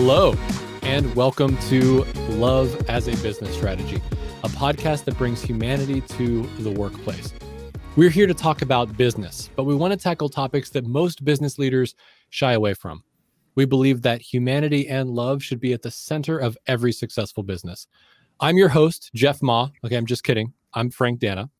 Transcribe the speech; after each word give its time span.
Hello, 0.00 0.32
and 0.82 1.12
welcome 1.16 1.58
to 1.62 2.04
Love 2.28 2.88
as 2.88 3.08
a 3.08 3.20
Business 3.20 3.52
Strategy, 3.52 4.00
a 4.44 4.48
podcast 4.48 5.06
that 5.06 5.18
brings 5.18 5.42
humanity 5.42 6.02
to 6.02 6.42
the 6.60 6.70
workplace. 6.70 7.34
We're 7.96 8.08
here 8.08 8.28
to 8.28 8.32
talk 8.32 8.62
about 8.62 8.96
business, 8.96 9.50
but 9.56 9.64
we 9.64 9.74
want 9.74 9.90
to 9.92 9.96
tackle 9.96 10.28
topics 10.28 10.70
that 10.70 10.86
most 10.86 11.24
business 11.24 11.58
leaders 11.58 11.96
shy 12.30 12.52
away 12.52 12.74
from. 12.74 13.02
We 13.56 13.64
believe 13.64 14.02
that 14.02 14.20
humanity 14.20 14.86
and 14.86 15.10
love 15.10 15.42
should 15.42 15.58
be 15.58 15.72
at 15.72 15.82
the 15.82 15.90
center 15.90 16.38
of 16.38 16.56
every 16.68 16.92
successful 16.92 17.42
business. 17.42 17.88
I'm 18.38 18.56
your 18.56 18.68
host, 18.68 19.10
Jeff 19.16 19.42
Ma. 19.42 19.68
Okay, 19.84 19.96
I'm 19.96 20.06
just 20.06 20.22
kidding. 20.22 20.52
I'm 20.74 20.90
Frank 20.90 21.18
Danna. 21.18 21.50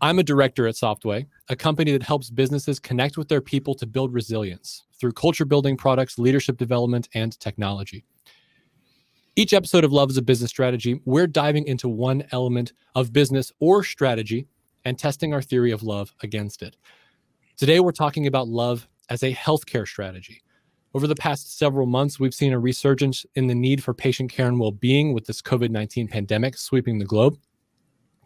I'm 0.00 0.20
a 0.20 0.22
director 0.22 0.68
at 0.68 0.76
Softway, 0.76 1.26
a 1.48 1.56
company 1.56 1.90
that 1.90 2.04
helps 2.04 2.30
businesses 2.30 2.78
connect 2.78 3.18
with 3.18 3.26
their 3.26 3.40
people 3.40 3.74
to 3.74 3.88
build 3.88 4.14
resilience 4.14 4.84
through 5.00 5.12
culture 5.12 5.44
building 5.44 5.76
products, 5.76 6.18
leadership 6.18 6.58
development, 6.58 7.08
and 7.14 7.38
technology. 7.40 8.04
Each 9.36 9.54
episode 9.54 9.84
of 9.84 9.92
Love 9.92 10.10
as 10.10 10.16
a 10.18 10.22
Business 10.22 10.50
Strategy, 10.50 11.00
we're 11.06 11.26
diving 11.26 11.66
into 11.66 11.88
one 11.88 12.24
element 12.30 12.74
of 12.94 13.12
business 13.12 13.50
or 13.58 13.82
strategy 13.82 14.46
and 14.84 14.98
testing 14.98 15.32
our 15.32 15.40
theory 15.40 15.70
of 15.70 15.82
love 15.82 16.12
against 16.22 16.62
it. 16.62 16.76
Today, 17.56 17.80
we're 17.80 17.92
talking 17.92 18.26
about 18.26 18.48
love 18.48 18.86
as 19.08 19.22
a 19.22 19.34
healthcare 19.34 19.86
strategy. 19.86 20.42
Over 20.92 21.06
the 21.06 21.14
past 21.14 21.56
several 21.56 21.86
months, 21.86 22.18
we've 22.18 22.34
seen 22.34 22.52
a 22.52 22.58
resurgence 22.58 23.24
in 23.34 23.46
the 23.46 23.54
need 23.54 23.82
for 23.82 23.94
patient 23.94 24.32
care 24.32 24.48
and 24.48 24.58
well 24.58 24.72
being 24.72 25.14
with 25.14 25.26
this 25.26 25.40
COVID 25.40 25.70
19 25.70 26.08
pandemic 26.08 26.56
sweeping 26.56 26.98
the 26.98 27.04
globe. 27.04 27.38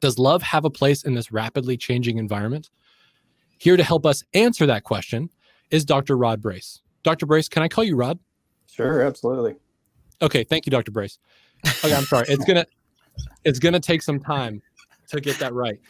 Does 0.00 0.19
love 0.19 0.42
have 0.42 0.64
a 0.64 0.70
place 0.70 1.05
in 1.05 1.14
this 1.14 1.30
rapidly 1.30 1.77
changing 1.77 2.19
environment? 2.19 2.70
Here 3.59 3.77
to 3.77 3.84
help 3.84 4.06
us 4.06 4.25
answer 4.33 4.66
that 4.66 4.84
question 4.84 5.30
is 5.74 5.84
Dr. 5.84 6.16
Rod 6.16 6.41
Brace. 6.41 6.80
Dr. 7.02 7.27
Brace, 7.27 7.48
can 7.48 7.62
I 7.62 7.69
call 7.69 7.83
you 7.83 7.97
Rod? 7.97 8.19
Sure, 8.70 9.03
absolutely. 9.03 9.56
Okay, 10.22 10.44
thank 10.44 10.67
you, 10.67 10.70
Dr. 10.70 10.92
Brace. 10.92 11.19
Okay, 11.67 11.92
I'm 11.94 12.05
sorry. 12.05 12.27
It's 12.28 12.44
gonna 12.44 12.64
it's 13.44 13.58
gonna 13.58 13.80
take 13.80 14.00
some 14.00 14.20
time 14.20 14.62
to 15.08 15.20
get 15.20 15.39
that 15.41 15.52
right. 15.52 15.80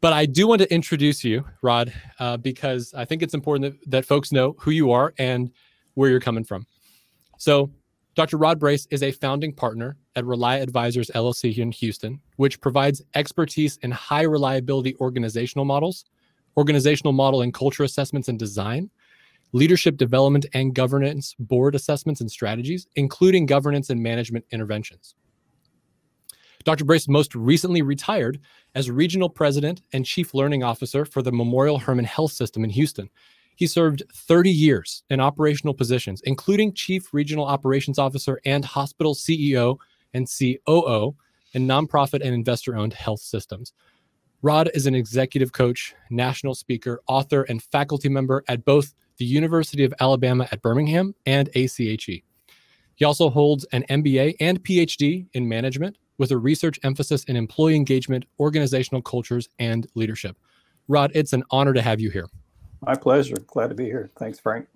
But 0.00 0.12
I 0.12 0.26
do 0.26 0.46
want 0.46 0.60
to 0.62 0.72
introduce 0.72 1.22
you, 1.22 1.44
Rod, 1.62 1.92
uh, 2.18 2.36
because 2.38 2.94
I 2.94 3.04
think 3.04 3.22
it's 3.22 3.34
important 3.34 3.80
that, 3.80 3.90
that 3.90 4.04
folks 4.04 4.32
know 4.32 4.54
who 4.58 4.70
you 4.70 4.90
are 4.90 5.14
and 5.18 5.50
where 5.94 6.10
you're 6.10 6.20
coming 6.20 6.44
from. 6.44 6.66
So, 7.38 7.70
Dr. 8.14 8.36
Rod 8.36 8.58
Brace 8.58 8.86
is 8.90 9.02
a 9.02 9.12
founding 9.12 9.52
partner 9.52 9.96
at 10.16 10.24
Rely 10.24 10.56
Advisors 10.56 11.10
LLC 11.14 11.52
here 11.52 11.62
in 11.62 11.72
Houston, 11.72 12.20
which 12.36 12.60
provides 12.60 13.02
expertise 13.14 13.78
in 13.78 13.90
high 13.90 14.22
reliability 14.22 14.94
organizational 14.96 15.64
models, 15.64 16.04
organizational 16.56 17.12
model 17.12 17.42
and 17.42 17.52
culture 17.52 17.82
assessments 17.82 18.28
and 18.28 18.38
design, 18.38 18.90
leadership 19.52 19.96
development 19.96 20.46
and 20.54 20.74
governance 20.74 21.34
board 21.38 21.74
assessments 21.74 22.20
and 22.20 22.30
strategies, 22.30 22.86
including 22.96 23.46
governance 23.46 23.90
and 23.90 24.02
management 24.02 24.44
interventions. 24.50 25.14
Dr. 26.64 26.84
Brace 26.84 27.08
most 27.08 27.34
recently 27.34 27.82
retired 27.82 28.40
as 28.74 28.90
regional 28.90 29.28
president 29.28 29.82
and 29.92 30.06
chief 30.06 30.32
learning 30.32 30.62
officer 30.62 31.04
for 31.04 31.20
the 31.22 31.32
Memorial 31.32 31.78
Hermann 31.78 32.06
Health 32.06 32.32
System 32.32 32.64
in 32.64 32.70
Houston. 32.70 33.10
He 33.56 33.66
served 33.66 34.02
30 34.14 34.50
years 34.50 35.04
in 35.10 35.20
operational 35.20 35.74
positions, 35.74 36.22
including 36.24 36.72
chief 36.72 37.12
regional 37.12 37.44
operations 37.44 37.98
officer 37.98 38.40
and 38.44 38.64
hospital 38.64 39.14
CEO 39.14 39.78
and 40.14 40.26
COO 40.26 41.14
in 41.52 41.68
nonprofit 41.68 42.22
and 42.24 42.34
investor 42.34 42.76
owned 42.76 42.94
health 42.94 43.20
systems. 43.20 43.72
Rod 44.44 44.70
is 44.74 44.84
an 44.84 44.94
executive 44.94 45.52
coach, 45.52 45.94
national 46.10 46.54
speaker, 46.54 47.00
author, 47.06 47.44
and 47.44 47.62
faculty 47.62 48.10
member 48.10 48.44
at 48.46 48.62
both 48.62 48.92
the 49.16 49.24
University 49.24 49.84
of 49.84 49.94
Alabama 50.00 50.46
at 50.52 50.60
Birmingham 50.60 51.14
and 51.24 51.48
ACHE. 51.54 52.22
He 52.94 53.04
also 53.06 53.30
holds 53.30 53.64
an 53.72 53.86
MBA 53.88 54.34
and 54.40 54.62
PhD 54.62 55.26
in 55.32 55.48
management 55.48 55.96
with 56.18 56.30
a 56.30 56.36
research 56.36 56.78
emphasis 56.82 57.24
in 57.24 57.36
employee 57.36 57.74
engagement, 57.74 58.26
organizational 58.38 59.00
cultures, 59.00 59.48
and 59.58 59.86
leadership. 59.94 60.36
Rod, 60.88 61.10
it's 61.14 61.32
an 61.32 61.42
honor 61.50 61.72
to 61.72 61.80
have 61.80 61.98
you 61.98 62.10
here. 62.10 62.28
My 62.82 62.96
pleasure. 62.96 63.36
Glad 63.46 63.68
to 63.68 63.74
be 63.74 63.86
here. 63.86 64.10
Thanks, 64.18 64.38
Frank. 64.38 64.66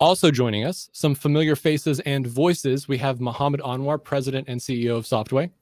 Also 0.00 0.32
joining 0.32 0.64
us, 0.64 0.90
some 0.92 1.14
familiar 1.14 1.54
faces 1.54 2.00
and 2.00 2.26
voices. 2.26 2.88
We 2.88 2.98
have 2.98 3.20
Mohammed 3.20 3.60
Anwar, 3.60 4.02
President 4.02 4.48
and 4.48 4.60
CEO 4.60 4.96
of 4.96 5.04
Softway. 5.04 5.52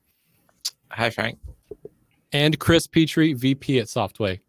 Hi, 0.89 1.11
Frank. 1.11 1.39
And 2.33 2.59
Chris 2.59 2.87
Petrie, 2.87 3.33
VP 3.33 3.79
at 3.79 3.87
Softway. 3.87 4.41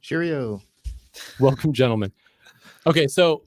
Cheerio. 0.00 0.62
Welcome, 1.40 1.72
gentlemen. 1.72 2.12
Okay, 2.86 3.06
so 3.06 3.42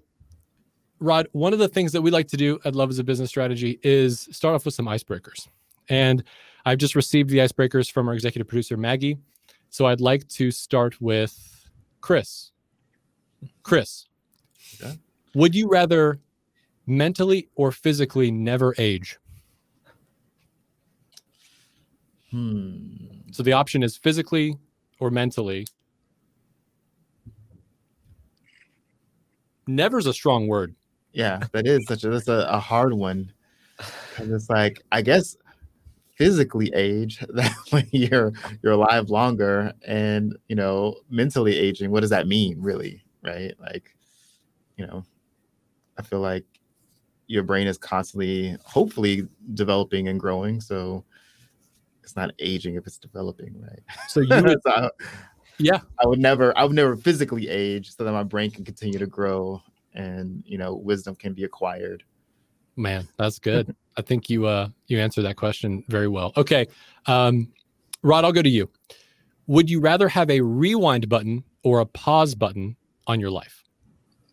Rod, 1.00 1.28
one 1.32 1.54
of 1.54 1.60
the 1.60 1.68
things 1.68 1.92
that 1.94 2.02
we 2.02 2.12
like 2.12 2.28
to 2.30 2.38
do 2.38 2.60
at 2.66 2.76
Love 2.76 2.90
as 2.90 3.00
a 3.00 3.04
Business 3.04 3.30
Strategy 3.30 3.80
is 3.84 4.28
start 4.32 4.56
off 4.56 4.66
with 4.66 4.74
some 4.74 4.86
icebreakers. 4.86 5.48
And 5.88 6.24
I've 6.66 6.78
just 6.78 6.96
received 6.96 7.30
the 7.30 7.38
icebreakers 7.38 7.92
from 7.92 8.08
our 8.08 8.14
executive 8.14 8.48
producer, 8.48 8.76
Maggie. 8.76 9.18
So 9.70 9.86
I'd 9.86 10.02
like 10.02 10.28
to 10.30 10.52
start 10.52 11.00
with 11.00 11.70
Chris. 12.02 12.52
Chris, 13.64 14.08
okay. 14.82 15.00
would 15.34 15.56
you 15.56 15.70
rather 15.70 16.20
mentally 16.86 17.48
or 17.56 17.72
physically 17.72 18.32
never 18.32 18.76
age? 18.78 19.18
Hmm. 22.32 23.19
So 23.32 23.44
the 23.44 23.54
option 23.54 23.84
is 23.84 23.98
physically 23.98 24.58
or 25.00 25.12
mentally. 25.12 25.66
Never's 29.68 30.08
a 30.08 30.14
strong 30.14 30.48
word 30.48 30.76
yeah, 31.14 31.42
that 31.52 31.68
is 31.68 31.86
such 31.88 32.04
a 32.04 32.10
that's 32.10 32.28
a, 32.28 32.48
a 32.50 32.60
hard 32.60 32.94
one. 32.94 33.32
And 34.18 34.32
it's 34.34 34.50
like 34.50 34.82
I 34.92 35.02
guess 35.02 35.36
physically 36.16 36.72
age 36.76 37.20
that 37.30 37.56
when 37.72 37.88
you're 37.92 38.34
you're 38.62 38.74
alive 38.74 39.10
longer 39.10 39.74
and 39.86 40.38
you 40.48 40.56
know 40.56 40.96
mentally 41.10 41.58
aging 41.58 41.92
what 41.92 42.02
does 42.02 42.10
that 42.10 42.28
mean 42.28 42.58
really 42.60 43.02
right 43.24 43.54
like 43.62 43.96
you 44.76 44.86
know 44.86 45.02
i 45.98 46.02
feel 46.02 46.20
like 46.20 46.44
your 47.28 47.42
brain 47.42 47.68
is 47.68 47.78
constantly 47.78 48.58
hopefully 48.66 49.26
developing 49.54 50.10
and 50.10 50.20
growing 50.20 50.60
so 50.60 51.06
it's 52.10 52.16
not 52.16 52.32
aging 52.40 52.74
if 52.74 52.88
it's 52.88 52.98
developing 52.98 53.56
right? 53.62 53.82
So 54.08 54.22
you 54.22 54.42
would, 54.42 54.60
so 54.66 54.90
yeah. 55.60 55.82
I 56.04 56.08
would 56.08 56.18
never 56.18 56.58
i 56.58 56.64
would 56.64 56.76
never 56.76 56.96
physically 56.96 57.48
age 57.48 57.96
so 57.96 58.04
that 58.04 58.12
my 58.12 58.24
brain 58.24 58.50
can 58.50 58.66
continue 58.66 58.98
to 58.98 59.06
grow 59.06 59.62
and 59.94 60.44
you 60.46 60.58
know 60.58 60.74
wisdom 60.74 61.16
can 61.16 61.34
be 61.34 61.44
acquired. 61.44 62.04
Man 62.76 63.08
that's 63.18 63.38
good. 63.38 63.76
I 63.98 64.02
think 64.02 64.28
you 64.28 64.48
uh 64.48 64.70
you 64.88 65.00
answered 65.00 65.22
that 65.24 65.36
question 65.36 65.84
very 65.88 66.08
well. 66.08 66.34
Okay 66.36 66.66
um 67.06 67.52
rod 68.02 68.26
i'll 68.26 68.34
go 68.34 68.42
to 68.42 68.50
you. 68.50 68.68
Would 69.46 69.70
you 69.70 69.80
rather 69.80 70.10
have 70.10 70.32
a 70.32 70.42
rewind 70.42 71.10
button 71.10 71.44
or 71.64 71.80
a 71.80 71.86
pause 71.86 72.34
button 72.34 72.76
on 73.06 73.20
your 73.20 73.30
life? 73.30 73.64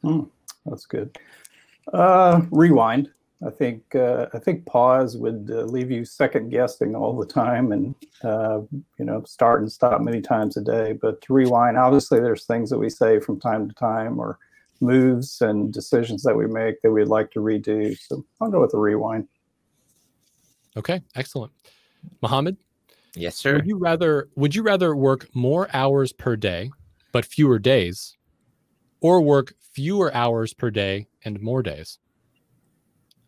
Hmm, 0.02 0.22
that's 0.64 0.86
good. 0.86 1.18
Uh 1.92 2.40
rewind 2.50 3.10
i 3.44 3.50
think 3.50 3.82
uh, 3.94 4.26
i 4.32 4.38
think 4.38 4.64
pause 4.66 5.16
would 5.16 5.50
uh, 5.52 5.62
leave 5.62 5.90
you 5.90 6.04
second 6.04 6.50
guessing 6.50 6.94
all 6.94 7.16
the 7.16 7.26
time 7.26 7.72
and 7.72 7.94
uh, 8.22 8.60
you 8.98 9.04
know 9.04 9.22
start 9.24 9.60
and 9.60 9.72
stop 9.72 10.00
many 10.00 10.20
times 10.20 10.56
a 10.56 10.60
day 10.60 10.92
but 11.00 11.20
to 11.20 11.32
rewind 11.32 11.76
obviously 11.76 12.20
there's 12.20 12.44
things 12.46 12.70
that 12.70 12.78
we 12.78 12.88
say 12.88 13.18
from 13.18 13.40
time 13.40 13.68
to 13.68 13.74
time 13.74 14.18
or 14.18 14.38
moves 14.80 15.40
and 15.40 15.72
decisions 15.72 16.22
that 16.22 16.36
we 16.36 16.46
make 16.46 16.80
that 16.82 16.90
we'd 16.90 17.08
like 17.08 17.30
to 17.32 17.40
redo. 17.40 17.96
So 17.98 18.24
I'll 18.40 18.50
go 18.50 18.60
with 18.60 18.72
the 18.72 18.78
rewind. 18.78 19.28
Okay, 20.76 21.02
excellent. 21.14 21.52
Mohammed? 22.20 22.56
Yes, 23.14 23.36
sir. 23.36 23.54
Would 23.54 23.66
you 23.66 23.78
rather 23.78 24.28
would 24.36 24.54
you 24.54 24.62
rather 24.62 24.94
work 24.94 25.34
more 25.34 25.68
hours 25.72 26.12
per 26.12 26.36
day 26.36 26.70
but 27.12 27.24
fewer 27.24 27.58
days 27.58 28.16
or 29.00 29.22
work 29.22 29.54
fewer 29.72 30.12
hours 30.14 30.52
per 30.52 30.70
day 30.70 31.06
and 31.24 31.40
more 31.40 31.62
days? 31.62 31.98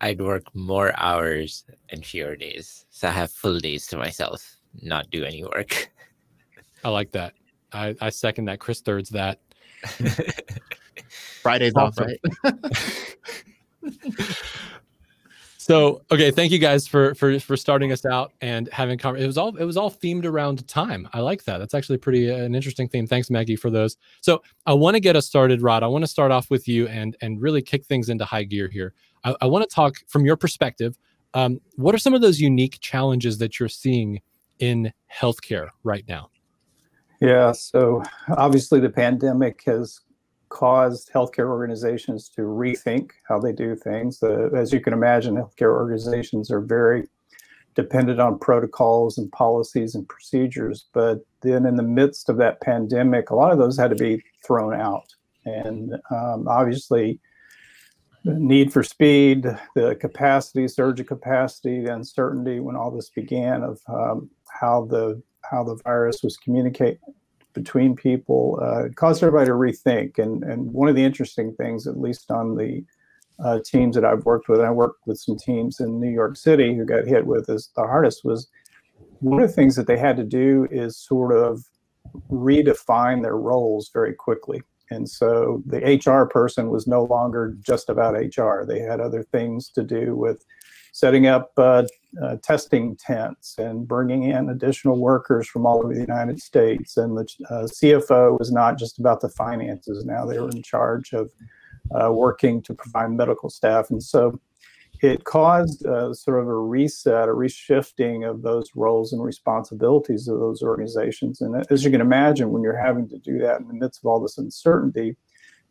I'd 0.00 0.20
work 0.20 0.54
more 0.54 0.92
hours 0.96 1.64
and 1.88 2.04
fewer 2.04 2.36
days. 2.36 2.86
So 2.90 3.08
I 3.08 3.12
have 3.12 3.30
full 3.30 3.58
days 3.58 3.86
to 3.88 3.96
myself, 3.96 4.56
not 4.82 5.10
do 5.10 5.24
any 5.24 5.44
work. 5.44 5.90
I 6.84 6.90
like 6.90 7.10
that. 7.12 7.34
I, 7.72 7.94
I 8.00 8.10
second 8.10 8.46
that. 8.46 8.60
Chris 8.60 8.80
thirds 8.80 9.10
that. 9.10 9.40
Fridays 11.42 11.74
off, 11.76 11.98
right? 11.98 12.20
so 15.58 16.02
okay, 16.10 16.30
thank 16.30 16.50
you 16.50 16.58
guys 16.58 16.86
for 16.86 17.14
for 17.14 17.38
for 17.40 17.56
starting 17.56 17.92
us 17.92 18.04
out 18.04 18.32
and 18.40 18.68
having 18.72 18.98
it 18.98 19.26
was 19.26 19.38
all 19.38 19.56
it 19.56 19.64
was 19.64 19.76
all 19.76 19.90
themed 19.90 20.24
around 20.24 20.66
time. 20.66 21.08
I 21.12 21.20
like 21.20 21.44
that. 21.44 21.58
That's 21.58 21.74
actually 21.74 21.98
pretty 21.98 22.30
uh, 22.30 22.36
an 22.36 22.54
interesting 22.54 22.88
theme. 22.88 23.06
Thanks, 23.06 23.30
Maggie, 23.30 23.56
for 23.56 23.70
those. 23.70 23.96
So 24.20 24.42
I 24.66 24.72
want 24.72 24.94
to 24.94 25.00
get 25.00 25.16
us 25.16 25.26
started, 25.26 25.62
Rod. 25.62 25.82
I 25.82 25.86
want 25.86 26.02
to 26.04 26.08
start 26.08 26.32
off 26.32 26.50
with 26.50 26.66
you 26.66 26.88
and 26.88 27.16
and 27.20 27.40
really 27.40 27.62
kick 27.62 27.84
things 27.86 28.08
into 28.08 28.24
high 28.24 28.44
gear 28.44 28.68
here. 28.68 28.94
I, 29.24 29.34
I 29.42 29.46
want 29.46 29.68
to 29.68 29.74
talk 29.74 29.96
from 30.06 30.24
your 30.24 30.36
perspective. 30.36 30.98
Um, 31.34 31.60
what 31.76 31.94
are 31.94 31.98
some 31.98 32.14
of 32.14 32.20
those 32.20 32.40
unique 32.40 32.78
challenges 32.80 33.38
that 33.38 33.60
you're 33.60 33.68
seeing 33.68 34.20
in 34.58 34.92
healthcare 35.12 35.68
right 35.84 36.04
now? 36.08 36.30
Yeah, 37.20 37.52
so 37.52 38.02
obviously 38.36 38.80
the 38.80 38.90
pandemic 38.90 39.62
has 39.66 40.00
caused 40.48 41.10
healthcare 41.12 41.48
organizations 41.48 42.28
to 42.30 42.42
rethink 42.42 43.10
how 43.28 43.38
they 43.38 43.52
do 43.52 43.74
things. 43.76 44.22
Uh, 44.22 44.48
as 44.56 44.72
you 44.72 44.80
can 44.80 44.92
imagine, 44.92 45.34
healthcare 45.34 45.72
organizations 45.72 46.50
are 46.50 46.60
very 46.60 47.06
dependent 47.74 48.20
on 48.20 48.38
protocols 48.38 49.18
and 49.18 49.30
policies 49.32 49.94
and 49.94 50.08
procedures. 50.08 50.86
But 50.92 51.20
then, 51.42 51.66
in 51.66 51.76
the 51.76 51.82
midst 51.82 52.28
of 52.28 52.36
that 52.38 52.60
pandemic, 52.60 53.30
a 53.30 53.36
lot 53.36 53.52
of 53.52 53.58
those 53.58 53.78
had 53.78 53.90
to 53.90 53.96
be 53.96 54.22
thrown 54.44 54.74
out. 54.74 55.14
And 55.44 55.94
um, 56.10 56.48
obviously, 56.48 57.20
the 58.28 58.38
need 58.38 58.70
for 58.72 58.82
speed, 58.82 59.46
the 59.74 59.94
capacity, 59.94 60.68
surge 60.68 61.00
of 61.00 61.06
capacity, 61.06 61.82
the 61.82 61.94
uncertainty 61.94 62.60
when 62.60 62.76
all 62.76 62.90
this 62.90 63.08
began 63.08 63.62
of 63.62 63.80
um, 63.88 64.30
how 64.60 64.84
the 64.84 65.22
how 65.50 65.64
the 65.64 65.76
virus 65.76 66.22
was 66.22 66.36
communicate 66.36 66.98
between 67.54 67.96
people 67.96 68.60
uh, 68.62 68.88
caused 68.96 69.22
everybody 69.22 69.46
to 69.46 69.52
rethink. 69.52 70.18
And 70.18 70.44
and 70.44 70.70
one 70.72 70.88
of 70.88 70.94
the 70.94 71.04
interesting 71.04 71.54
things, 71.54 71.86
at 71.86 71.98
least 71.98 72.30
on 72.30 72.54
the 72.54 72.84
uh, 73.42 73.60
teams 73.64 73.94
that 73.94 74.04
I've 74.04 74.26
worked 74.26 74.48
with, 74.50 74.60
I 74.60 74.70
worked 74.70 75.06
with 75.06 75.18
some 75.18 75.38
teams 75.38 75.80
in 75.80 75.98
New 75.98 76.10
York 76.10 76.36
City 76.36 76.76
who 76.76 76.84
got 76.84 77.06
hit 77.06 77.26
with 77.26 77.46
this 77.46 77.70
the 77.76 77.82
hardest 77.82 78.24
was 78.24 78.46
one 79.20 79.40
of 79.40 79.48
the 79.48 79.54
things 79.54 79.74
that 79.76 79.86
they 79.86 79.96
had 79.96 80.18
to 80.18 80.24
do 80.24 80.68
is 80.70 80.98
sort 80.98 81.34
of 81.34 81.64
redefine 82.30 83.22
their 83.22 83.38
roles 83.38 83.90
very 83.94 84.12
quickly. 84.12 84.62
And 84.90 85.08
so 85.08 85.62
the 85.66 85.78
HR 85.78 86.26
person 86.26 86.70
was 86.70 86.86
no 86.86 87.04
longer 87.04 87.54
just 87.60 87.88
about 87.88 88.14
HR. 88.14 88.64
They 88.64 88.80
had 88.80 89.00
other 89.00 89.22
things 89.22 89.68
to 89.70 89.82
do 89.82 90.16
with 90.16 90.44
setting 90.92 91.26
up 91.26 91.52
uh, 91.56 91.84
uh, 92.22 92.36
testing 92.42 92.96
tents 92.96 93.56
and 93.58 93.86
bringing 93.86 94.24
in 94.24 94.48
additional 94.48 94.98
workers 94.98 95.46
from 95.48 95.66
all 95.66 95.78
over 95.78 95.94
the 95.94 96.00
United 96.00 96.40
States. 96.40 96.96
And 96.96 97.16
the 97.16 97.28
uh, 97.50 97.64
CFO 97.64 98.38
was 98.38 98.50
not 98.50 98.78
just 98.78 98.98
about 98.98 99.20
the 99.20 99.28
finances. 99.28 100.04
Now 100.04 100.24
they 100.24 100.38
were 100.38 100.48
in 100.48 100.62
charge 100.62 101.12
of 101.12 101.30
uh, 101.94 102.12
working 102.12 102.62
to 102.62 102.74
provide 102.74 103.12
medical 103.12 103.50
staff. 103.50 103.90
And 103.90 104.02
so 104.02 104.40
it 105.00 105.24
caused 105.24 105.86
uh, 105.86 106.12
sort 106.12 106.40
of 106.40 106.48
a 106.48 106.54
reset, 106.54 107.28
a 107.28 107.32
reshifting 107.32 108.28
of 108.28 108.42
those 108.42 108.70
roles 108.74 109.12
and 109.12 109.22
responsibilities 109.22 110.28
of 110.28 110.40
those 110.40 110.62
organizations. 110.62 111.40
And 111.40 111.64
as 111.70 111.84
you 111.84 111.90
can 111.90 112.00
imagine, 112.00 112.50
when 112.50 112.62
you're 112.62 112.76
having 112.76 113.08
to 113.10 113.18
do 113.18 113.38
that 113.38 113.60
in 113.60 113.68
the 113.68 113.74
midst 113.74 114.00
of 114.00 114.06
all 114.06 114.20
this 114.20 114.38
uncertainty, 114.38 115.16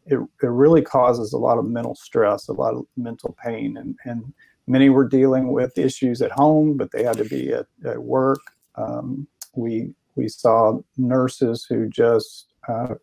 it, 0.06 0.20
it 0.42 0.48
really 0.48 0.82
causes 0.82 1.34
a 1.34 1.38
lot 1.38 1.58
of 1.58 1.66
mental 1.66 1.96
stress, 1.96 2.48
a 2.48 2.54
lot 2.54 2.74
of 2.74 2.86
mental 2.96 3.36
pain. 3.44 3.76
And, 3.78 3.98
and 4.06 4.34
many 4.66 4.90
were 4.90 5.08
dealing 5.08 5.52
with 5.52 5.78
issues 5.78 6.22
at 6.22 6.32
home, 6.32 6.78
but 6.78 6.92
they 6.92 7.04
had 7.04 7.18
to 7.18 7.26
be 7.26 7.52
at, 7.52 7.66
at 7.86 8.02
work. 8.02 8.40
Um, 8.76 9.28
we, 9.56 9.94
we 10.16 10.30
saw 10.30 10.80
nurses 10.98 11.66
who 11.70 11.90
just 11.90 12.54
uh, 12.70 12.96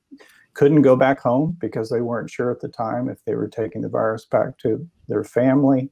couldn't 0.55 0.83
go 0.83 0.97
back 0.97 1.21
home 1.21 1.57
because 1.61 1.91
they 1.91 2.01
weren't 2.01 2.31
sure 2.31 2.51
at 2.51 2.61
the 2.61 2.69
time 2.69 3.09
if 3.09 3.23
they 3.25 3.35
were 3.35 3.49
taking 3.49 3.83
the 3.83 3.89
virus 3.89 4.25
back 4.25 4.57
to 4.59 4.89
their 5.09 5.25
family. 5.25 5.91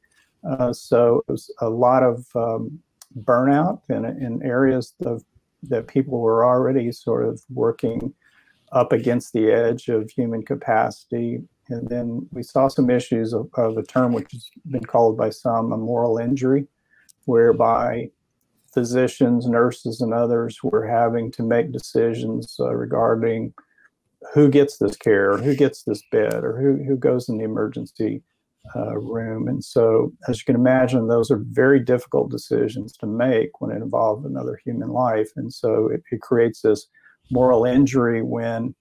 Uh, 0.48 0.72
so 0.72 1.22
it 1.28 1.32
was 1.32 1.52
a 1.60 1.70
lot 1.70 2.02
of 2.02 2.26
um, 2.34 2.78
burnout 3.20 3.80
in, 3.88 4.04
in 4.04 4.42
areas 4.42 4.94
of, 5.04 5.22
that 5.62 5.86
people 5.86 6.20
were 6.20 6.44
already 6.44 6.90
sort 6.90 7.24
of 7.24 7.40
working 7.48 8.12
up 8.72 8.92
against 8.92 9.32
the 9.32 9.50
edge 9.50 9.88
of 9.88 10.10
human 10.10 10.42
capacity. 10.42 11.40
And 11.68 11.88
then 11.88 12.26
we 12.32 12.42
saw 12.42 12.68
some 12.68 12.90
issues 12.90 13.32
of, 13.32 13.48
of 13.54 13.76
a 13.76 13.82
term 13.82 14.12
which 14.12 14.32
has 14.32 14.50
been 14.68 14.84
called 14.84 15.16
by 15.16 15.30
some 15.30 15.72
a 15.72 15.76
moral 15.76 16.18
injury, 16.18 16.66
whereby 17.26 18.10
physicians, 18.72 19.46
nurses, 19.46 20.00
and 20.00 20.12
others 20.12 20.62
were 20.62 20.86
having 20.86 21.30
to 21.32 21.42
make 21.42 21.70
decisions 21.70 22.56
uh, 22.58 22.74
regarding 22.74 23.52
who 24.32 24.48
gets 24.48 24.78
this 24.78 24.96
care, 24.96 25.32
or 25.32 25.38
who 25.38 25.54
gets 25.54 25.82
this 25.82 26.02
bed, 26.10 26.42
or 26.42 26.58
who, 26.60 26.82
who 26.82 26.96
goes 26.96 27.28
in 27.28 27.38
the 27.38 27.44
emergency 27.44 28.22
uh, 28.76 28.96
room. 28.98 29.48
And 29.48 29.62
so, 29.62 30.12
as 30.28 30.38
you 30.38 30.44
can 30.44 30.54
imagine, 30.54 31.08
those 31.08 31.30
are 31.30 31.42
very 31.50 31.80
difficult 31.80 32.30
decisions 32.30 32.96
to 32.98 33.06
make 33.06 33.60
when 33.60 33.70
it 33.70 33.82
involves 33.82 34.24
another 34.24 34.58
human 34.64 34.90
life. 34.90 35.30
And 35.36 35.52
so, 35.52 35.88
it, 35.88 36.02
it 36.10 36.20
creates 36.20 36.62
this 36.62 36.86
moral 37.30 37.64
injury 37.64 38.22
when 38.22 38.74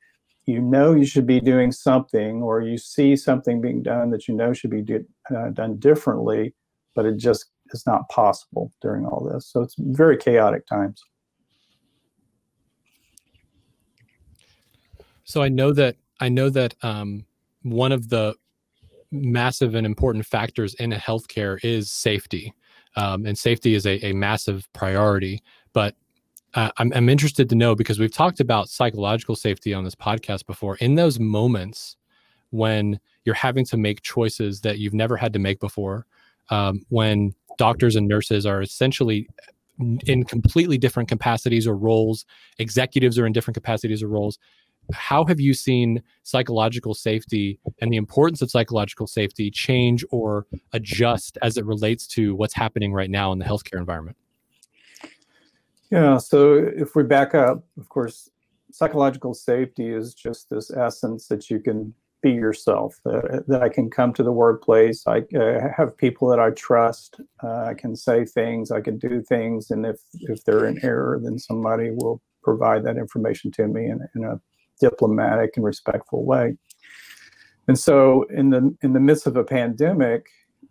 you 0.45 0.61
know 0.61 0.93
you 0.93 1.05
should 1.05 1.27
be 1.27 1.39
doing 1.39 1.71
something, 1.71 2.41
or 2.41 2.61
you 2.61 2.77
see 2.77 3.15
something 3.15 3.61
being 3.61 3.81
done 3.83 4.11
that 4.11 4.27
you 4.27 4.35
know 4.35 4.53
should 4.53 4.71
be 4.71 4.81
do, 4.81 5.03
uh, 5.35 5.49
done 5.49 5.77
differently, 5.77 6.53
but 6.95 7.05
it 7.05 7.17
just 7.17 7.45
is 7.71 7.85
not 7.85 8.07
possible 8.09 8.71
during 8.81 9.05
all 9.05 9.27
this. 9.31 9.47
So, 9.47 9.61
it's 9.61 9.75
very 9.77 10.17
chaotic 10.17 10.67
times. 10.67 11.03
So 15.23 15.41
I 15.41 15.47
know 15.47 15.71
that 15.71 15.95
I 16.19 16.27
know 16.27 16.49
that 16.49 16.75
um, 16.83 17.25
one 17.61 17.91
of 17.93 18.09
the 18.09 18.35
massive 19.11 19.75
and 19.75 19.85
important 19.85 20.25
factors 20.25 20.73
in 20.75 20.91
healthcare 20.91 21.59
is 21.63 21.91
safety, 21.91 22.53
um, 22.95 23.25
and 23.25 23.37
safety 23.37 23.75
is 23.75 23.85
a, 23.85 24.03
a 24.05 24.13
massive 24.13 24.67
priority. 24.73 25.41
But 25.73 25.95
uh, 26.53 26.71
I'm, 26.77 26.91
I'm 26.93 27.09
interested 27.09 27.49
to 27.49 27.55
know 27.55 27.75
because 27.75 27.99
we've 27.99 28.13
talked 28.13 28.39
about 28.39 28.69
psychological 28.69 29.35
safety 29.35 29.73
on 29.73 29.83
this 29.83 29.95
podcast 29.95 30.45
before. 30.45 30.75
In 30.77 30.95
those 30.95 31.19
moments 31.19 31.95
when 32.49 32.99
you're 33.23 33.35
having 33.35 33.65
to 33.65 33.77
make 33.77 34.01
choices 34.01 34.61
that 34.61 34.77
you've 34.77 34.93
never 34.93 35.15
had 35.15 35.33
to 35.33 35.39
make 35.39 35.59
before, 35.59 36.05
um, 36.49 36.85
when 36.89 37.33
doctors 37.57 37.95
and 37.95 38.07
nurses 38.07 38.45
are 38.45 38.61
essentially 38.61 39.27
in 40.05 40.23
completely 40.23 40.77
different 40.77 41.09
capacities 41.09 41.65
or 41.65 41.75
roles, 41.75 42.25
executives 42.59 43.17
are 43.17 43.25
in 43.25 43.33
different 43.33 43.55
capacities 43.55 44.03
or 44.03 44.07
roles 44.07 44.37
how 44.91 45.25
have 45.25 45.39
you 45.39 45.53
seen 45.53 46.01
psychological 46.23 46.93
safety 46.93 47.59
and 47.79 47.91
the 47.91 47.97
importance 47.97 48.41
of 48.41 48.51
psychological 48.51 49.07
safety 49.07 49.51
change 49.51 50.05
or 50.11 50.45
adjust 50.73 51.37
as 51.41 51.57
it 51.57 51.65
relates 51.65 52.07
to 52.07 52.35
what's 52.35 52.53
happening 52.53 52.93
right 52.93 53.09
now 53.09 53.31
in 53.31 53.39
the 53.39 53.45
healthcare 53.45 53.79
environment? 53.79 54.17
Yeah, 55.91 56.17
so 56.17 56.53
if 56.53 56.95
we 56.95 57.03
back 57.03 57.35
up, 57.35 57.65
of 57.77 57.89
course, 57.89 58.29
psychological 58.71 59.33
safety 59.33 59.89
is 59.89 60.13
just 60.13 60.49
this 60.49 60.71
essence 60.71 61.27
that 61.27 61.49
you 61.49 61.59
can 61.59 61.93
be 62.21 62.31
yourself, 62.31 62.99
uh, 63.05 63.39
that 63.47 63.61
I 63.61 63.69
can 63.69 63.89
come 63.89 64.13
to 64.13 64.23
the 64.23 64.31
workplace. 64.31 65.03
I 65.07 65.23
uh, 65.35 65.69
have 65.75 65.97
people 65.97 66.29
that 66.29 66.39
I 66.39 66.51
trust. 66.51 67.19
Uh, 67.43 67.65
I 67.65 67.73
can 67.73 67.95
say 67.95 68.25
things, 68.25 68.71
I 68.71 68.79
can 68.79 68.97
do 68.99 69.21
things, 69.21 69.71
and 69.71 69.85
if, 69.85 69.97
if 70.13 70.43
they're 70.43 70.67
in 70.67 70.79
error, 70.83 71.19
then 71.21 71.39
somebody 71.39 71.89
will 71.91 72.21
provide 72.43 72.83
that 72.85 72.97
information 72.97 73.51
to 73.51 73.67
me 73.67 73.85
in, 73.85 73.99
in 74.15 74.23
a 74.23 74.39
diplomatic 74.81 75.51
and 75.55 75.63
respectful 75.63 76.25
way. 76.25 76.57
And 77.67 77.77
so, 77.79 78.23
in 78.23 78.49
the 78.49 78.75
in 78.81 78.93
the 78.93 78.99
midst 78.99 79.27
of 79.27 79.37
a 79.37 79.43
pandemic, 79.43 80.27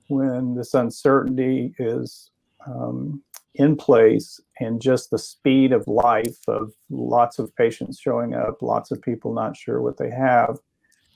when 0.08 0.54
this 0.54 0.74
uncertainty 0.74 1.72
is 1.78 2.30
um, 2.66 3.22
in 3.54 3.76
place, 3.76 4.40
and 4.58 4.82
just 4.82 5.10
the 5.10 5.18
speed 5.18 5.72
of 5.72 5.86
life 5.86 6.38
of 6.48 6.72
lots 6.90 7.38
of 7.38 7.54
patients 7.56 7.98
showing 7.98 8.34
up, 8.34 8.60
lots 8.60 8.90
of 8.90 9.00
people 9.00 9.32
not 9.32 9.56
sure 9.56 9.80
what 9.80 9.96
they 9.96 10.10
have, 10.10 10.58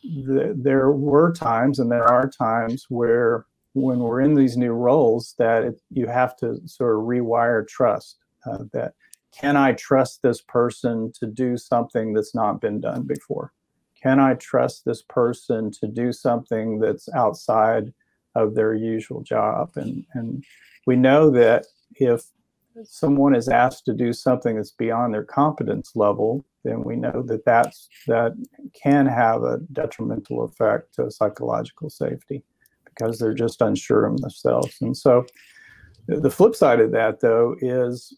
the, 0.02 0.54
there 0.56 0.90
were 0.90 1.32
times, 1.32 1.78
and 1.78 1.90
there 1.90 2.08
are 2.08 2.28
times 2.28 2.86
where, 2.88 3.46
when 3.74 3.98
we're 3.98 4.20
in 4.20 4.34
these 4.34 4.56
new 4.56 4.72
roles, 4.72 5.34
that 5.38 5.64
it, 5.64 5.80
you 5.90 6.06
have 6.06 6.36
to 6.36 6.60
sort 6.66 6.96
of 6.96 7.02
rewire 7.02 7.66
trust. 7.66 8.18
Uh, 8.46 8.64
that 8.74 8.92
can 9.40 9.56
I 9.56 9.72
trust 9.72 10.22
this 10.22 10.40
person 10.40 11.12
to 11.20 11.26
do 11.26 11.56
something 11.56 12.12
that's 12.12 12.34
not 12.34 12.60
been 12.60 12.80
done 12.80 13.02
before? 13.02 13.52
Can 14.00 14.20
I 14.20 14.34
trust 14.34 14.84
this 14.84 15.02
person 15.02 15.70
to 15.80 15.86
do 15.86 16.12
something 16.12 16.78
that's 16.78 17.08
outside 17.14 17.92
of 18.34 18.54
their 18.54 18.74
usual 18.74 19.22
job? 19.22 19.72
And, 19.76 20.04
and 20.14 20.44
we 20.86 20.96
know 20.96 21.30
that 21.30 21.66
if 21.96 22.24
someone 22.84 23.34
is 23.34 23.48
asked 23.48 23.86
to 23.86 23.94
do 23.94 24.12
something 24.12 24.56
that's 24.56 24.72
beyond 24.72 25.14
their 25.14 25.24
competence 25.24 25.92
level, 25.94 26.44
then 26.64 26.82
we 26.82 26.96
know 26.96 27.22
that 27.26 27.44
that's, 27.44 27.88
that 28.06 28.32
can 28.74 29.06
have 29.06 29.42
a 29.42 29.58
detrimental 29.72 30.44
effect 30.44 30.94
to 30.94 31.10
psychological 31.10 31.90
safety 31.90 32.42
because 32.84 33.18
they're 33.18 33.34
just 33.34 33.62
unsure 33.62 34.06
of 34.06 34.20
themselves. 34.20 34.76
And 34.80 34.96
so 34.96 35.24
the 36.06 36.30
flip 36.30 36.54
side 36.54 36.80
of 36.80 36.92
that, 36.92 37.20
though, 37.20 37.56
is 37.60 38.16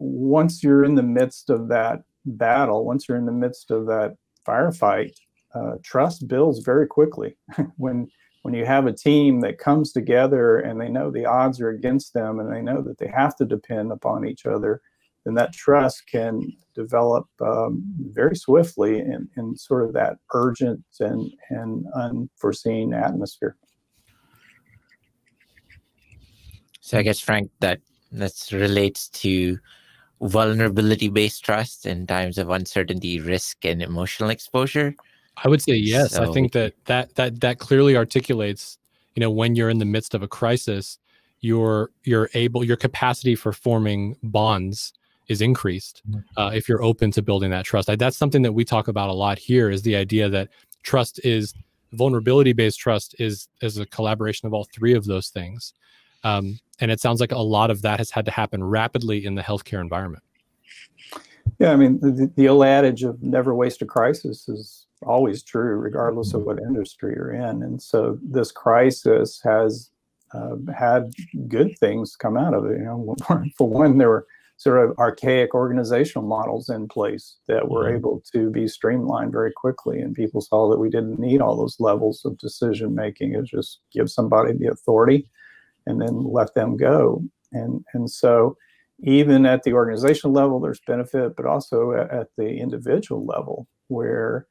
once 0.00 0.62
you're 0.62 0.84
in 0.84 0.94
the 0.94 1.02
midst 1.02 1.50
of 1.50 1.68
that 1.68 2.02
battle, 2.24 2.84
once 2.84 3.08
you're 3.08 3.18
in 3.18 3.26
the 3.26 3.32
midst 3.32 3.70
of 3.70 3.86
that 3.86 4.16
firefight, 4.46 5.12
uh, 5.54 5.76
trust 5.82 6.26
builds 6.26 6.60
very 6.60 6.86
quickly. 6.86 7.36
when 7.76 8.08
when 8.42 8.52
you 8.52 8.66
have 8.66 8.86
a 8.86 8.92
team 8.92 9.40
that 9.40 9.56
comes 9.56 9.90
together 9.90 10.58
and 10.58 10.78
they 10.78 10.90
know 10.90 11.10
the 11.10 11.24
odds 11.24 11.62
are 11.62 11.70
against 11.70 12.12
them 12.12 12.40
and 12.40 12.52
they 12.52 12.60
know 12.60 12.82
that 12.82 12.98
they 12.98 13.08
have 13.08 13.34
to 13.36 13.46
depend 13.46 13.90
upon 13.90 14.26
each 14.26 14.44
other, 14.44 14.82
then 15.24 15.32
that 15.32 15.54
trust 15.54 16.02
can 16.10 16.52
develop 16.74 17.26
um, 17.40 17.82
very 18.10 18.36
swiftly 18.36 18.98
in, 18.98 19.26
in 19.38 19.56
sort 19.56 19.82
of 19.82 19.94
that 19.94 20.18
urgent 20.34 20.84
and, 21.00 21.32
and 21.48 21.86
unforeseen 21.94 22.92
atmosphere. 22.92 23.56
So 26.82 26.98
I 26.98 27.02
guess 27.02 27.18
Frank, 27.18 27.50
that 27.60 27.80
that 28.12 28.48
relates 28.52 29.08
to 29.08 29.58
vulnerability 30.24 31.08
based 31.08 31.44
trust 31.44 31.86
in 31.86 32.06
times 32.06 32.38
of 32.38 32.50
uncertainty, 32.50 33.20
risk, 33.20 33.64
and 33.64 33.82
emotional 33.82 34.30
exposure. 34.30 34.94
I 35.36 35.48
would 35.48 35.62
say 35.62 35.74
yes. 35.74 36.16
I 36.16 36.30
think 36.32 36.52
that 36.52 36.74
that 36.86 37.14
that 37.16 37.40
that 37.40 37.58
clearly 37.58 37.96
articulates, 37.96 38.78
you 39.14 39.20
know, 39.20 39.30
when 39.30 39.54
you're 39.54 39.70
in 39.70 39.78
the 39.78 39.84
midst 39.84 40.14
of 40.14 40.22
a 40.22 40.28
crisis, 40.28 40.98
your 41.40 41.90
your 42.04 42.30
able 42.34 42.64
your 42.64 42.76
capacity 42.76 43.34
for 43.34 43.52
forming 43.52 44.16
bonds 44.22 44.92
is 45.28 45.40
increased 45.40 46.02
uh, 46.36 46.50
if 46.54 46.68
you're 46.68 46.82
open 46.82 47.10
to 47.10 47.22
building 47.22 47.50
that 47.50 47.64
trust. 47.64 47.88
I, 47.88 47.96
that's 47.96 48.16
something 48.16 48.42
that 48.42 48.52
we 48.52 48.64
talk 48.64 48.88
about 48.88 49.08
a 49.08 49.12
lot 49.12 49.38
here. 49.38 49.70
Is 49.70 49.82
the 49.82 49.96
idea 49.96 50.28
that 50.28 50.48
trust 50.82 51.20
is 51.24 51.54
vulnerability 51.92 52.52
based 52.52 52.78
trust 52.78 53.14
is 53.18 53.48
is 53.60 53.78
a 53.78 53.86
collaboration 53.86 54.46
of 54.46 54.54
all 54.54 54.66
three 54.72 54.94
of 54.94 55.04
those 55.04 55.28
things, 55.28 55.74
um, 56.24 56.58
and 56.80 56.90
it 56.90 57.00
sounds 57.00 57.20
like 57.20 57.32
a 57.32 57.38
lot 57.38 57.70
of 57.70 57.82
that 57.82 57.98
has 57.98 58.10
had 58.10 58.24
to 58.24 58.30
happen 58.30 58.64
rapidly 58.64 59.24
in 59.24 59.34
the 59.36 59.42
healthcare 59.42 59.80
environment. 59.80 60.22
Yeah, 61.58 61.72
I 61.72 61.76
mean, 61.76 62.00
the, 62.00 62.30
the 62.36 62.48
old 62.48 62.64
adage 62.64 63.04
of 63.04 63.22
never 63.22 63.54
waste 63.54 63.80
a 63.82 63.86
crisis 63.86 64.48
is 64.48 64.86
always 65.06 65.42
true, 65.42 65.76
regardless 65.76 66.34
of 66.34 66.42
what 66.42 66.58
industry 66.58 67.12
you're 67.14 67.32
in. 67.32 67.62
And 67.62 67.80
so 67.80 68.18
this 68.22 68.50
crisis 68.50 69.40
has 69.44 69.90
uh, 70.32 70.56
had 70.76 71.12
good 71.46 71.78
things 71.78 72.16
come 72.16 72.36
out 72.36 72.54
of 72.54 72.64
it. 72.66 72.78
You 72.78 72.84
know, 72.84 73.14
for 73.56 73.68
one, 73.68 73.98
there 73.98 74.08
were 74.08 74.26
sort 74.56 74.88
of 74.88 74.98
archaic 74.98 75.54
organizational 75.54 76.26
models 76.26 76.68
in 76.70 76.88
place 76.88 77.36
that 77.48 77.68
were 77.68 77.84
Mhm. 77.84 77.96
able 77.96 78.22
to 78.32 78.50
be 78.50 78.66
streamlined 78.66 79.32
very 79.32 79.52
quickly, 79.52 80.00
and 80.00 80.14
people 80.14 80.40
saw 80.40 80.70
that 80.70 80.78
we 80.78 80.88
didn't 80.88 81.18
need 81.18 81.40
all 81.40 81.56
those 81.56 81.78
levels 81.78 82.24
of 82.24 82.38
decision 82.38 82.94
making. 82.94 83.34
It 83.34 83.44
just 83.44 83.80
give 83.92 84.10
somebody 84.10 84.52
the 84.54 84.68
authority, 84.68 85.28
and 85.86 86.00
then 86.00 86.24
let 86.24 86.54
them 86.54 86.76
go. 86.76 87.22
And 87.52 87.84
and 87.94 88.10
so 88.10 88.56
even 89.00 89.44
at 89.44 89.64
the 89.64 89.72
organizational 89.72 90.32
level, 90.32 90.60
there's 90.60 90.80
benefit, 90.86 91.36
but 91.36 91.46
also 91.46 91.92
at, 91.92 92.10
at 92.10 92.28
the 92.36 92.48
individual 92.48 93.24
level, 93.24 93.66
where 93.88 94.46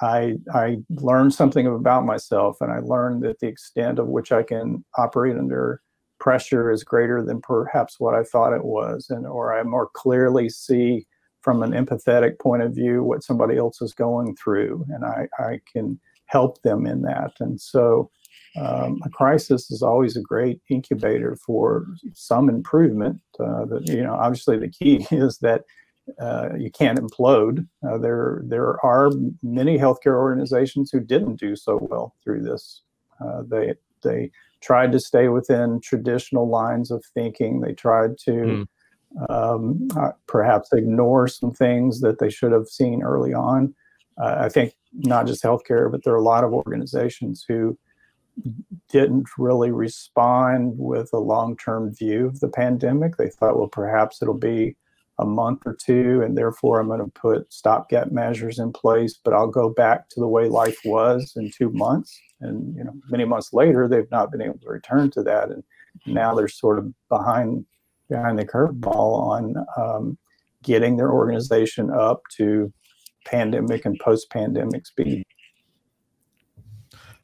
I 0.00 0.38
I 0.54 0.78
learned 0.90 1.34
something 1.34 1.66
about 1.66 2.06
myself, 2.06 2.58
and 2.60 2.72
I 2.72 2.78
learned 2.80 3.22
that 3.24 3.40
the 3.40 3.48
extent 3.48 3.98
of 3.98 4.08
which 4.08 4.32
I 4.32 4.42
can 4.42 4.84
operate 4.96 5.36
under 5.36 5.82
pressure 6.18 6.70
is 6.70 6.84
greater 6.84 7.22
than 7.22 7.40
perhaps 7.40 7.98
what 7.98 8.14
I 8.14 8.22
thought 8.24 8.52
it 8.54 8.64
was, 8.64 9.10
and 9.10 9.26
or 9.26 9.58
I 9.58 9.62
more 9.62 9.88
clearly 9.92 10.48
see 10.48 11.06
from 11.42 11.62
an 11.62 11.72
empathetic 11.72 12.38
point 12.38 12.62
of 12.62 12.74
view 12.74 13.02
what 13.02 13.24
somebody 13.24 13.56
else 13.56 13.80
is 13.82 13.94
going 13.94 14.36
through, 14.36 14.84
and 14.90 15.04
I 15.04 15.28
I 15.38 15.60
can 15.72 16.00
help 16.26 16.62
them 16.62 16.86
in 16.86 17.02
that, 17.02 17.32
and 17.40 17.60
so. 17.60 18.10
Um, 18.56 19.00
a 19.04 19.10
crisis 19.10 19.70
is 19.70 19.82
always 19.82 20.16
a 20.16 20.22
great 20.22 20.60
incubator 20.68 21.36
for 21.36 21.86
some 22.14 22.48
improvement. 22.48 23.20
Uh, 23.38 23.64
that 23.66 23.86
you 23.86 24.02
know, 24.02 24.14
obviously, 24.14 24.58
the 24.58 24.68
key 24.68 25.06
is 25.10 25.38
that 25.38 25.64
uh, 26.18 26.50
you 26.58 26.70
can't 26.70 26.98
implode. 26.98 27.66
Uh, 27.86 27.98
there, 27.98 28.42
there 28.44 28.84
are 28.84 29.10
many 29.42 29.78
healthcare 29.78 30.16
organizations 30.16 30.90
who 30.90 31.00
didn't 31.00 31.36
do 31.36 31.54
so 31.54 31.78
well 31.90 32.14
through 32.24 32.42
this. 32.42 32.82
Uh, 33.24 33.42
they, 33.46 33.74
they 34.02 34.30
tried 34.60 34.92
to 34.92 34.98
stay 34.98 35.28
within 35.28 35.80
traditional 35.80 36.48
lines 36.48 36.90
of 36.90 37.04
thinking. 37.14 37.60
They 37.60 37.74
tried 37.74 38.18
to 38.24 38.66
um, 39.28 39.88
uh, 39.96 40.12
perhaps 40.26 40.72
ignore 40.72 41.28
some 41.28 41.52
things 41.52 42.00
that 42.00 42.18
they 42.18 42.30
should 42.30 42.52
have 42.52 42.68
seen 42.68 43.02
early 43.02 43.34
on. 43.34 43.74
Uh, 44.20 44.36
I 44.38 44.48
think 44.48 44.74
not 44.92 45.26
just 45.26 45.42
healthcare, 45.42 45.90
but 45.90 46.04
there 46.04 46.12
are 46.12 46.18
a 46.18 46.22
lot 46.22 46.44
of 46.44 46.52
organizations 46.52 47.44
who 47.46 47.78
didn't 48.90 49.28
really 49.38 49.70
respond 49.70 50.74
with 50.76 51.10
a 51.12 51.18
long-term 51.18 51.94
view 51.94 52.26
of 52.26 52.40
the 52.40 52.48
pandemic. 52.48 53.16
They 53.16 53.28
thought, 53.28 53.58
well, 53.58 53.68
perhaps 53.68 54.22
it'll 54.22 54.34
be 54.34 54.76
a 55.18 55.24
month 55.24 55.62
or 55.66 55.74
two, 55.74 56.22
and 56.22 56.36
therefore 56.36 56.80
I'm 56.80 56.88
going 56.88 57.04
to 57.04 57.20
put 57.20 57.52
stopgap 57.52 58.10
measures 58.10 58.58
in 58.58 58.72
place, 58.72 59.18
but 59.22 59.34
I'll 59.34 59.46
go 59.46 59.68
back 59.68 60.08
to 60.10 60.20
the 60.20 60.26
way 60.26 60.48
life 60.48 60.78
was 60.84 61.34
in 61.36 61.50
two 61.50 61.70
months. 61.70 62.18
And 62.40 62.74
you 62.74 62.84
know, 62.84 62.94
many 63.10 63.24
months 63.24 63.52
later, 63.52 63.86
they've 63.86 64.10
not 64.10 64.32
been 64.32 64.40
able 64.40 64.58
to 64.58 64.68
return 64.68 65.10
to 65.12 65.22
that, 65.24 65.50
and 65.50 65.62
now 66.06 66.34
they're 66.34 66.48
sort 66.48 66.78
of 66.78 66.92
behind 67.08 67.66
behind 68.08 68.38
the 68.38 68.46
curveball 68.46 69.22
on 69.22 69.54
um, 69.76 70.18
getting 70.62 70.96
their 70.96 71.12
organization 71.12 71.90
up 71.90 72.22
to 72.36 72.72
pandemic 73.24 73.84
and 73.84 73.98
post-pandemic 74.00 74.86
speed. 74.86 75.24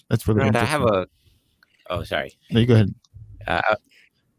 That's 0.09 0.27
really 0.27 0.41
Right, 0.41 0.57
I 0.57 0.65
have 0.65 0.83
a. 0.83 1.07
Oh, 1.91 2.03
sorry. 2.03 2.39
No, 2.51 2.61
you 2.61 2.67
go 2.67 2.75
ahead. 2.75 2.95
Uh, 3.47 3.77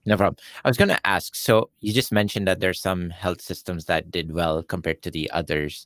no 0.06 0.16
problem. 0.16 0.38
I 0.64 0.70
was 0.70 0.78
going 0.78 0.90
to 0.90 1.08
ask. 1.08 1.36
So 1.36 1.70
you 1.82 1.94
just 1.94 2.12
mentioned 2.12 2.48
that 2.48 2.60
there's 2.60 2.82
some 2.82 3.10
health 3.10 3.42
systems 3.42 3.86
that 3.86 4.10
did 4.10 4.34
well 4.34 4.64
compared 4.64 5.02
to 5.04 5.12
the 5.12 5.30
others. 5.32 5.86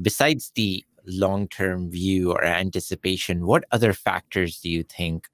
Besides 0.00 0.52
the 0.54 0.84
long-term 1.06 1.90
view 1.90 2.32
or 2.32 2.44
anticipation, 2.44 3.46
what 3.46 3.64
other 3.72 3.92
factors 3.92 4.60
do 4.60 4.70
you 4.70 4.82
think 4.82 5.28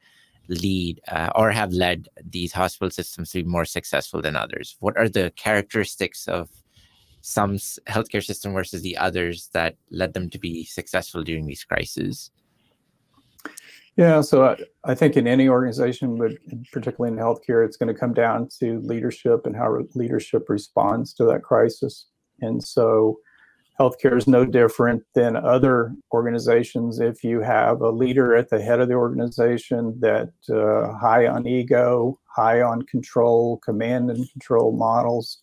lead 0.49 1.01
uh, 1.09 1.31
or 1.35 1.51
have 1.51 1.73
led 1.73 2.09
these 2.25 2.53
hospital 2.53 2.91
systems 2.91 3.31
to 3.31 3.43
be 3.43 3.49
more 3.49 3.65
successful 3.65 4.21
than 4.21 4.37
others? 4.37 4.77
What 4.81 4.97
are 4.97 5.09
the 5.09 5.33
characteristics 5.37 6.27
of 6.29 6.51
some 7.21 7.57
healthcare 7.89 8.25
system 8.25 8.53
versus 8.53 8.83
the 8.83 8.97
others 8.97 9.49
that 9.53 9.77
led 9.91 10.13
them 10.13 10.29
to 10.31 10.39
be 10.39 10.65
successful 10.65 11.23
during 11.23 11.47
these 11.47 11.65
crises? 11.65 12.31
Yeah, 13.97 14.23
so 14.23 14.45
I, 14.45 14.57
I 14.85 14.95
think 14.95 15.17
in 15.17 15.27
any 15.27 15.49
organization, 15.49 16.17
but 16.17 16.33
particularly 16.73 17.15
in 17.15 17.23
healthcare, 17.23 17.65
it's 17.65 17.77
going 17.77 17.93
to 17.93 17.99
come 17.99 18.15
down 18.15 18.49
to 18.61 18.81
leadership 18.81 19.45
and 19.45 19.55
how 19.55 19.69
re- 19.69 19.85
leadership 19.95 20.49
responds 20.49 21.13
to 21.15 21.25
that 21.27 21.43
crisis. 21.43 22.07
And 22.41 22.65
so 22.65 23.19
healthcare 23.79 24.17
is 24.17 24.27
no 24.27 24.47
different 24.47 25.03
than 25.15 25.37
other 25.37 25.95
organizations. 26.13 27.01
If 27.01 27.23
you 27.23 27.41
have 27.41 27.83
a 27.83 27.91
leader 27.91 28.35
at 28.35 28.49
the 28.49 28.63
head 28.63 28.81
of 28.81 28.89
the 28.89 28.95
organization 28.95 29.99
that 30.01 30.31
uh, 30.51 30.97
high 30.99 31.27
on 31.27 31.47
ego, 31.47 32.19
high 32.35 32.63
on 32.63 32.83
control, 32.83 33.59
command 33.59 34.11
and 34.11 34.31
control 34.33 34.73
models, 34.75 35.43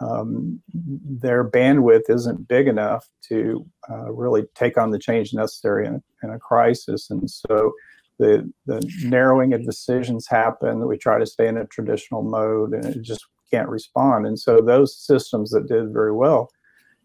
um, 0.00 0.60
their 0.72 1.48
bandwidth 1.48 2.08
isn't 2.08 2.48
big 2.48 2.66
enough 2.68 3.08
to 3.28 3.64
uh, 3.90 4.12
really 4.12 4.44
take 4.54 4.76
on 4.76 4.90
the 4.90 4.98
change 4.98 5.32
necessary 5.32 5.86
in, 5.86 6.02
in 6.22 6.30
a 6.30 6.38
crisis. 6.38 7.10
And 7.10 7.30
so 7.30 7.72
the, 8.18 8.50
the 8.66 8.88
narrowing 9.04 9.52
of 9.54 9.64
decisions 9.64 10.26
happen. 10.28 10.86
We 10.86 10.98
try 10.98 11.18
to 11.18 11.26
stay 11.26 11.48
in 11.48 11.56
a 11.56 11.66
traditional 11.66 12.22
mode 12.22 12.72
and 12.72 12.84
it 12.84 13.02
just 13.02 13.24
can't 13.50 13.68
respond. 13.68 14.26
And 14.26 14.38
so 14.38 14.60
those 14.60 14.96
systems 14.96 15.50
that 15.50 15.68
did 15.68 15.92
very 15.92 16.12
well 16.12 16.50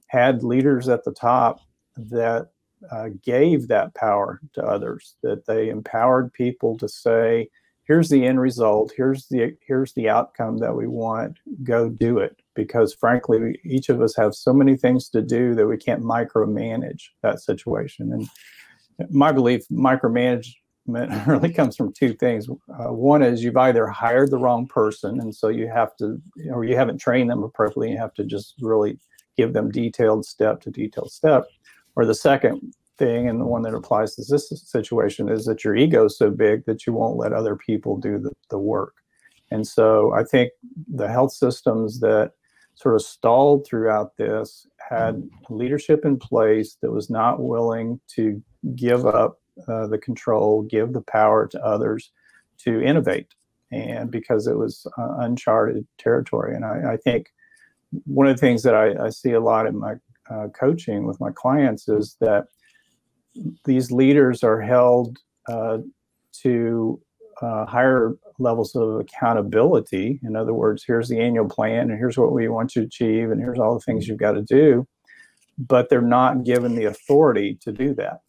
had 0.08 0.43
leaders 0.43 0.89
at 0.89 1.03
the 1.03 1.13
top 1.13 1.60
that 1.96 2.48
uh, 2.91 3.10
gave 3.24 3.67
that 3.67 3.93
power 3.93 4.39
to 4.53 4.63
others, 4.63 5.15
that 5.22 5.46
they 5.46 5.69
empowered 5.69 6.34
people 6.34 6.77
to 6.77 6.88
say, 6.88 7.50
here's 7.89 8.08
the 8.08 8.24
end 8.24 8.39
result. 8.39 8.93
Here's 8.96 9.25
the 9.27 9.58
here's 9.67 9.91
the 9.93 10.08
outcome 10.08 10.60
that 10.60 10.75
we 10.75 10.88
want. 10.88 11.39
Go 11.63 11.89
do 11.89 12.19
it. 12.19 12.38
Because 12.55 12.93
frankly 12.93 13.39
we, 13.39 13.60
each 13.65 13.89
of 13.89 14.01
us 14.01 14.15
have 14.15 14.36
so 14.36 14.53
many 14.53 14.77
things 14.77 15.10
to 15.10 15.22
do 15.22 15.55
that 15.55 15.67
we 15.67 15.75
can't 15.75 16.03
micromanage 16.03 17.01
that 17.24 17.41
situation. 17.41 18.13
And 18.13 18.29
my 19.10 19.31
belief 19.31 19.63
micromanagement 19.69 20.46
really 21.27 21.51
comes 21.51 21.75
from 21.75 21.91
two 21.91 22.13
things. 22.13 22.48
Uh, 22.48 22.93
one 22.93 23.24
is 23.24 23.43
you've 23.43 23.58
either 23.58 23.88
hired 23.88 24.29
the 24.29 24.38
wrong 24.38 24.67
person 24.67 25.19
and 25.19 25.36
so 25.36 25.48
you 25.48 25.67
have 25.67 25.98
to 25.98 26.22
or 26.51 26.63
you 26.63 26.75
haven't 26.75 27.00
trained 27.00 27.29
them 27.29 27.43
appropriately 27.43 27.91
you 27.91 27.98
have 27.98 28.13
to 28.13 28.24
just 28.24 28.53
really 28.62 29.00
give 29.36 29.53
them 29.53 29.72
detailed 29.72 30.25
step 30.25 30.62
to 30.62 30.69
detailed 30.69 31.12
step. 31.12 31.46
Or 31.96 32.05
the 32.05 32.15
second 32.15 32.74
thing 33.00 33.27
and 33.27 33.39
the 33.39 33.46
one 33.46 33.63
that 33.63 33.74
applies 33.74 34.15
to 34.15 34.24
this 34.29 34.50
situation 34.65 35.29
is 35.29 35.46
that 35.46 35.63
your 35.63 35.75
ego 35.75 36.06
is 36.06 36.18
so 36.18 36.29
big 36.29 36.65
that 36.65 36.86
you 36.86 36.94
won't 36.94 37.18
let 37.18 37.34
other 37.34 37.56
people 37.56 37.98
do 37.98 38.20
the, 38.20 38.32
the 38.50 38.60
work. 38.60 38.94
And 39.51 39.65
so 39.65 40.13
i 40.13 40.24
think 40.24 40.51
the 40.94 41.10
health 41.10 41.32
systems 41.32 42.00
that 42.01 42.34
sort 42.75 42.96
of 42.96 43.01
stalled 43.01 43.65
throughout 43.65 44.15
this 44.18 44.68
had 44.89 45.27
leadership 45.50 46.06
in 46.06 46.18
place 46.18 46.77
that 46.82 46.91
was 46.91 47.10
not 47.10 47.41
willing 47.41 48.00
to 48.15 48.41
give 48.75 49.06
up 49.06 49.39
uh, 49.68 49.88
the 49.88 49.98
control 49.98 50.62
give 50.63 50.94
the 50.94 51.01
power 51.01 51.48
to 51.48 51.63
others 51.63 52.12
to 52.60 52.82
innovate. 52.82 53.27
And 53.72 54.10
because 54.10 54.48
it 54.48 54.58
was 54.58 54.88
uh, 54.98 55.15
uncharted 55.20 55.86
territory. 55.98 56.56
And 56.56 56.65
I, 56.65 56.94
I, 56.94 56.98
think 56.98 57.27
one 58.06 58.25
of 58.25 58.36
the 58.36 58.39
things 58.39 58.63
that 58.63 58.74
I, 58.74 59.06
I 59.06 59.10
see 59.10 59.34
a 59.34 59.39
lot 59.39 59.68
in 59.68 59.77
my 59.77 59.94
uh, 60.29 60.48
coaching 60.60 61.06
with 61.06 61.20
my 61.20 61.29
clients 61.32 61.88
is 61.88 62.18
that 62.20 62.48
these 63.65 63.91
leaders 63.91 64.43
are 64.43 64.62
held 64.62 65.17
uh, 65.48 65.79
to 66.41 67.01
uh, 67.41 67.65
higher 67.65 68.13
levels 68.38 68.75
of 68.75 69.00
accountability. 69.00 70.19
In 70.24 70.36
other 70.36 70.53
words, 70.53 70.83
here's 70.86 71.09
the 71.09 71.19
annual 71.19 71.48
plan, 71.48 71.89
and 71.89 71.98
here's 71.98 72.17
what 72.17 72.31
we 72.31 72.48
want 72.48 72.69
to 72.71 72.81
achieve, 72.81 73.31
and 73.31 73.41
here's 73.41 73.59
all 73.59 73.74
the 73.74 73.79
things 73.81 74.07
you've 74.07 74.17
got 74.17 74.33
to 74.33 74.41
do. 74.41 74.88
But 75.57 75.89
they're 75.89 76.01
not 76.01 76.43
given 76.43 76.75
the 76.75 76.86
authority 76.86 77.57
to 77.62 77.71
do 77.71 77.93
that. 77.95 78.21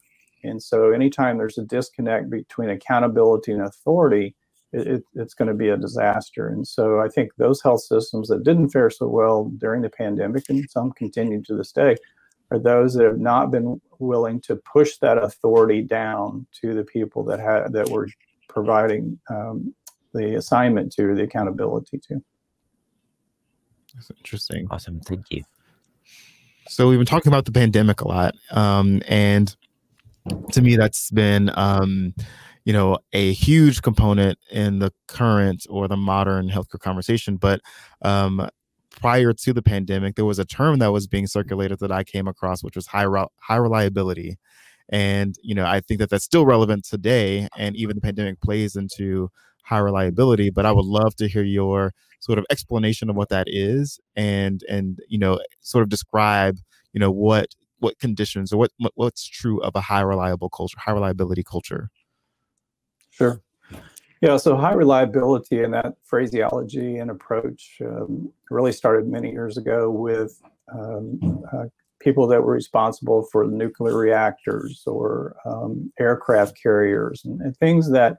And 0.43 0.61
so, 0.61 0.91
anytime 0.91 1.37
there's 1.37 1.57
a 1.57 1.63
disconnect 1.65 2.29
between 2.29 2.69
accountability 2.69 3.51
and 3.51 3.61
authority, 3.61 4.35
it, 4.73 4.87
it, 4.87 5.03
it's 5.13 5.33
going 5.33 5.47
to 5.47 5.53
be 5.53 5.69
a 5.69 5.77
disaster. 5.77 6.47
And 6.47 6.67
so, 6.67 6.99
I 6.99 7.07
think 7.07 7.31
those 7.37 7.61
health 7.61 7.83
systems 7.83 8.27
that 8.29 8.43
didn't 8.43 8.69
fare 8.69 8.89
so 8.89 9.07
well 9.07 9.51
during 9.57 9.81
the 9.81 9.89
pandemic, 9.89 10.49
and 10.49 10.69
some 10.69 10.91
continue 10.93 11.41
to 11.43 11.55
this 11.55 11.71
day, 11.71 11.95
are 12.51 12.59
those 12.59 12.93
that 12.93 13.05
have 13.05 13.19
not 13.19 13.49
been 13.49 13.81
willing 13.99 14.41
to 14.41 14.57
push 14.57 14.97
that 14.97 15.17
authority 15.17 15.81
down 15.81 16.45
to 16.61 16.73
the 16.73 16.83
people 16.83 17.23
that 17.23 17.39
had 17.39 17.71
that 17.73 17.89
were 17.89 18.07
providing 18.49 19.17
um, 19.29 19.73
the 20.13 20.35
assignment 20.35 20.91
to, 20.93 21.15
the 21.15 21.23
accountability 21.23 21.97
to. 21.97 22.21
That's 23.93 24.11
interesting. 24.11 24.67
Awesome. 24.69 24.99
Thank 25.01 25.25
you. 25.31 25.43
So 26.67 26.87
we've 26.87 26.99
been 26.99 27.05
talking 27.05 27.31
about 27.31 27.45
the 27.45 27.51
pandemic 27.51 28.01
a 28.01 28.07
lot, 28.07 28.35
um, 28.51 29.01
and 29.07 29.53
to 30.51 30.61
me, 30.61 30.75
that's 30.75 31.09
been 31.11 31.51
um, 31.55 32.13
you 32.65 32.73
know 32.73 32.99
a 33.13 33.33
huge 33.33 33.81
component 33.81 34.37
in 34.51 34.79
the 34.79 34.93
current 35.07 35.65
or 35.69 35.87
the 35.87 35.97
modern 35.97 36.49
healthcare 36.49 36.79
conversation. 36.79 37.37
But 37.37 37.61
um, 38.01 38.47
prior 38.91 39.33
to 39.33 39.53
the 39.53 39.61
pandemic, 39.61 40.15
there 40.15 40.25
was 40.25 40.39
a 40.39 40.45
term 40.45 40.79
that 40.79 40.91
was 40.91 41.07
being 41.07 41.27
circulated 41.27 41.79
that 41.79 41.91
I 41.91 42.03
came 42.03 42.27
across, 42.27 42.63
which 42.63 42.75
was 42.75 42.87
high 42.87 43.03
re- 43.03 43.27
high 43.39 43.55
reliability. 43.57 44.37
And 44.89 45.35
you 45.41 45.55
know, 45.55 45.65
I 45.65 45.79
think 45.81 45.99
that 45.99 46.09
that's 46.09 46.25
still 46.25 46.45
relevant 46.45 46.85
today, 46.85 47.47
and 47.57 47.75
even 47.75 47.95
the 47.95 48.01
pandemic 48.01 48.41
plays 48.41 48.75
into 48.75 49.29
high 49.63 49.79
reliability. 49.79 50.49
But 50.49 50.65
I 50.65 50.71
would 50.71 50.85
love 50.85 51.15
to 51.17 51.27
hear 51.27 51.43
your 51.43 51.93
sort 52.19 52.37
of 52.39 52.45
explanation 52.51 53.09
of 53.09 53.15
what 53.15 53.29
that 53.29 53.47
is, 53.47 53.99
and 54.15 54.61
and 54.69 54.99
you 55.07 55.17
know, 55.17 55.39
sort 55.61 55.83
of 55.83 55.89
describe 55.89 56.57
you 56.93 56.99
know 56.99 57.11
what 57.11 57.47
what 57.79 57.99
conditions 57.99 58.51
or 58.53 58.57
what 58.57 58.71
what's 58.95 59.25
true 59.25 59.61
of 59.61 59.75
a 59.75 59.81
high 59.81 60.01
reliable 60.01 60.49
culture, 60.49 60.77
high 60.79 60.91
reliability 60.91 61.43
culture. 61.43 61.89
Sure. 63.11 63.41
Yeah, 64.21 64.37
so 64.37 64.55
high 64.55 64.73
reliability 64.73 65.63
and 65.63 65.73
that 65.73 65.95
phraseology 66.03 66.97
and 66.97 67.09
approach 67.09 67.77
um, 67.83 68.31
really 68.51 68.71
started 68.71 69.07
many 69.07 69.31
years 69.31 69.57
ago 69.57 69.89
with 69.89 70.39
um, 70.71 71.43
uh, 71.51 71.65
people 71.99 72.27
that 72.27 72.43
were 72.43 72.53
responsible 72.53 73.27
for 73.31 73.45
nuclear 73.45 73.97
reactors 73.97 74.83
or 74.85 75.35
um, 75.45 75.91
aircraft 75.99 76.55
carriers 76.61 77.23
and, 77.25 77.41
and, 77.41 77.57
things 77.57 77.91
that 77.91 78.17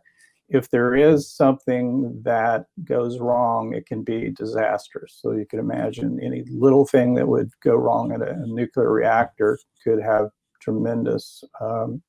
if 0.49 0.71
there 0.71 0.95
is 0.95 1.31
something 1.31 2.21
that 2.25 2.67
goes 2.85 3.19
wrong, 3.21 3.73
it 3.73 3.87
can 3.87 4.03
be 4.03 4.31
disastrous. 4.31 5.19
So 5.21 5.33
you 5.33 5.47
can 5.47 5.61
imagine 5.61 6.19
any 6.21 6.45
little 6.51 6.85
thing 6.85 7.15
that 7.15 7.29
would 7.29 7.51
go 7.63 7.77
wrong 7.77 8.13
at 8.13 8.23
a, 8.23 8.33
a 8.33 8.47
nuclear 8.47 8.91
reactor 8.91 9.59
could 9.85 10.03
have 10.03 10.31
tremendous, 10.61 11.45
um, 11.61 12.03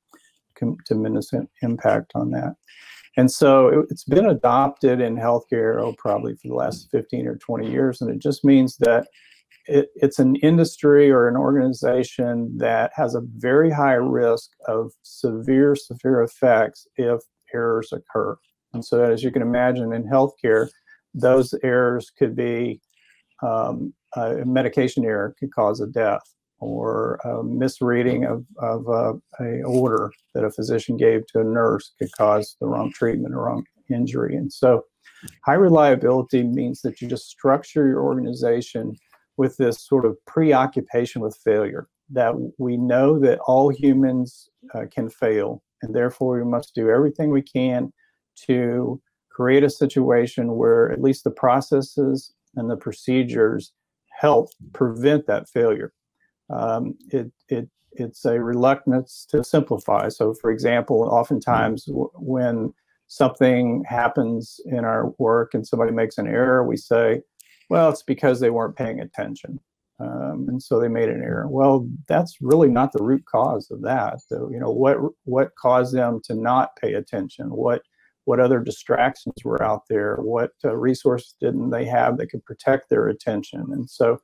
tremendous 0.84 1.32
impact 1.62 2.12
on 2.16 2.32
that. 2.32 2.56
And 3.16 3.30
so 3.30 3.68
it, 3.68 3.86
has 3.90 4.04
been 4.04 4.26
adopted 4.26 5.00
in 5.00 5.16
healthcare, 5.16 5.80
oh, 5.80 5.94
probably 5.98 6.34
for 6.34 6.48
the 6.48 6.54
last 6.54 6.88
15 6.90 7.26
or 7.26 7.36
20 7.36 7.70
years. 7.70 8.00
And 8.00 8.10
it 8.10 8.20
just 8.20 8.44
means 8.44 8.76
that 8.78 9.06
it, 9.66 9.88
it's 9.94 10.18
an 10.18 10.36
industry 10.36 11.10
or 11.10 11.28
an 11.28 11.36
organization 11.36 12.56
that 12.58 12.92
has 12.94 13.14
a 13.14 13.22
very 13.36 13.70
high 13.70 13.94
risk 13.94 14.50
of 14.66 14.92
severe, 15.02 15.74
severe 15.76 16.22
effects 16.22 16.86
if 16.96 17.20
errors 17.54 17.92
occur. 17.92 18.36
And 18.72 18.84
so, 18.84 19.04
as 19.04 19.22
you 19.22 19.30
can 19.30 19.42
imagine, 19.42 19.92
in 19.92 20.04
healthcare, 20.04 20.68
those 21.14 21.54
errors 21.62 22.10
could 22.18 22.34
be 22.34 22.80
um, 23.42 23.94
a 24.16 24.44
medication 24.44 25.04
error 25.04 25.34
could 25.38 25.52
cause 25.54 25.80
a 25.80 25.86
death 25.86 26.22
or 26.60 27.16
a 27.24 27.42
misreading 27.42 28.24
of, 28.24 28.44
of 28.58 28.88
a 28.88 29.62
order 29.62 30.10
that 30.34 30.44
a 30.44 30.50
physician 30.50 30.96
gave 30.96 31.26
to 31.26 31.40
a 31.40 31.44
nurse 31.44 31.92
could 31.98 32.10
cause 32.16 32.56
the 32.60 32.66
wrong 32.66 32.92
treatment 32.92 33.34
or 33.34 33.44
wrong 33.44 33.64
injury. 33.90 34.36
And 34.36 34.52
so 34.52 34.84
high 35.44 35.54
reliability 35.54 36.42
means 36.42 36.80
that 36.82 37.00
you 37.00 37.08
just 37.08 37.28
structure 37.28 37.86
your 37.86 38.02
organization 38.02 38.96
with 39.36 39.56
this 39.56 39.86
sort 39.86 40.04
of 40.04 40.16
preoccupation 40.26 41.20
with 41.20 41.36
failure 41.44 41.88
that 42.10 42.34
we 42.58 42.76
know 42.76 43.18
that 43.18 43.38
all 43.40 43.70
humans 43.70 44.48
uh, 44.74 44.84
can 44.92 45.08
fail 45.08 45.62
and 45.82 45.94
therefore 45.94 46.38
we 46.38 46.44
must 46.44 46.74
do 46.74 46.90
everything 46.90 47.30
we 47.30 47.42
can 47.42 47.92
to 48.46 49.00
create 49.30 49.64
a 49.64 49.70
situation 49.70 50.56
where 50.56 50.92
at 50.92 51.02
least 51.02 51.24
the 51.24 51.30
processes 51.30 52.32
and 52.56 52.70
the 52.70 52.76
procedures 52.76 53.72
help 54.12 54.50
prevent 54.72 55.26
that 55.26 55.48
failure 55.48 55.92
um, 56.50 56.94
it, 57.10 57.30
it, 57.48 57.68
it's 57.92 58.24
a 58.24 58.40
reluctance 58.40 59.26
to 59.30 59.44
simplify. 59.44 60.08
So, 60.08 60.34
for 60.34 60.50
example, 60.50 61.02
oftentimes 61.02 61.84
w- 61.84 62.10
when 62.14 62.72
something 63.06 63.84
happens 63.86 64.60
in 64.66 64.84
our 64.84 65.12
work 65.18 65.54
and 65.54 65.66
somebody 65.66 65.92
makes 65.92 66.18
an 66.18 66.26
error, 66.26 66.66
we 66.66 66.76
say, 66.76 67.22
well, 67.70 67.88
it's 67.90 68.02
because 68.02 68.40
they 68.40 68.50
weren't 68.50 68.76
paying 68.76 69.00
attention. 69.00 69.60
Um, 70.00 70.46
and 70.48 70.62
so 70.62 70.80
they 70.80 70.88
made 70.88 71.08
an 71.08 71.22
error. 71.22 71.46
Well, 71.48 71.88
that's 72.08 72.36
really 72.40 72.68
not 72.68 72.92
the 72.92 73.02
root 73.02 73.24
cause 73.26 73.70
of 73.70 73.82
that. 73.82 74.20
So, 74.22 74.50
you 74.52 74.58
know, 74.58 74.70
what 74.70 74.98
what 75.22 75.54
caused 75.56 75.94
them 75.94 76.20
to 76.24 76.34
not 76.34 76.74
pay 76.76 76.94
attention? 76.94 77.50
What 77.50 77.82
what 78.24 78.40
other 78.40 78.58
distractions 78.58 79.34
were 79.44 79.62
out 79.62 79.82
there? 79.88 80.16
What 80.16 80.50
uh, 80.64 80.74
resources 80.76 81.34
didn't 81.40 81.70
they 81.70 81.84
have 81.84 82.18
that 82.18 82.28
could 82.28 82.44
protect 82.44 82.90
their 82.90 83.06
attention? 83.06 83.66
And 83.70 83.88
so, 83.88 84.18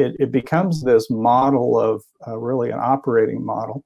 it, 0.00 0.16
it 0.18 0.32
becomes 0.32 0.82
this 0.82 1.10
model 1.10 1.78
of 1.78 2.02
uh, 2.26 2.38
really 2.38 2.70
an 2.70 2.80
operating 2.80 3.44
model 3.44 3.84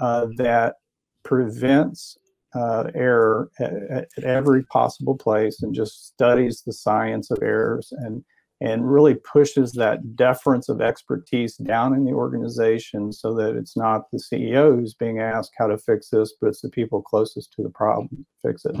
uh, 0.00 0.26
that 0.36 0.76
prevents 1.24 2.16
uh, 2.54 2.84
error 2.94 3.50
at, 3.58 3.72
at, 3.90 4.24
every 4.24 4.62
possible 4.64 5.16
place 5.16 5.62
and 5.62 5.74
just 5.74 6.06
studies 6.06 6.62
the 6.64 6.72
science 6.72 7.30
of 7.30 7.38
errors 7.42 7.92
and 7.92 8.24
and 8.62 8.90
really 8.90 9.14
pushes 9.14 9.72
that 9.72 10.16
deference 10.16 10.68
of 10.70 10.80
expertise 10.80 11.56
down 11.56 11.92
in 11.92 12.04
the 12.04 12.12
organization 12.12 13.12
so 13.12 13.34
that 13.34 13.54
it's 13.54 13.76
not 13.76 14.10
the 14.10 14.18
CEO 14.18 14.74
who's 14.74 14.94
being 14.94 15.20
asked 15.20 15.52
how 15.58 15.66
to 15.66 15.76
fix 15.76 16.08
this, 16.08 16.32
but 16.40 16.48
it's 16.48 16.62
the 16.62 16.70
people 16.70 17.02
closest 17.02 17.52
to 17.52 17.62
the 17.62 17.68
problem 17.68 18.08
to 18.08 18.48
fix 18.48 18.64
it. 18.64 18.74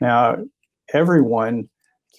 Now, 0.00 0.36
everyone 0.94 1.68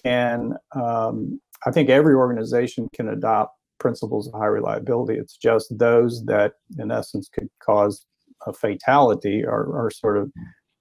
can, 0.04 0.54
um, 0.74 1.40
I 1.66 1.70
think 1.70 1.88
every 1.88 2.14
organization 2.14 2.88
can 2.94 3.08
adopt 3.08 3.57
principles 3.78 4.28
of 4.28 4.34
high 4.34 4.46
reliability. 4.46 5.18
It's 5.18 5.36
just 5.36 5.76
those 5.78 6.24
that, 6.26 6.54
in 6.78 6.90
essence, 6.90 7.28
could 7.28 7.48
cause 7.62 8.06
a 8.46 8.52
fatality 8.52 9.44
are, 9.44 9.86
are 9.86 9.90
sort 9.90 10.18
of 10.18 10.32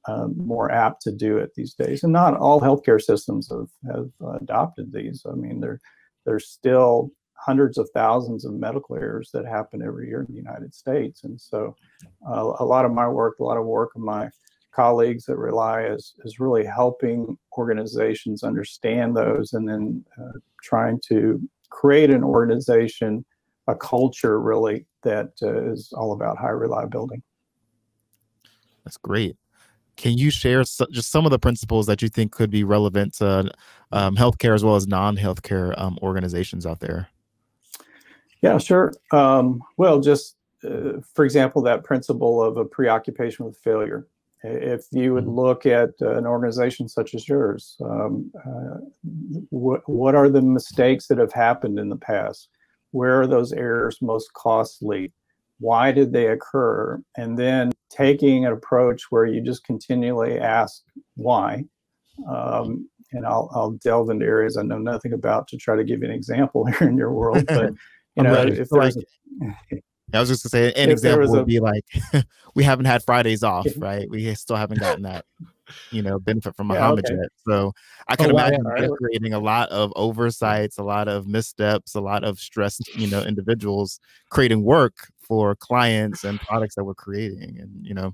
um, 0.08 0.36
more 0.38 0.72
apt 0.72 1.02
to 1.04 1.12
do 1.12 1.38
it 1.38 1.52
these 1.56 1.74
days. 1.74 2.04
And 2.04 2.14
not 2.14 2.38
all 2.38 2.62
healthcare 2.62 3.02
systems 3.02 3.50
have, 3.52 3.68
have 3.94 4.10
adopted 4.42 4.94
these. 4.94 5.26
I 5.30 5.36
mean, 5.36 5.60
there, 5.60 5.82
there's 6.26 6.48
still 6.48 7.12
hundreds 7.38 7.78
of 7.78 7.90
thousands 7.94 8.46
of 8.46 8.54
medical 8.54 8.96
errors 8.96 9.30
that 9.34 9.46
happen 9.46 9.82
every 9.82 10.08
year 10.08 10.22
in 10.22 10.34
the 10.34 10.42
United 10.42 10.74
States. 10.74 11.24
And 11.24 11.40
so 11.40 11.76
uh, 12.28 12.54
a 12.60 12.66
lot 12.66 12.86
of 12.86 12.94
my 12.94 13.08
work, 13.08 13.40
a 13.40 13.44
lot 13.44 13.58
of 13.58 13.66
work 13.66 13.92
of 13.96 14.02
my 14.02 14.30
colleagues 14.74 15.26
that 15.26 15.38
Rely 15.38 15.86
is, 15.86 16.14
is 16.24 16.40
really 16.40 16.66
helping 16.66 17.38
organizations 17.58 18.44
understand 18.44 19.16
those 19.16 19.54
and 19.54 19.68
then 19.68 20.06
uh, 20.22 20.38
trying 20.64 21.00
to 21.08 21.42
create 21.70 22.10
an 22.10 22.24
organization, 22.24 23.26
a 23.68 23.76
culture 23.76 24.40
really 24.40 24.86
that 25.04 25.32
uh, 25.42 25.72
is 25.72 25.94
all 25.94 26.14
about 26.14 26.38
high 26.38 26.50
reliability. 26.50 27.22
That's 28.84 28.98
great. 28.98 29.36
Can 29.98 30.18
you 30.18 30.30
share 30.30 30.64
so, 30.64 30.86
just 30.92 31.10
some 31.10 31.26
of 31.26 31.32
the 31.32 31.40
principles 31.40 31.88
that 31.88 32.02
you 32.02 32.08
think 32.08 32.32
could 32.32 32.52
be 32.52 32.64
relevant 32.64 33.16
to 33.16 33.52
um, 33.92 34.16
healthcare 34.16 34.54
as 34.54 34.64
well 34.64 34.76
as 34.76 34.88
non-healthcare 34.88 35.74
um, 35.78 35.98
organizations 36.02 36.66
out 36.66 36.80
there? 36.80 37.10
Yeah, 38.42 38.60
sure. 38.60 38.94
Um, 39.12 39.62
well, 39.78 40.00
just 40.00 40.38
uh, 40.64 41.02
for 41.14 41.26
example, 41.26 41.62
that 41.64 41.84
principle 41.84 42.42
of 42.42 42.58
a 42.58 42.66
preoccupation 42.66 43.46
with 43.46 43.58
failure. 43.58 44.08
If 44.44 44.86
you 44.92 45.14
would 45.14 45.26
mm-hmm. 45.26 45.40
look 45.40 45.66
at 45.66 45.92
uh, 46.02 46.16
an 46.16 46.26
organization 46.26 46.88
such 46.88 47.16
as 47.16 47.28
yours, 47.28 47.76
um, 47.84 48.32
uh, 48.46 48.78
what, 49.50 49.82
what 49.90 50.16
are 50.16 50.30
the 50.30 50.42
mistakes 50.42 51.08
that 51.08 51.18
have 51.18 51.34
happened 51.34 51.80
in 51.80 51.90
the 51.90 51.98
past? 51.98 52.50
Where 52.92 53.22
are 53.22 53.28
those 53.28 53.52
errors 53.52 53.98
most 54.02 54.32
costly? 54.34 55.12
Why 55.60 55.92
did 55.92 56.14
they 56.14 56.28
occur? 56.28 57.02
And 57.18 57.38
then 57.38 57.72
taking 57.90 58.46
an 58.46 58.54
approach 58.54 59.04
where 59.10 59.26
you 59.26 59.42
just 59.42 59.64
continually 59.64 60.40
ask 60.40 60.84
why. 61.16 61.66
Um, 62.30 62.90
and 63.12 63.26
I'll, 63.26 63.50
I'll 63.54 63.72
delve 63.72 64.10
into 64.10 64.26
areas 64.26 64.58
I 64.58 64.64
know 64.64 64.78
nothing 64.78 65.14
about 65.14 65.48
to 65.50 65.58
try 65.58 65.76
to 65.76 65.84
give 65.84 66.02
you 66.02 66.06
an 66.06 66.14
example 66.14 66.66
here 66.80 66.88
in 66.88 66.98
your 66.98 67.12
world. 67.12 67.46
But 67.48 67.74
you 68.16 68.24
know, 68.24 68.34
if 68.34 68.70
there's 68.70 68.98
I 70.14 70.20
was 70.20 70.30
just 70.30 70.44
gonna 70.44 70.50
say 70.52 70.82
an 70.82 70.90
if 70.90 70.94
example 70.94 71.30
would 71.32 71.42
a, 71.42 71.46
be 71.46 71.60
like 71.60 71.86
we 72.56 72.64
haven't 72.64 72.86
had 72.86 73.04
Fridays 73.04 73.44
off, 73.44 73.68
right? 73.78 74.10
We 74.10 74.34
still 74.36 74.56
haven't 74.56 74.80
gotten 74.80 75.04
that, 75.04 75.26
you 75.92 76.02
know, 76.02 76.18
benefit 76.18 76.56
from 76.56 76.68
Mohammed 76.68 77.06
yeah, 77.08 77.16
okay. 77.16 77.22
yet. 77.24 77.32
So 77.46 77.74
I 78.08 78.14
oh, 78.14 78.16
can 78.16 78.26
oh, 78.28 78.30
imagine 78.30 78.64
wow, 78.64 78.96
creating 78.96 79.34
a 79.34 79.40
lot 79.40 79.70
of 79.70 79.92
oversights, 79.96 80.78
a 80.78 80.84
lot 80.84 81.10
of 81.10 81.28
missteps, 81.28 81.94
a 81.96 82.02
lot 82.02 82.24
of 82.24 82.40
stressed, 82.40 82.88
you 82.96 83.08
know, 83.08 83.22
individuals 83.22 84.00
creating 84.30 84.64
work 84.64 84.96
for 85.20 85.56
clients 85.56 86.24
and 86.24 86.40
products 86.40 86.76
that 86.76 86.86
we're 86.86 86.94
creating. 86.94 87.58
And 87.60 87.86
you 87.86 87.94
know, 87.94 88.14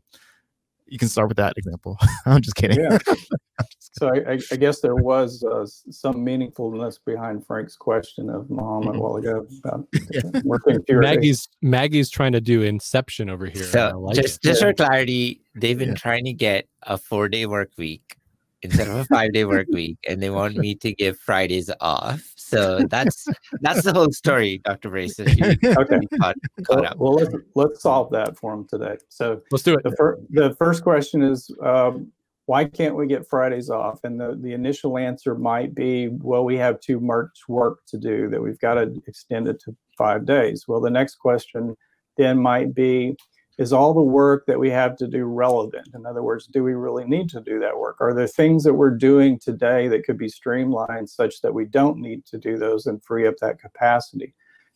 you 0.88 0.98
can 0.98 1.08
start 1.08 1.28
with 1.28 1.38
that 1.38 1.54
example. 1.58 1.98
I'm 2.26 2.42
just 2.42 2.56
kidding. 2.56 2.80
Yeah. 2.80 2.98
so 3.80 4.10
I, 4.10 4.40
I, 4.52 4.56
guess 4.56 4.82
there 4.82 4.96
was 4.96 5.44
uh, 5.44 5.66
some 5.92 6.16
meaningfulness 6.16 7.00
behind 7.06 7.46
Frank's 7.46 7.76
question 7.76 8.30
of 8.30 8.50
Mohammed 8.50 8.96
a 8.96 9.00
while 9.00 9.16
ago 9.16 9.46
about 9.64 9.88
working 10.44 10.80
Maggie's 10.90 11.48
Maggie's 11.62 12.10
trying 12.10 12.34
to 12.34 12.42
do 12.42 12.62
Inception 12.62 13.30
over 13.30 13.46
here. 13.46 13.64
So 13.64 14.00
like 14.00 14.16
just, 14.16 14.42
just 14.42 14.62
for 14.62 14.74
clarity, 14.74 15.42
they've 15.56 15.78
been 15.78 15.90
yeah. 15.90 15.96
trying 15.96 16.26
to 16.26 16.34
get 16.34 16.68
a 16.84 16.98
four 16.98 17.30
day 17.30 17.46
work 17.46 17.72
week 17.78 18.18
instead 18.62 18.88
of 18.88 18.96
a 18.96 19.06
five 19.06 19.34
day 19.34 19.46
work 19.46 19.68
week, 19.72 19.98
and 20.08 20.22
they 20.22 20.30
want 20.30 20.56
me 20.56 20.76
to 20.76 20.94
give 20.94 21.20
Fridays 21.20 21.70
off. 21.80 22.33
So 22.54 22.80
that's 22.90 23.28
that's 23.62 23.84
the 23.84 23.94
whole 23.94 24.12
story, 24.12 24.60
Dr. 24.60 24.90
Brace. 24.90 25.20
okay. 25.20 25.36
Caught, 25.72 26.00
caught 26.20 26.36
well, 26.68 26.96
well, 26.98 27.14
let's 27.14 27.36
let's 27.56 27.82
solve 27.82 28.12
that 28.12 28.38
for 28.38 28.52
them 28.52 28.68
today. 28.68 28.98
So 29.10 29.42
let's 29.52 29.64
do 29.64 29.74
it. 29.74 29.84
The, 29.84 29.96
fir- 29.96 30.20
the 30.30 30.56
first 30.56 30.84
question 30.84 31.22
is 31.24 31.50
um, 31.62 32.12
why 32.46 32.66
can't 32.66 32.96
we 32.96 33.08
get 33.08 33.28
Fridays 33.28 33.70
off? 33.70 34.04
And 34.04 34.20
the, 34.20 34.38
the 34.40 34.54
initial 34.54 34.98
answer 34.98 35.36
might 35.36 35.74
be, 35.74 36.10
well, 36.10 36.44
we 36.44 36.58
have 36.58 36.80
too 36.80 37.00
much 37.00 37.30
work 37.48 37.80
to 37.88 37.98
do 37.98 38.30
that 38.30 38.42
we've 38.42 38.60
got 38.60 38.76
to 38.76 39.02
extend 39.08 39.48
it 39.48 39.62
to 39.62 39.76
five 39.98 40.26
days. 40.26 40.66
Well, 40.68 40.82
the 40.82 40.90
next 40.90 41.16
question 41.16 41.76
then 42.18 42.38
might 42.38 42.76
be, 42.76 43.16
is 43.58 43.72
all 43.72 43.94
the 43.94 44.02
work 44.02 44.46
that 44.48 44.60
we 44.60 44.70
have 44.70 44.96
to 44.98 45.08
do 45.08 45.26
relevant? 45.26 45.88
In 45.94 46.06
other 46.06 46.24
words, 46.24 46.48
do 46.48 46.64
we 46.64 46.74
really 46.74 47.06
need 47.06 47.30
to 47.30 47.42
do 47.42 47.60
that 47.60 47.78
work? 47.78 47.98
Are 48.00 48.14
there 48.14 48.28
things 48.28 48.64
that 48.64 48.74
we're 48.74 48.98
doing 48.98 49.38
today 49.40 49.88
that 49.90 50.06
could 50.06 50.18
be 50.18 50.30
streamlined 50.30 51.10
such 51.10 51.42
that 51.42 51.54
we 51.54 51.66
don't 51.66 52.00
need 52.00 52.26
to 52.26 52.38
do 52.38 52.58
those 52.58 52.88
and 52.88 53.04
free 53.04 53.28
up 53.28 53.36
that 53.42 53.60
capacity? 53.60 54.34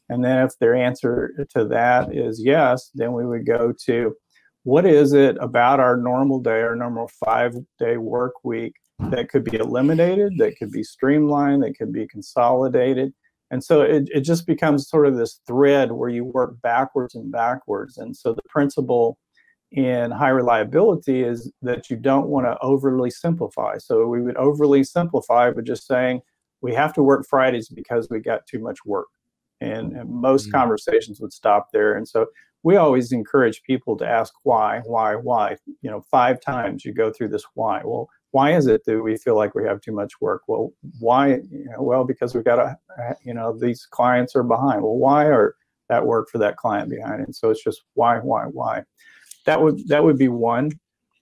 And 0.10 0.24
then 0.24 0.46
if 0.46 0.58
their 0.60 0.76
answer 0.76 1.48
to 1.50 1.66
that 1.66 2.16
is 2.16 2.42
yes, 2.44 2.92
then 2.94 3.14
we 3.14 3.26
would 3.26 3.46
go 3.46 3.74
to 3.86 4.16
what 4.64 4.86
is 4.86 5.14
it 5.14 5.38
about 5.40 5.80
our 5.80 5.98
normal 5.98 6.40
day, 6.40 6.62
our 6.62 6.76
normal 6.76 7.10
five 7.24 7.56
day 7.80 7.98
work 7.98 8.34
week 8.44 8.76
that 9.00 9.30
could 9.30 9.44
be 9.44 9.58
eliminated, 9.58 10.34
that 10.38 10.58
could 10.58 10.72
be 10.72 10.84
streamlined, 10.84 11.64
that 11.64 11.78
could 11.78 11.92
be 11.92 12.08
consolidated? 12.08 13.14
And 13.50 13.64
so 13.64 13.82
it, 13.82 14.10
it 14.14 14.22
just 14.22 14.46
becomes 14.46 14.90
sort 14.90 15.08
of 15.08 15.16
this 15.16 15.40
thread 15.48 15.92
where 15.92 16.10
you 16.10 16.26
work 16.26 16.62
backwards 16.62 17.16
and 17.16 17.32
backwards. 17.32 17.98
And 17.98 18.16
so 18.16 18.34
the 18.34 18.42
principle 18.50 19.18
in 19.72 20.12
high 20.12 20.30
reliability 20.30 21.24
is 21.24 21.52
that 21.62 21.90
you 21.90 21.98
don't 21.98 22.28
want 22.28 22.46
to 22.46 22.58
overly 22.62 23.10
simplify. 23.10 23.78
So 23.78 24.06
we 24.08 24.22
would 24.22 24.38
overly 24.38 24.84
simplify 24.84 25.52
by 25.52 25.62
just 25.62 25.88
saying 25.88 26.22
we 26.62 26.74
have 26.74 26.94
to 26.94 27.04
work 27.04 27.26
Fridays 27.28 27.70
because 27.70 28.10
we 28.10 28.20
got 28.20 28.48
too 28.48 28.60
much 28.60 28.80
work. 28.86 29.08
And, 29.60 29.94
and 29.94 30.10
most 30.10 30.48
mm-hmm. 30.48 30.58
conversations 30.58 31.20
would 31.20 31.34
stop 31.34 31.70
there. 31.72 31.96
And 31.96 32.08
so 32.08 32.28
we 32.64 32.76
always 32.76 33.12
encourage 33.12 33.64
people 33.64 33.98
to 33.98 34.08
ask 34.08 34.34
why, 34.44 34.82
why, 34.86 35.16
why. 35.16 35.58
You 35.82 35.90
know, 35.90 36.02
five 36.02 36.42
times 36.42 36.84
you 36.84 36.94
go 36.94 37.12
through 37.12 37.30
this 37.30 37.46
why. 37.54 37.82
Well, 37.84 38.10
why 38.32 38.56
is 38.56 38.68
it 38.68 38.84
that 38.86 39.02
we 39.02 39.18
feel 39.18 39.36
like 39.36 39.56
we 39.56 39.64
have 39.66 39.82
too 39.82 39.92
much 39.92 40.14
work? 40.20 40.44
Well, 40.48 40.74
why? 41.00 41.36
You 41.50 41.66
know, 41.72 41.82
well, 41.82 42.04
because 42.04 42.36
we've 42.36 42.44
got 42.44 42.58
to, 42.58 42.78
you 43.24 43.34
know, 43.34 43.58
these 43.58 43.86
clients 43.90 44.36
are 44.36 44.44
behind. 44.44 44.82
Well, 44.82 44.98
why 44.98 45.26
are 45.26 45.56
that 45.90 46.06
work 46.06 46.30
for 46.30 46.38
that 46.40 46.58
client 46.58 46.90
behind? 46.90 47.24
And 47.24 47.36
so 47.36 47.50
it's 47.50 47.64
just 47.64 47.84
why, 47.94 48.18
why, 48.20 48.46
why. 48.46 48.84
That 49.46 49.62
would 49.62 49.88
that 49.88 50.04
would 50.04 50.18
be 50.18 50.28
one. 50.28 50.72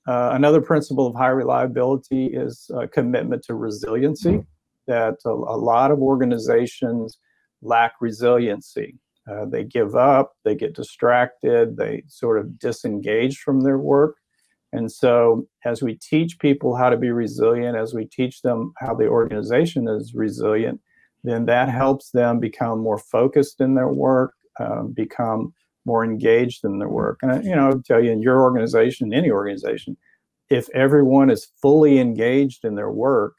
Uh, 0.08 0.32
another 0.34 0.62
principle 0.62 1.08
of 1.08 1.16
high 1.16 1.30
reliability 1.30 2.28
is 2.28 2.70
commitment 2.92 3.44
to 3.44 3.56
resiliency. 3.56 4.44
That 4.88 5.16
a, 5.26 5.30
a, 5.30 5.58
lot 5.58 5.90
of 5.90 6.00
organizations 6.00 7.18
lack 7.64 7.94
resiliency. 8.02 9.00
Uh, 9.28 9.46
they 9.46 9.64
give 9.64 9.96
up, 9.96 10.34
they 10.44 10.54
get 10.54 10.76
distracted, 10.76 11.78
they 11.78 12.04
sort 12.08 12.38
of 12.38 12.60
disengage 12.60 13.40
from 13.40 13.62
their 13.62 13.80
work. 13.80 14.18
And 14.74 14.92
so, 14.92 15.48
as 15.64 15.82
we 15.82 15.96
teach 15.96 16.40
people 16.40 16.76
how 16.76 16.90
to 16.90 16.98
be 16.98 17.12
resilient, 17.12 17.78
as 17.78 17.94
we 17.94 18.06
teach 18.06 18.42
them 18.42 18.74
how 18.78 18.94
the 18.94 19.08
organization 19.08 19.88
is 19.88 20.14
resilient, 20.14 20.82
then 21.24 21.46
that 21.46 21.70
helps 21.70 22.12
them 22.12 22.40
become 22.40 22.80
more 22.80 22.98
focused 22.98 23.62
in 23.62 23.76
their 23.76 23.88
work, 23.88 24.34
um, 24.60 24.92
become 24.92 25.54
more 25.86 26.04
engaged 26.04 26.64
in 26.64 26.80
their 26.80 26.90
work. 26.90 27.20
And 27.22 27.44
you 27.46 27.56
know, 27.56 27.68
I'll 27.68 27.82
tell 27.82 28.04
you, 28.04 28.12
in 28.12 28.22
your 28.22 28.42
organization, 28.42 29.14
any 29.14 29.32
organization, 29.32 29.98
if 30.50 30.70
everyone 30.70 31.30
is 31.30 31.48
fully 31.62 32.00
engaged 32.00 32.66
in 32.66 32.76
their 32.76 32.92
work, 32.92 33.36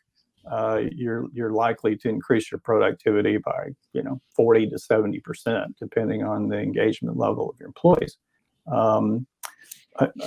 uh, 0.50 0.80
you're 0.92 1.26
you're 1.32 1.52
likely 1.52 1.96
to 1.96 2.08
increase 2.08 2.50
your 2.50 2.60
productivity 2.60 3.36
by 3.36 3.68
you 3.92 4.02
know 4.02 4.20
40 4.34 4.70
to 4.70 4.78
70 4.78 5.20
percent, 5.20 5.76
depending 5.78 6.22
on 6.22 6.48
the 6.48 6.58
engagement 6.58 7.16
level 7.16 7.50
of 7.50 7.56
your 7.58 7.68
employees. 7.68 8.16
Um, 8.70 9.26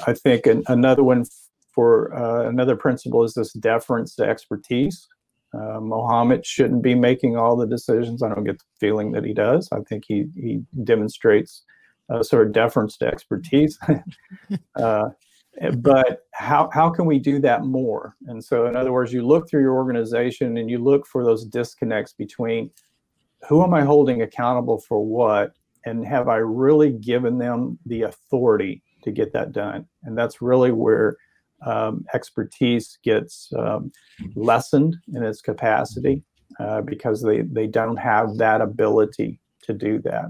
I, 0.07 0.13
think 0.13 0.45
an, 0.45 0.63
another 0.67 1.03
one 1.03 1.25
for 1.73 2.13
uh, 2.15 2.47
another 2.47 2.75
principle 2.75 3.23
is 3.23 3.33
this 3.33 3.53
deference 3.53 4.15
to 4.15 4.23
expertise. 4.23 5.07
Uh, 5.53 5.79
Mohammed 5.79 6.45
shouldn't 6.45 6.83
be 6.83 6.95
making 6.95 7.35
all 7.35 7.55
the 7.55 7.65
decisions. 7.65 8.21
I 8.21 8.29
don't 8.29 8.43
get 8.43 8.59
the 8.59 8.65
feeling 8.79 9.11
that 9.13 9.25
he 9.25 9.33
does. 9.33 9.67
I 9.71 9.79
think 9.81 10.03
he 10.07 10.27
he 10.35 10.61
demonstrates 10.83 11.63
a 12.09 12.23
sort 12.23 12.47
of 12.47 12.53
deference 12.53 12.97
to 12.97 13.07
expertise. 13.07 13.79
uh, 14.75 15.09
but 15.77 16.23
how 16.31 16.69
how 16.71 16.89
can 16.89 17.05
we 17.05 17.19
do 17.19 17.39
that 17.39 17.63
more? 17.63 18.15
And 18.27 18.43
so, 18.43 18.65
in 18.67 18.75
other 18.75 18.91
words, 18.91 19.11
you 19.11 19.25
look 19.25 19.49
through 19.49 19.61
your 19.61 19.75
organization 19.75 20.57
and 20.57 20.69
you 20.69 20.77
look 20.77 21.07
for 21.07 21.23
those 21.23 21.45
disconnects 21.45 22.13
between 22.13 22.69
who 23.47 23.63
am 23.63 23.73
I 23.73 23.81
holding 23.81 24.21
accountable 24.21 24.79
for 24.79 25.03
what, 25.03 25.53
and 25.85 26.05
have 26.05 26.27
I 26.27 26.37
really 26.37 26.91
given 26.91 27.37
them 27.37 27.79
the 27.85 28.03
authority 28.03 28.83
to 29.03 29.11
get 29.11 29.33
that 29.33 29.51
done. 29.51 29.87
And 30.03 30.17
that's 30.17 30.41
really 30.41 30.71
where 30.71 31.17
um, 31.65 32.05
expertise 32.13 32.97
gets 33.03 33.51
um, 33.57 33.91
lessened 34.35 34.95
in 35.13 35.23
its 35.23 35.41
capacity 35.41 36.23
uh, 36.59 36.81
because 36.81 37.21
they, 37.21 37.41
they 37.41 37.67
don't 37.67 37.97
have 37.97 38.37
that 38.37 38.61
ability 38.61 39.39
to 39.63 39.73
do 39.73 39.99
that. 39.99 40.25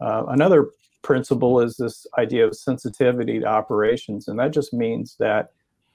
Uh, 0.00 0.24
another 0.28 0.70
principle 1.02 1.60
is 1.60 1.76
this 1.76 2.06
idea 2.18 2.46
of 2.46 2.56
sensitivity 2.56 3.40
to 3.40 3.46
operations, 3.46 4.28
and 4.28 4.38
that 4.38 4.52
just 4.52 4.72
means 4.72 5.16
that 5.18 5.50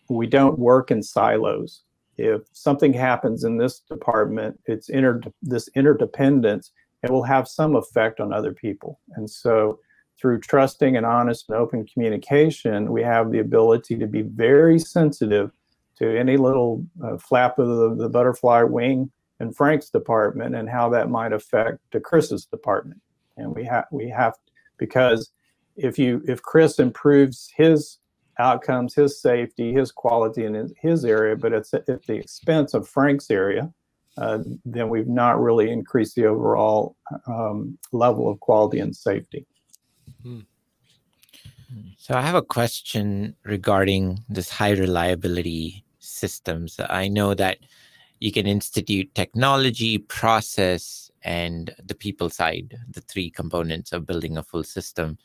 we 0.09 0.27
don't 0.27 0.59
work 0.59 0.91
in 0.91 1.01
silos. 1.01 1.83
If 2.17 2.41
something 2.51 2.93
happens 2.93 3.43
in 3.43 3.57
this 3.57 3.79
department, 3.79 4.59
it's 4.65 4.89
inter- 4.89 5.21
this 5.41 5.69
interdependence, 5.75 6.71
it 7.03 7.11
will 7.11 7.23
have 7.23 7.47
some 7.47 7.75
effect 7.75 8.19
on 8.19 8.33
other 8.33 8.53
people. 8.53 8.99
And 9.15 9.29
so 9.29 9.79
through 10.19 10.39
trusting 10.39 10.97
and 10.97 11.05
honest 11.05 11.45
and 11.49 11.57
open 11.57 11.85
communication, 11.85 12.91
we 12.91 13.03
have 13.03 13.31
the 13.31 13.39
ability 13.39 13.97
to 13.97 14.07
be 14.07 14.23
very 14.23 14.79
sensitive 14.79 15.51
to 15.97 16.17
any 16.17 16.37
little 16.37 16.85
uh, 17.03 17.17
flap 17.17 17.59
of 17.59 17.67
the, 17.67 18.03
the, 18.03 18.09
butterfly 18.09 18.63
wing 18.63 19.11
in 19.39 19.51
Frank's 19.51 19.89
department 19.89 20.55
and 20.55 20.69
how 20.69 20.89
that 20.89 21.09
might 21.09 21.33
affect 21.33 21.79
to 21.91 21.99
Chris's 21.99 22.45
department. 22.45 23.01
And 23.37 23.53
we 23.53 23.63
have 23.65 23.85
we 23.91 24.09
have 24.09 24.33
because 24.77 25.31
if 25.75 25.99
you 25.99 26.23
if 26.27 26.41
Chris 26.41 26.79
improves 26.79 27.51
his 27.55 27.99
outcomes, 28.39 28.93
his 28.93 29.19
safety, 29.21 29.73
his 29.73 29.91
quality 29.91 30.45
in 30.45 30.71
his, 30.79 31.05
area, 31.05 31.35
but 31.35 31.53
it's 31.53 31.73
at 31.73 31.85
the 31.85 32.13
expense 32.13 32.73
of 32.73 32.87
Frank's 32.87 33.31
area, 33.31 33.71
uh, 34.17 34.39
then 34.65 34.89
we've 34.89 35.07
not 35.07 35.39
really 35.41 35.71
increased 35.71 36.15
the 36.15 36.25
overall 36.25 36.95
um, 37.27 37.77
level 37.91 38.29
of 38.29 38.39
quality 38.39 38.79
and 38.79 38.95
safety. 38.95 39.45
So 41.97 42.13
I 42.13 42.21
have 42.21 42.35
a 42.35 42.41
question 42.41 43.35
regarding 43.43 44.23
this 44.29 44.49
high 44.49 44.71
reliability 44.71 45.83
systems. 45.99 46.79
I 46.89 47.07
know 47.07 47.33
that 47.33 47.57
you 48.19 48.31
can 48.31 48.47
institute 48.47 49.13
technology, 49.13 49.97
process, 49.97 51.11
and 51.23 51.75
the 51.83 51.95
people 51.95 52.29
side, 52.29 52.77
the 52.89 53.01
three 53.01 53.29
components 53.29 53.91
of 53.91 54.05
building 54.05 54.37
a 54.37 54.43
full 54.43 54.63
system. 54.63 55.17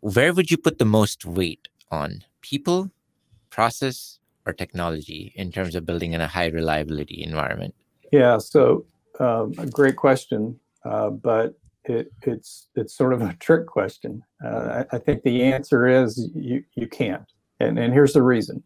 Where 0.00 0.32
would 0.32 0.50
you 0.50 0.56
put 0.56 0.78
the 0.78 0.86
most 0.86 1.24
weight 1.24 1.68
on 1.90 2.24
people, 2.40 2.90
process, 3.50 4.18
or 4.46 4.52
technology 4.52 5.32
in 5.36 5.52
terms 5.52 5.74
of 5.74 5.84
building 5.84 6.14
in 6.14 6.20
a 6.20 6.26
high 6.26 6.46
reliability 6.46 7.22
environment? 7.22 7.74
Yeah, 8.10 8.38
so 8.38 8.86
um, 9.18 9.52
a 9.58 9.66
great 9.66 9.96
question. 9.96 10.58
Uh, 10.84 11.10
but 11.10 11.54
it, 11.90 12.12
it's 12.22 12.68
it's 12.74 12.96
sort 12.96 13.12
of 13.12 13.22
a 13.22 13.34
trick 13.40 13.66
question. 13.66 14.22
Uh, 14.44 14.84
I, 14.92 14.96
I, 14.96 14.98
think 14.98 15.22
the 15.22 15.42
answer 15.42 15.86
is 15.86 16.30
you 16.34 16.62
you 16.74 16.86
can't, 16.86 17.30
and 17.58 17.78
and 17.78 17.92
here's 17.92 18.12
the 18.12 18.22
reason. 18.22 18.62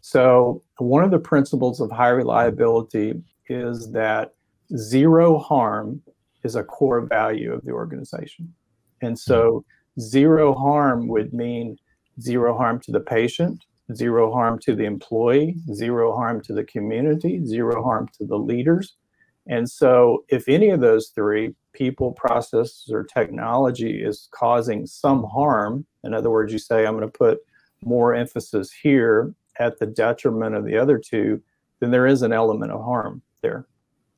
So 0.00 0.62
one 0.78 1.04
of 1.04 1.10
the 1.10 1.18
principles 1.18 1.80
of 1.80 1.90
high 1.90 2.10
reliability 2.10 3.14
is 3.48 3.90
that 3.92 4.34
zero 4.76 5.38
harm 5.38 6.02
is 6.42 6.56
a 6.56 6.64
core 6.64 7.00
value 7.00 7.52
of 7.52 7.64
the 7.64 7.72
organization, 7.72 8.52
and 9.00 9.18
so 9.18 9.64
zero 10.00 10.54
harm 10.54 11.08
would 11.08 11.32
mean 11.32 11.76
zero 12.20 12.56
harm 12.56 12.80
to 12.80 12.92
the 12.92 13.00
patient, 13.00 13.64
zero 13.94 14.32
harm 14.32 14.58
to 14.60 14.74
the 14.74 14.84
employee, 14.84 15.56
zero 15.72 16.14
harm 16.14 16.40
to 16.42 16.52
the 16.52 16.64
community, 16.64 17.44
zero 17.44 17.82
harm 17.82 18.08
to 18.18 18.26
the 18.26 18.36
leaders. 18.38 18.96
And 19.46 19.70
so, 19.70 20.24
if 20.28 20.48
any 20.48 20.70
of 20.70 20.80
those 20.80 21.08
three, 21.08 21.54
people, 21.74 22.12
processes, 22.12 22.90
or 22.90 23.04
technology 23.04 24.02
is 24.02 24.28
causing 24.30 24.86
some 24.86 25.24
harm. 25.24 25.84
In 26.04 26.14
other 26.14 26.30
words, 26.30 26.52
you 26.52 26.58
say, 26.58 26.86
I'm 26.86 26.96
going 26.96 27.10
to 27.10 27.18
put 27.18 27.40
more 27.84 28.14
emphasis 28.14 28.72
here 28.72 29.34
at 29.58 29.78
the 29.78 29.86
detriment 29.86 30.54
of 30.54 30.64
the 30.64 30.78
other 30.78 30.98
two, 30.98 31.42
then 31.80 31.90
there 31.90 32.06
is 32.06 32.22
an 32.22 32.32
element 32.32 32.72
of 32.72 32.82
harm 32.82 33.22
there. 33.42 33.66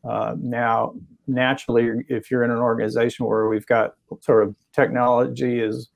Uh, 0.05 0.37
now, 0.39 0.95
naturally, 1.27 2.05
if 2.09 2.31
you're 2.31 2.45
in 2.45 2.51
an 2.51 2.59
organization 2.59 3.27
where 3.27 3.49
we've 3.49 3.67
got 3.67 3.95
sort 4.21 4.47
of 4.47 4.55
technology 4.73 5.59
is 5.59 5.89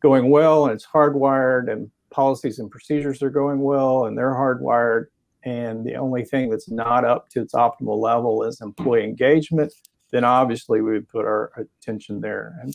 going 0.00 0.30
well 0.30 0.64
and 0.64 0.74
it's 0.74 0.86
hardwired 0.86 1.72
and 1.72 1.90
policies 2.10 2.58
and 2.58 2.70
procedures 2.70 3.22
are 3.22 3.30
going 3.30 3.60
well 3.60 4.04
and 4.04 4.18
they're 4.18 4.34
hardwired, 4.34 5.06
and 5.46 5.84
the 5.86 5.94
only 5.94 6.24
thing 6.24 6.50
that's 6.50 6.70
not 6.70 7.02
up 7.04 7.30
to 7.30 7.40
its 7.40 7.54
optimal 7.54 7.98
level 7.98 8.42
is 8.42 8.60
employee 8.60 9.04
engagement, 9.04 9.72
then 10.10 10.24
obviously 10.24 10.82
we 10.82 10.92
would 10.92 11.08
put 11.08 11.24
our 11.24 11.52
attention 11.56 12.20
there. 12.20 12.44
And, 12.60 12.74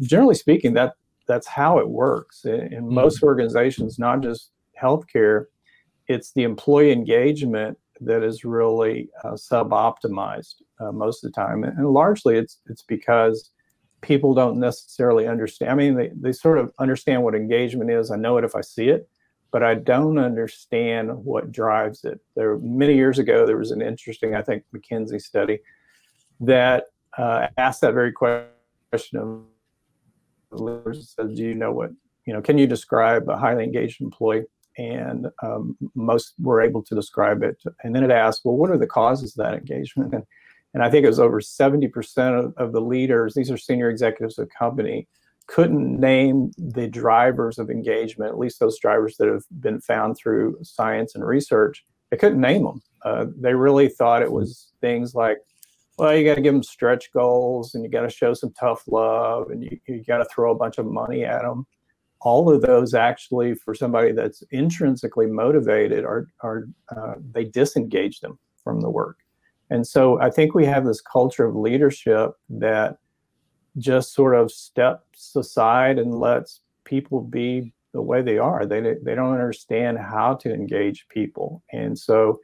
generally 0.00 0.34
speaking, 0.34 0.74
that 0.74 0.94
that's 1.28 1.46
how 1.46 1.78
it 1.78 1.88
works 1.88 2.44
in, 2.44 2.72
in 2.72 2.82
most 3.02 3.22
organizations, 3.22 3.98
not 3.98 4.22
just 4.22 4.50
healthcare. 4.82 5.44
It's 6.08 6.32
the 6.32 6.42
employee 6.42 6.90
engagement 6.90 7.78
that 8.00 8.22
is 8.22 8.44
really 8.44 9.10
uh, 9.22 9.36
sub-optimized 9.36 10.62
uh, 10.80 10.92
most 10.92 11.22
of 11.22 11.30
the 11.30 11.36
time, 11.36 11.64
and, 11.64 11.76
and 11.78 11.88
largely 11.90 12.36
it's 12.36 12.54
it's 12.66 12.82
because 12.82 13.50
people 14.00 14.32
don't 14.32 14.58
necessarily 14.58 15.26
understand. 15.26 15.70
I 15.72 15.74
mean, 15.74 15.94
they, 15.96 16.10
they 16.14 16.32
sort 16.32 16.58
of 16.58 16.72
understand 16.78 17.22
what 17.22 17.34
engagement 17.34 17.90
is. 17.90 18.10
I 18.10 18.16
know 18.16 18.38
it 18.38 18.44
if 18.44 18.54
I 18.54 18.62
see 18.62 18.88
it, 18.88 19.08
but 19.50 19.62
I 19.62 19.74
don't 19.74 20.18
understand 20.18 21.24
what 21.24 21.52
drives 21.52 22.04
it. 22.04 22.20
There, 22.34 22.58
many 22.58 22.94
years 22.94 23.18
ago, 23.18 23.46
there 23.46 23.56
was 23.56 23.70
an 23.70 23.82
interesting, 23.82 24.34
I 24.34 24.42
think, 24.42 24.64
McKinsey 24.74 25.20
study 25.20 25.60
that 26.40 26.84
uh, 27.16 27.48
asked 27.56 27.80
that 27.80 27.94
very 27.94 28.12
question 28.12 29.18
of 29.18 29.42
leaders. 30.50 31.14
Said, 31.16 31.34
"Do 31.34 31.42
you 31.42 31.54
know 31.54 31.72
what 31.72 31.90
you 32.26 32.32
know? 32.32 32.42
Can 32.42 32.58
you 32.58 32.66
describe 32.66 33.28
a 33.28 33.36
highly 33.36 33.64
engaged 33.64 34.00
employee?" 34.00 34.44
And 34.76 35.26
um, 35.42 35.76
most 35.94 36.34
were 36.38 36.60
able 36.60 36.82
to 36.84 36.94
describe 36.94 37.42
it. 37.42 37.60
And 37.82 37.94
then 37.94 38.04
it 38.04 38.10
asked, 38.10 38.42
"Well, 38.44 38.56
what 38.56 38.70
are 38.70 38.78
the 38.78 38.86
causes 38.86 39.36
of 39.36 39.44
that 39.44 39.54
engagement?" 39.54 40.14
And 40.14 40.24
and 40.74 40.82
I 40.82 40.90
think 40.90 41.04
it 41.04 41.08
was 41.08 41.20
over 41.20 41.40
70% 41.40 42.38
of, 42.38 42.54
of 42.56 42.72
the 42.72 42.80
leaders, 42.80 43.34
these 43.34 43.50
are 43.50 43.56
senior 43.56 43.90
executives 43.90 44.38
of 44.38 44.48
company, 44.50 45.08
couldn't 45.48 45.98
name 45.98 46.52
the 46.58 46.86
drivers 46.86 47.58
of 47.58 47.70
engagement, 47.70 48.30
at 48.30 48.38
least 48.38 48.60
those 48.60 48.78
drivers 48.78 49.16
that 49.16 49.28
have 49.28 49.44
been 49.60 49.80
found 49.80 50.16
through 50.16 50.58
science 50.62 51.14
and 51.14 51.26
research. 51.26 51.84
They 52.10 52.18
couldn't 52.18 52.40
name 52.40 52.64
them. 52.64 52.82
Uh, 53.04 53.26
they 53.34 53.54
really 53.54 53.88
thought 53.88 54.22
it 54.22 54.30
was 54.30 54.72
things 54.80 55.14
like, 55.14 55.38
well, 55.98 56.14
you 56.14 56.24
got 56.24 56.36
to 56.36 56.42
give 56.42 56.52
them 56.52 56.62
stretch 56.62 57.12
goals 57.12 57.74
and 57.74 57.82
you 57.82 57.90
got 57.90 58.02
to 58.02 58.10
show 58.10 58.34
some 58.34 58.52
tough 58.52 58.84
love 58.86 59.50
and 59.50 59.64
you, 59.64 59.80
you 59.88 60.04
got 60.04 60.18
to 60.18 60.26
throw 60.26 60.52
a 60.52 60.54
bunch 60.54 60.78
of 60.78 60.86
money 60.86 61.24
at 61.24 61.42
them. 61.42 61.66
All 62.20 62.52
of 62.52 62.60
those 62.62 62.94
actually, 62.94 63.54
for 63.54 63.74
somebody 63.74 64.12
that's 64.12 64.42
intrinsically 64.50 65.26
motivated, 65.26 66.04
are, 66.04 66.28
are 66.40 66.68
uh, 66.94 67.14
they 67.32 67.44
disengage 67.44 68.20
them 68.20 68.38
from 68.62 68.80
the 68.80 68.90
work. 68.90 69.18
And 69.70 69.86
so 69.86 70.20
I 70.20 70.30
think 70.30 70.54
we 70.54 70.66
have 70.66 70.84
this 70.84 71.00
culture 71.00 71.44
of 71.44 71.56
leadership 71.56 72.32
that 72.50 72.98
just 73.78 74.12
sort 74.12 74.34
of 74.34 74.50
steps 74.50 75.34
aside 75.36 75.98
and 75.98 76.14
lets 76.14 76.60
people 76.84 77.20
be 77.20 77.72
the 77.92 78.02
way 78.02 78.22
they 78.22 78.38
are. 78.38 78.66
They 78.66 78.80
they 78.80 79.14
don't 79.14 79.32
understand 79.32 79.98
how 79.98 80.34
to 80.36 80.52
engage 80.52 81.06
people, 81.08 81.62
and 81.72 81.98
so 81.98 82.40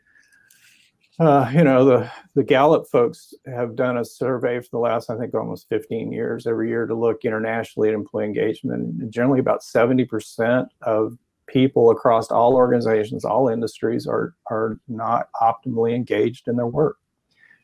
uh, 1.19 1.51
you 1.53 1.63
know 1.63 1.85
the 1.85 2.11
the 2.35 2.43
Gallup 2.43 2.87
folks 2.89 3.35
have 3.47 3.77
done 3.77 3.99
a 3.99 4.05
survey 4.05 4.61
for 4.61 4.69
the 4.73 4.79
last 4.79 5.11
I 5.11 5.17
think 5.17 5.35
almost 5.35 5.69
15 5.69 6.13
years 6.13 6.47
every 6.47 6.69
year 6.69 6.87
to 6.87 6.95
look 6.95 7.25
internationally 7.25 7.89
at 7.89 7.95
employee 7.95 8.25
engagement. 8.25 9.01
And 9.01 9.13
generally, 9.13 9.41
about 9.41 9.63
70 9.63 10.05
percent 10.07 10.69
of 10.83 11.17
people 11.47 11.91
across 11.91 12.31
all 12.31 12.55
organizations, 12.55 13.25
all 13.25 13.49
industries 13.49 14.07
are 14.07 14.35
are 14.51 14.81
not 14.89 15.29
optimally 15.41 15.95
engaged 15.95 16.49
in 16.49 16.57
their 16.57 16.67
work. 16.67 16.97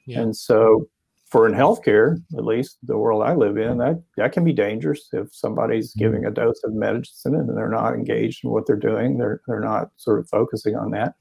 Yeah. 0.07 0.21
And 0.21 0.37
so 0.37 0.89
for 1.31 1.47
in 1.47 1.55
healthcare, 1.55 2.21
at 2.37 2.45
least 2.45 2.79
the 2.83 2.99
world 2.99 3.23
I 3.23 3.35
live 3.35 3.57
in, 3.57 3.79
that 3.79 4.03
that 4.17 4.33
can 4.33 4.45
be 4.45 4.53
dangerous 4.53 5.09
if 5.13 5.33
somebody's 5.33 5.93
mm-hmm. 5.93 6.01
giving 6.01 6.25
a 6.27 6.31
dose 6.31 6.63
of 6.65 6.75
medicine 6.75 7.35
and 7.37 7.57
they're 7.57 7.69
not 7.69 7.95
engaged 7.95 8.45
in 8.45 8.51
what 8.51 8.67
they're 8.67 8.77
doing, 8.77 9.17
they're 9.17 9.41
they're 9.47 9.61
not 9.61 9.91
sort 9.97 10.19
of 10.19 10.29
focusing 10.29 10.77
on 10.77 10.91
that. 10.91 11.15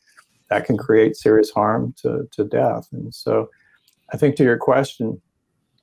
That 0.49 0.65
can 0.65 0.77
create 0.77 1.15
serious 1.15 1.51
harm 1.51 1.93
to, 2.01 2.27
to 2.31 2.43
death. 2.43 2.87
And 2.91 3.13
so 3.13 3.49
I 4.11 4.17
think 4.17 4.35
to 4.37 4.43
your 4.43 4.57
question, 4.57 5.21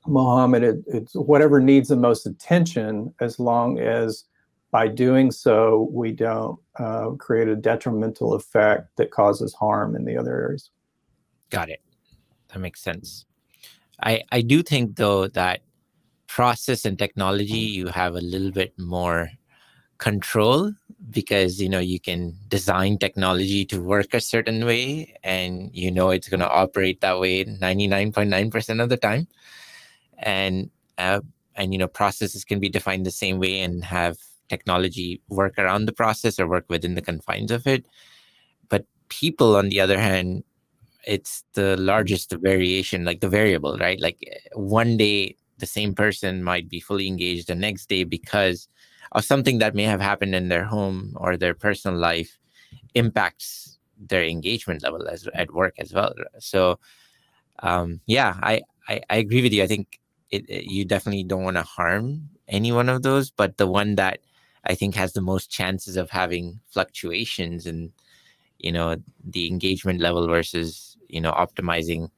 Mohammed, 0.09 0.65
it, 0.65 0.77
it's 0.89 1.15
whatever 1.15 1.61
needs 1.61 1.89
the 1.89 1.97
most 1.97 2.27
attention 2.27 3.15
as 3.21 3.39
long 3.39 3.79
as 3.79 4.25
by 4.73 4.89
doing 4.89 5.31
so 5.31 5.89
we 5.93 6.11
don't 6.11 6.59
uh, 6.81 7.11
create 7.11 7.47
a 7.47 7.55
detrimental 7.55 8.35
effect 8.35 8.97
that 8.97 9.13
causes 9.13 9.55
harm 9.55 9.95
in 9.95 10.05
the 10.05 10.17
other 10.17 10.35
areas. 10.35 10.71
Got 11.51 11.71
it. 11.71 11.81
That 12.49 12.59
makes 12.59 12.83
sense. 12.83 13.25
I 14.03 14.23
I 14.33 14.41
do 14.43 14.63
think 14.63 14.97
though 14.97 15.29
that 15.29 15.63
process 16.27 16.85
and 16.85 16.99
technology 16.99 17.59
you 17.59 17.89
have 17.89 18.15
a 18.15 18.21
little 18.21 18.51
bit 18.51 18.79
more 18.79 19.31
control 19.99 20.73
because 21.11 21.61
you 21.61 21.69
know 21.69 21.79
you 21.79 22.01
can 22.01 22.37
design 22.49 22.99
technology 22.99 23.65
to 23.65 23.81
work 23.81 24.13
a 24.13 24.21
certain 24.21 24.65
way 24.67 25.15
and 25.25 25.71
you 25.73 25.91
know 25.91 26.11
it's 26.11 26.29
going 26.29 26.41
to 26.41 26.51
operate 26.51 27.01
that 27.01 27.19
way 27.21 27.45
99.9% 27.45 28.83
of 28.83 28.89
the 28.89 28.97
time. 28.97 29.27
And 30.19 30.71
uh, 30.99 31.21
and 31.55 31.73
you 31.73 31.79
know 31.79 31.89
processes 31.89 32.45
can 32.45 32.61
be 32.61 32.69
defined 32.69 33.07
the 33.07 33.11
same 33.11 33.39
way 33.39 33.61
and 33.61 33.85
have 33.85 34.19
technology 34.49 35.21
work 35.29 35.59
around 35.59 35.87
the 35.87 35.93
process 35.93 36.39
or 36.39 36.47
work 36.47 36.67
within 36.69 36.95
the 36.95 37.03
confines 37.03 37.51
of 37.51 37.67
it. 37.67 37.85
But 38.69 38.87
people 39.09 39.57
on 39.57 39.69
the 39.69 39.81
other 39.81 39.99
hand 39.99 40.45
it's 41.07 41.45
the 41.55 41.77
largest 41.79 42.33
variation, 42.33 43.05
like 43.05 43.21
the 43.21 43.29
variable, 43.29 43.79
right? 43.79 44.01
Like 44.01 44.19
eh, 44.31 44.39
one 44.55 44.97
day 44.97 45.37
the 45.59 45.67
same 45.67 45.95
person 45.95 46.43
might 46.45 46.69
be 46.69 46.81
fully 46.81 47.07
engaged 47.07 47.49
the 47.49 47.55
next 47.55 47.89
day 47.89 48.05
because 48.05 48.69
of 49.13 49.25
something 49.25 49.59
that 49.59 49.75
may 49.75 49.85
have 49.85 50.01
happened 50.01 50.35
in 50.35 50.49
their 50.49 50.65
home 50.65 51.15
or 51.17 51.37
their 51.37 51.55
personal 51.55 51.99
life 51.99 52.39
impacts 52.95 53.79
their 53.99 54.25
engagement 54.25 54.83
level 54.83 55.09
as 55.09 55.29
at 55.35 55.53
work 55.55 55.75
as 55.79 55.93
well. 55.95 56.15
So 56.39 56.79
um, 57.61 58.01
yeah, 58.07 58.37
I, 58.43 58.63
I, 58.89 59.01
I 59.11 59.17
agree 59.17 59.43
with 59.43 59.53
you. 59.53 59.63
I 59.63 59.67
think 59.67 60.01
it, 60.31 60.49
it, 60.49 60.65
you 60.65 60.85
definitely 60.85 61.25
don't 61.25 61.45
want 61.45 61.57
to 61.57 61.63
harm 61.63 62.29
any 62.49 62.73
one 62.73 62.89
of 62.89 63.03
those, 63.03 63.31
but 63.31 63.57
the 63.57 63.67
one 63.67 63.97
that 63.97 64.21
I 64.65 64.75
think 64.75 64.95
has 64.95 65.13
the 65.13 65.21
most 65.21 65.51
chances 65.51 65.97
of 65.97 66.11
having 66.11 66.61
fluctuations 66.69 67.67
and 67.67 67.93
you 68.59 68.73
know 68.73 68.97
the 69.25 69.49
engagement 69.49 70.01
level 70.01 70.27
versus 70.29 70.96
you 71.09 71.21
know 71.21 71.33
optimizing 71.33 72.11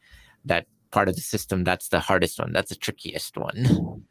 that 0.45 0.67
part 0.91 1.09
of 1.09 1.15
the 1.15 1.21
system 1.21 1.65
that's 1.65 1.89
the 1.89 2.01
hardest 2.01 2.39
one 2.39 2.53
that's 2.53 2.71
the 2.71 2.77
trickiest 2.77 3.37
one. 3.37 4.05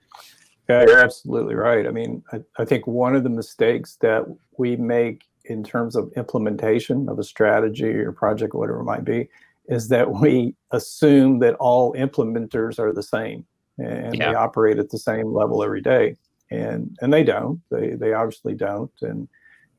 Yeah 0.69 0.83
you're 0.85 0.99
absolutely 0.99 1.55
right. 1.55 1.87
I 1.87 1.91
mean 1.91 2.23
I, 2.31 2.39
I 2.57 2.65
think 2.65 2.87
one 2.87 3.15
of 3.15 3.23
the 3.23 3.29
mistakes 3.29 3.97
that 4.01 4.25
we 4.57 4.75
make 4.75 5.23
in 5.45 5.63
terms 5.63 5.95
of 5.95 6.11
implementation 6.17 7.07
of 7.07 7.19
a 7.19 7.23
strategy 7.23 7.89
or 7.89 8.11
project 8.11 8.53
whatever 8.53 8.81
it 8.81 8.83
might 8.83 9.05
be 9.05 9.29
is 9.67 9.89
that 9.89 10.11
we 10.11 10.55
assume 10.71 11.39
that 11.39 11.55
all 11.55 11.93
implementers 11.93 12.79
are 12.79 12.93
the 12.93 13.03
same 13.03 13.45
and 13.77 14.15
yeah. 14.15 14.29
they 14.29 14.35
operate 14.35 14.79
at 14.79 14.89
the 14.89 14.97
same 14.97 15.33
level 15.33 15.63
every 15.63 15.81
day. 15.81 16.15
And 16.49 16.97
and 17.01 17.13
they 17.13 17.23
don't. 17.23 17.61
They 17.69 17.91
they 17.91 18.13
obviously 18.13 18.55
don't. 18.55 18.91
And 19.01 19.27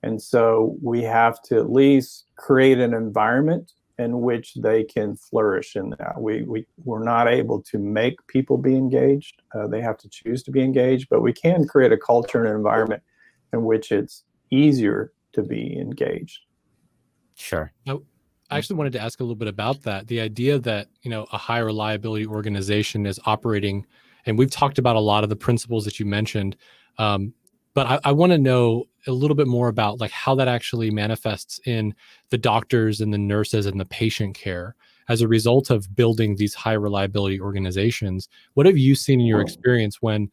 and 0.03 0.21
so 0.21 0.77
we 0.83 1.03
have 1.03 1.41
to 1.45 1.57
at 1.57 1.73
least 1.73 2.27
create 2.37 2.79
an 2.79 2.93
environment 2.93 3.73
in 3.99 4.21
which 4.21 4.55
they 4.55 4.85
can 4.85 5.17
flourish 5.17 5.75
in 5.75 5.91
that. 5.99 6.21
We, 6.21 6.43
we, 6.43 6.67
we're 6.85 7.03
not 7.03 7.29
able 7.29 7.61
to 7.63 7.79
make 7.79 8.15
people 8.29 8.57
be 8.57 8.77
engaged. 8.77 9.43
Uh, 9.55 9.67
they 9.67 9.81
have 9.81 9.99
to 9.99 10.09
choose 10.09 10.43
to 10.45 10.53
be 10.53 10.63
engaged, 10.63 11.09
but 11.11 11.21
we 11.21 11.33
can 11.33 11.67
create 11.67 11.91
a 11.91 11.97
culture 11.97 12.39
and 12.39 12.49
an 12.49 12.57
environment 12.57 13.03
in 13.53 13.65
which 13.65 13.91
it's 13.91 14.25
easier 14.51 15.13
to 15.33 15.43
be 15.43 15.77
engaged. 15.79 16.41
Sure. 17.35 17.73
Now, 17.87 18.03
I 18.51 18.57
actually 18.57 18.77
wanted 18.77 18.93
to 18.95 19.01
ask 19.01 19.21
a 19.21 19.25
little 19.25 19.37
bit 19.37 19.49
about 19.49 19.83
that. 19.83 20.07
The 20.07 20.21
idea 20.21 20.59
that, 20.61 20.89
you 21.03 21.11
know, 21.11 21.27
a 21.33 21.39
high 21.39 21.59
reliability 21.59 22.27
organization 22.27 23.05
is 23.05 23.21
operating, 23.27 23.85
and 24.27 24.39
we've 24.39 24.51
talked 24.51 24.79
about 24.79 24.97
a 24.97 25.01
lot 25.01 25.23
of 25.23 25.29
the 25.29 25.37
principles 25.37 25.85
that 25.85 26.01
you 26.01 26.07
mentioned. 26.07 26.57
Um, 26.99 27.35
but 27.79 27.87
I, 27.87 28.01
I 28.09 28.11
want 28.11 28.33
to 28.33 28.39
know 28.39 28.87
a 29.07 29.13
little 29.13 29.37
bit 29.37 29.47
more 29.47 29.69
about 29.69 30.01
like 30.01 30.11
how 30.11 30.35
that 30.35 30.49
actually 30.49 30.91
manifests 30.91 31.61
in 31.65 31.95
the 32.31 32.37
doctors 32.37 33.01
and 33.01 33.15
the 33.15 33.19
nurses 33.19 33.67
and 33.67 33.79
the 33.79 33.85
patient 33.85 34.35
care 34.35 34.75
as 35.09 35.21
a 35.21 35.29
result 35.29 35.71
of 35.71 35.95
building 35.95 36.35
these 36.35 36.55
high 36.55 36.73
reliability 36.73 37.41
organizations. 37.41 38.29
What 38.55 38.67
have 38.67 38.77
you 38.77 38.97
seen 38.97 39.21
in 39.21 39.27
your 39.27 39.41
experience 39.41 40.03
when 40.03 40.29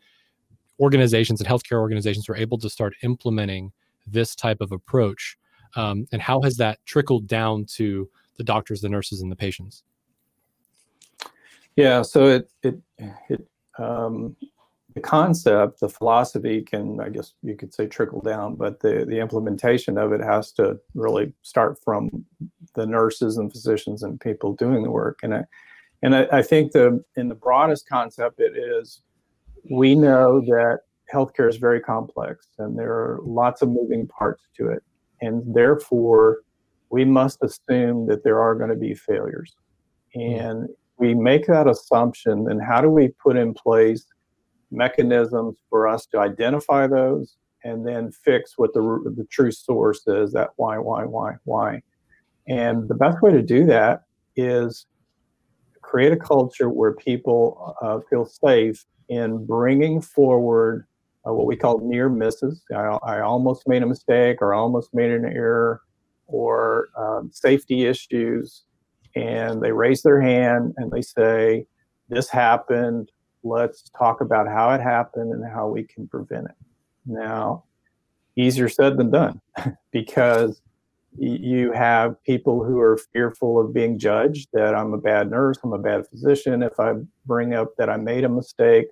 organizations 0.79 1.39
and 1.39 1.47
healthcare 1.47 1.77
organizations 1.77 2.27
were 2.27 2.35
able 2.35 2.57
to 2.57 2.67
start 2.67 2.95
implementing 3.03 3.71
this 4.07 4.33
type 4.35 4.59
of 4.59 4.71
approach? 4.71 5.37
Um, 5.75 6.07
and 6.11 6.23
how 6.23 6.41
has 6.41 6.57
that 6.57 6.83
trickled 6.87 7.27
down 7.27 7.65
to 7.75 8.09
the 8.37 8.43
doctors, 8.43 8.81
the 8.81 8.89
nurses, 8.89 9.21
and 9.21 9.31
the 9.31 9.35
patients? 9.35 9.83
Yeah, 11.75 12.01
so 12.01 12.25
it 12.25 12.49
it 12.63 12.79
it 13.29 13.47
um, 13.77 14.35
the 14.95 15.01
concept, 15.01 15.81
the 15.81 15.89
philosophy 15.89 16.61
can, 16.61 17.01
I 17.01 17.09
guess 17.09 17.33
you 17.43 17.55
could 17.57 17.73
say, 17.73 17.85
trickle 17.85 18.21
down, 18.21 18.55
but 18.55 18.79
the, 18.79 19.05
the 19.05 19.19
implementation 19.19 19.97
of 19.97 20.13
it 20.13 20.21
has 20.21 20.53
to 20.53 20.79
really 20.93 21.33
start 21.41 21.77
from 21.83 22.25
the 22.75 22.87
nurses 22.87 23.37
and 23.37 23.51
physicians 23.51 24.03
and 24.03 24.19
people 24.21 24.55
doing 24.55 24.83
the 24.83 24.89
work. 24.91 25.19
And 25.21 25.35
I, 25.35 25.43
and 26.01 26.15
I, 26.15 26.27
I 26.31 26.41
think 26.41 26.71
the 26.71 27.03
in 27.17 27.27
the 27.27 27.35
broadest 27.35 27.89
concept, 27.89 28.39
it 28.39 28.53
is 28.57 29.01
we 29.69 29.95
know 29.95 30.39
that 30.41 30.79
healthcare 31.13 31.49
is 31.49 31.57
very 31.57 31.81
complex 31.81 32.47
and 32.57 32.79
there 32.79 32.93
are 32.93 33.19
lots 33.23 33.61
of 33.61 33.69
moving 33.69 34.07
parts 34.07 34.43
to 34.57 34.69
it, 34.69 34.81
and 35.21 35.43
therefore 35.53 36.39
we 36.89 37.03
must 37.03 37.39
assume 37.43 38.07
that 38.07 38.23
there 38.23 38.39
are 38.39 38.55
going 38.55 38.69
to 38.69 38.77
be 38.77 38.93
failures. 38.93 39.57
Hmm. 40.13 40.21
And 40.21 40.69
we 40.97 41.13
make 41.13 41.47
that 41.47 41.67
assumption, 41.67 42.45
then 42.45 42.59
how 42.59 42.79
do 42.79 42.89
we 42.89 43.09
put 43.09 43.35
in 43.35 43.53
place 43.53 44.05
mechanisms 44.71 45.57
for 45.69 45.87
us 45.87 46.05
to 46.07 46.19
identify 46.19 46.87
those 46.87 47.37
and 47.63 47.85
then 47.85 48.11
fix 48.11 48.53
what 48.57 48.73
the, 48.73 48.81
the 49.17 49.25
true 49.31 49.51
source 49.51 50.05
is 50.07 50.31
that 50.33 50.49
why, 50.57 50.77
why, 50.77 51.03
why, 51.03 51.33
why. 51.45 51.81
And 52.47 52.87
the 52.87 52.95
best 52.95 53.21
way 53.21 53.31
to 53.31 53.41
do 53.41 53.65
that 53.65 54.03
is 54.35 54.85
create 55.81 56.11
a 56.11 56.17
culture 56.17 56.69
where 56.69 56.93
people 56.93 57.75
uh, 57.81 57.99
feel 58.09 58.25
safe 58.25 58.85
in 59.09 59.45
bringing 59.45 60.01
forward 60.01 60.85
uh, 61.27 61.33
what 61.33 61.47
we 61.47 61.55
call 61.55 61.79
near 61.79 62.09
misses. 62.09 62.61
I, 62.71 62.97
I, 63.03 63.21
almost 63.21 63.67
made 63.67 63.81
a 63.81 63.87
mistake 63.87 64.41
or 64.41 64.53
almost 64.53 64.93
made 64.93 65.11
an 65.11 65.25
error 65.25 65.81
or 66.27 66.89
um, 66.97 67.31
safety 67.33 67.85
issues. 67.85 68.63
And 69.15 69.61
they 69.61 69.71
raise 69.71 70.03
their 70.03 70.21
hand 70.21 70.73
and 70.77 70.91
they 70.91 71.01
say, 71.01 71.65
This 72.09 72.29
happened 72.29 73.11
let's 73.45 73.83
talk 73.97 74.21
about 74.21 74.47
how 74.47 74.71
it 74.71 74.81
happened 74.81 75.31
and 75.31 75.45
how 75.45 75.67
we 75.67 75.83
can 75.83 76.07
prevent 76.07 76.45
it. 76.45 76.55
Now, 77.05 77.63
easier 78.35 78.67
said 78.67 78.97
than 78.97 79.11
done 79.11 79.39
because 79.91 80.61
you 81.17 81.71
have 81.71 82.21
people 82.23 82.63
who 82.63 82.79
are 82.79 82.97
fearful 83.13 83.59
of 83.59 83.73
being 83.73 83.97
judged 83.97 84.49
that 84.51 84.75
I'm 84.75 84.93
a 84.93 84.97
bad 84.97 85.29
nurse, 85.29 85.57
I'm 85.63 85.71
a 85.71 85.77
bad 85.77 86.07
physician. 86.07 86.61
If 86.61 86.79
I 86.79 86.93
bring 87.25 87.53
up 87.53 87.69
that 87.77 87.89
I 87.89 87.97
made 87.97 88.25
a 88.25 88.29
mistake, 88.29 88.87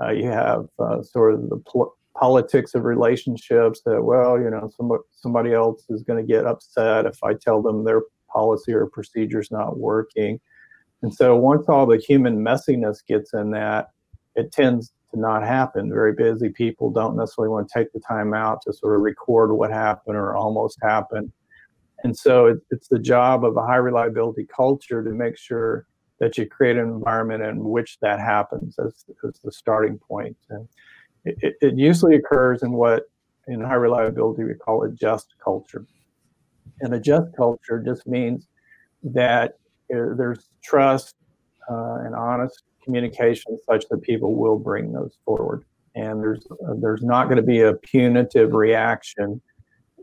uh, 0.00 0.10
you 0.10 0.30
have 0.30 0.66
uh, 0.78 1.02
sort 1.02 1.34
of 1.34 1.50
the 1.50 1.58
pol- 1.58 1.94
politics 2.16 2.74
of 2.74 2.84
relationships 2.84 3.82
that, 3.84 4.02
well, 4.02 4.40
you 4.40 4.48
know, 4.48 4.70
somebody, 4.76 5.02
somebody 5.12 5.52
else 5.52 5.84
is 5.90 6.02
going 6.02 6.24
to 6.24 6.26
get 6.26 6.46
upset 6.46 7.04
if 7.04 7.22
I 7.22 7.34
tell 7.34 7.60
them 7.60 7.84
their 7.84 8.02
policy 8.30 8.72
or 8.72 8.86
procedure 8.86 9.40
is 9.40 9.50
not 9.50 9.76
working. 9.76 10.40
And 11.02 11.14
so 11.14 11.36
once 11.36 11.68
all 11.68 11.86
the 11.86 11.98
human 11.98 12.38
messiness 12.38 13.04
gets 13.06 13.34
in 13.34 13.50
that, 13.52 13.90
it 14.34 14.52
tends 14.52 14.92
to 15.12 15.20
not 15.20 15.42
happen. 15.42 15.90
Very 15.90 16.12
busy 16.12 16.48
people 16.48 16.90
don't 16.90 17.16
necessarily 17.16 17.50
want 17.50 17.68
to 17.68 17.78
take 17.78 17.92
the 17.92 18.00
time 18.00 18.34
out 18.34 18.62
to 18.62 18.72
sort 18.72 18.96
of 18.96 19.02
record 19.02 19.52
what 19.52 19.70
happened 19.70 20.16
or 20.16 20.36
almost 20.36 20.78
happened. 20.82 21.32
And 22.04 22.16
so 22.16 22.46
it, 22.46 22.58
it's 22.70 22.88
the 22.88 22.98
job 22.98 23.44
of 23.44 23.56
a 23.56 23.66
high 23.66 23.76
reliability 23.76 24.46
culture 24.54 25.02
to 25.02 25.10
make 25.10 25.36
sure 25.36 25.86
that 26.20 26.36
you 26.36 26.46
create 26.46 26.76
an 26.76 26.88
environment 26.88 27.42
in 27.42 27.64
which 27.64 27.98
that 28.00 28.20
happens 28.20 28.78
as, 28.78 29.04
as 29.26 29.38
the 29.42 29.52
starting 29.52 29.98
point. 29.98 30.36
And 30.50 30.68
it, 31.24 31.54
it 31.60 31.76
usually 31.76 32.16
occurs 32.16 32.62
in 32.62 32.72
what 32.72 33.04
in 33.46 33.60
high 33.60 33.74
reliability 33.74 34.44
we 34.44 34.54
call 34.54 34.84
a 34.84 34.90
just 34.90 35.34
culture. 35.42 35.86
And 36.80 36.94
a 36.94 37.00
just 37.00 37.34
culture 37.36 37.82
just 37.84 38.06
means 38.06 38.46
that 39.02 39.58
there's 39.88 40.48
trust 40.62 41.16
uh, 41.70 41.98
and 42.04 42.14
honest 42.14 42.62
communication 42.82 43.58
such 43.68 43.84
that 43.90 44.02
people 44.02 44.34
will 44.34 44.58
bring 44.58 44.92
those 44.92 45.18
forward. 45.24 45.64
And 45.94 46.22
there's 46.22 46.46
uh, 46.50 46.74
there's 46.78 47.02
not 47.02 47.24
going 47.24 47.36
to 47.36 47.42
be 47.42 47.60
a 47.60 47.74
punitive 47.74 48.52
reaction 48.52 49.40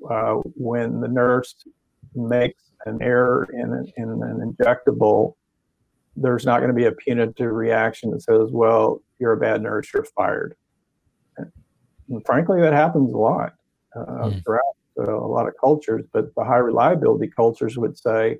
uh, 0.09 0.35
when 0.55 0.99
the 0.99 1.07
nurse 1.07 1.55
makes 2.13 2.71
an 2.85 3.01
error 3.01 3.47
in 3.53 3.73
an, 3.73 3.91
in 3.97 4.09
an 4.09 4.53
injectable. 4.53 5.35
There's 6.15 6.45
not 6.45 6.59
going 6.59 6.69
to 6.69 6.75
be 6.75 6.85
a 6.85 6.91
punitive 6.91 7.51
reaction 7.51 8.11
that 8.11 8.21
says, 8.21 8.51
"Well, 8.51 9.01
you're 9.19 9.33
a 9.33 9.37
bad 9.37 9.61
nurse, 9.61 9.89
you're 9.93 10.05
fired." 10.15 10.55
And 11.37 12.25
frankly, 12.25 12.61
that 12.61 12.73
happens 12.73 13.13
a 13.13 13.17
lot 13.17 13.53
uh, 13.95 14.05
mm. 14.05 14.43
throughout 14.43 14.75
uh, 14.97 15.17
a 15.17 15.27
lot 15.27 15.47
of 15.47 15.53
cultures. 15.59 16.05
But 16.11 16.33
the 16.35 16.43
high 16.43 16.57
reliability 16.57 17.27
cultures 17.27 17.77
would 17.77 17.97
say, 17.97 18.39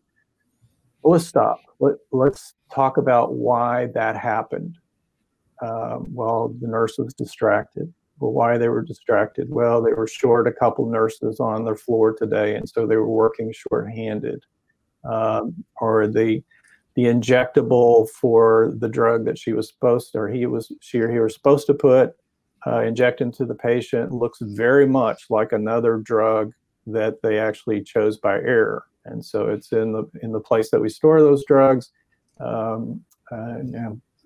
well, 1.05 1.11
let's 1.13 1.27
stop. 1.27 1.59
Let, 1.79 1.97
let's 2.11 2.55
talk 2.73 2.97
about 2.97 3.35
why 3.35 3.89
that 3.93 4.17
happened. 4.17 4.79
Um, 5.61 6.07
well, 6.09 6.55
the 6.59 6.67
nurse 6.67 6.97
was 6.97 7.13
distracted. 7.13 7.93
Well, 8.19 8.31
why 8.31 8.57
they 8.57 8.69
were 8.69 8.81
distracted? 8.81 9.51
Well, 9.51 9.83
they 9.83 9.93
were 9.93 10.07
short 10.07 10.47
a 10.47 10.51
couple 10.51 10.89
nurses 10.89 11.39
on 11.39 11.63
their 11.63 11.75
floor 11.75 12.13
today, 12.13 12.55
and 12.55 12.67
so 12.67 12.87
they 12.87 12.95
were 12.95 13.07
working 13.07 13.53
shorthanded. 13.53 14.43
Um, 15.03 15.63
or 15.79 16.07
the 16.07 16.43
the 16.95 17.03
injectable 17.03 18.09
for 18.09 18.73
the 18.75 18.89
drug 18.89 19.25
that 19.25 19.37
she 19.37 19.53
was 19.53 19.67
supposed 19.67 20.13
to, 20.13 20.19
or 20.21 20.27
he 20.27 20.47
was 20.47 20.71
she 20.81 20.99
or 21.01 21.11
he 21.11 21.19
was 21.19 21.35
supposed 21.35 21.67
to 21.67 21.75
put 21.75 22.15
uh, 22.65 22.81
inject 22.81 23.21
into 23.21 23.45
the 23.45 23.53
patient 23.53 24.11
looks 24.11 24.39
very 24.41 24.87
much 24.87 25.25
like 25.29 25.51
another 25.51 25.97
drug 25.97 26.51
that 26.87 27.21
they 27.21 27.37
actually 27.37 27.83
chose 27.83 28.17
by 28.17 28.37
error 28.37 28.85
and 29.05 29.23
so 29.23 29.47
it's 29.47 29.71
in 29.71 29.91
the 29.91 30.09
in 30.21 30.31
the 30.31 30.39
place 30.39 30.71
that 30.71 30.81
we 30.81 30.89
store 30.89 31.21
those 31.21 31.45
drugs. 31.45 31.91
Um, 32.39 33.03
uh, 33.31 33.57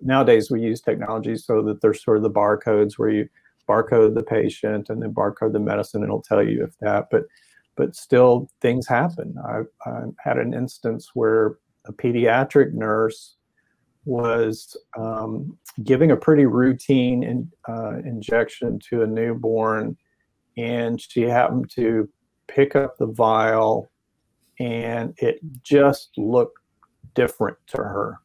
nowadays 0.00 0.50
we 0.50 0.60
use 0.60 0.80
technology 0.80 1.36
so 1.36 1.62
that 1.62 1.80
there's 1.80 2.02
sort 2.02 2.16
of 2.16 2.22
the 2.22 2.30
barcodes 2.30 2.94
where 2.98 3.10
you 3.10 3.28
barcode 3.68 4.14
the 4.14 4.22
patient 4.22 4.88
and 4.90 5.00
then 5.00 5.14
barcode 5.14 5.52
the 5.52 5.60
medicine, 5.60 6.02
and 6.02 6.08
it'll 6.08 6.22
tell 6.22 6.42
you 6.42 6.64
if 6.64 6.76
that. 6.80 7.08
But 7.10 7.24
but 7.76 7.94
still, 7.94 8.50
things 8.60 8.86
happen. 8.86 9.36
I, 9.46 9.60
I 9.88 10.02
had 10.18 10.38
an 10.38 10.52
instance 10.52 11.10
where 11.14 11.58
a 11.86 11.92
pediatric 11.92 12.72
nurse 12.72 13.36
was 14.04 14.76
um, 14.98 15.56
giving 15.82 16.10
a 16.10 16.16
pretty 16.16 16.46
routine 16.46 17.22
in, 17.22 17.50
uh, 17.68 17.98
injection 17.98 18.78
to 18.90 19.02
a 19.02 19.06
newborn, 19.06 19.96
and 20.56 21.00
she 21.00 21.22
happened 21.22 21.70
to 21.76 22.08
pick 22.48 22.74
up 22.74 22.96
the 22.98 23.06
vial 23.06 23.90
and 24.60 25.14
it 25.16 25.40
just 25.62 26.10
looked 26.16 26.58
different 27.14 27.56
to 27.66 27.78
her. 27.78 28.18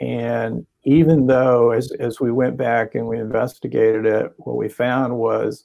And 0.00 0.64
even 0.84 1.26
though, 1.26 1.72
as, 1.72 1.90
as 1.98 2.20
we 2.20 2.30
went 2.30 2.56
back 2.56 2.94
and 2.94 3.08
we 3.08 3.18
investigated 3.18 4.06
it, 4.06 4.32
what 4.36 4.56
we 4.56 4.68
found 4.68 5.16
was 5.16 5.64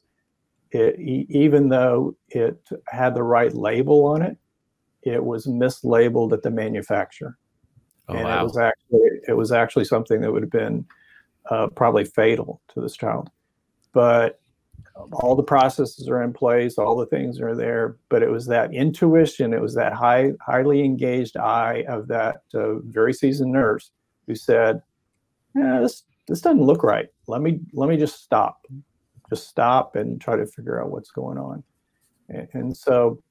it, 0.71 0.99
even 0.99 1.69
though 1.69 2.15
it 2.29 2.57
had 2.87 3.13
the 3.13 3.21
right 3.21 3.53
label 3.53 4.05
on 4.05 4.23
it, 4.23 4.37
it 5.03 5.23
was 5.23 5.45
mislabeled 5.45 6.31
at 6.31 6.41
the 6.41 6.49
manufacturer. 6.49 7.37
Oh, 8.07 8.15
and 8.15 8.23
wow. 8.23 8.39
it 8.39 8.43
was 8.43 8.57
actually 8.57 9.09
it 9.27 9.37
was 9.37 9.51
actually 9.51 9.85
something 9.85 10.19
that 10.21 10.31
would 10.31 10.43
have 10.43 10.51
been 10.51 10.85
uh, 11.49 11.67
probably 11.67 12.05
fatal 12.05 12.61
to 12.73 12.81
this 12.81 12.95
child. 12.95 13.29
But 13.93 14.39
all 14.95 15.35
the 15.35 15.43
processes 15.43 16.07
are 16.07 16.21
in 16.21 16.33
place, 16.33 16.77
all 16.77 16.95
the 16.95 17.05
things 17.05 17.41
are 17.41 17.55
there, 17.55 17.97
but 18.09 18.21
it 18.21 18.29
was 18.29 18.45
that 18.47 18.73
intuition, 18.73 19.53
it 19.53 19.61
was 19.61 19.75
that 19.75 19.93
high, 19.93 20.31
highly 20.41 20.83
engaged 20.83 21.35
eye 21.37 21.83
of 21.87 22.07
that 22.07 22.41
uh, 22.53 22.75
very 22.79 23.13
seasoned 23.13 23.51
nurse 23.51 23.91
who 24.27 24.35
said, 24.35 24.81
yeah, 25.55 25.79
"This 25.81 26.03
this 26.27 26.41
doesn't 26.41 26.63
look 26.63 26.83
right. 26.83 27.07
Let 27.27 27.41
me 27.41 27.59
let 27.73 27.89
me 27.89 27.97
just 27.97 28.23
stop, 28.23 28.65
just 29.29 29.47
stop 29.47 29.95
and 29.95 30.21
try 30.21 30.35
to 30.35 30.45
figure 30.45 30.81
out 30.81 30.91
what's 30.91 31.11
going 31.11 31.37
on." 31.37 31.63
And, 32.29 32.47
and 32.53 32.77
so, 32.77 33.21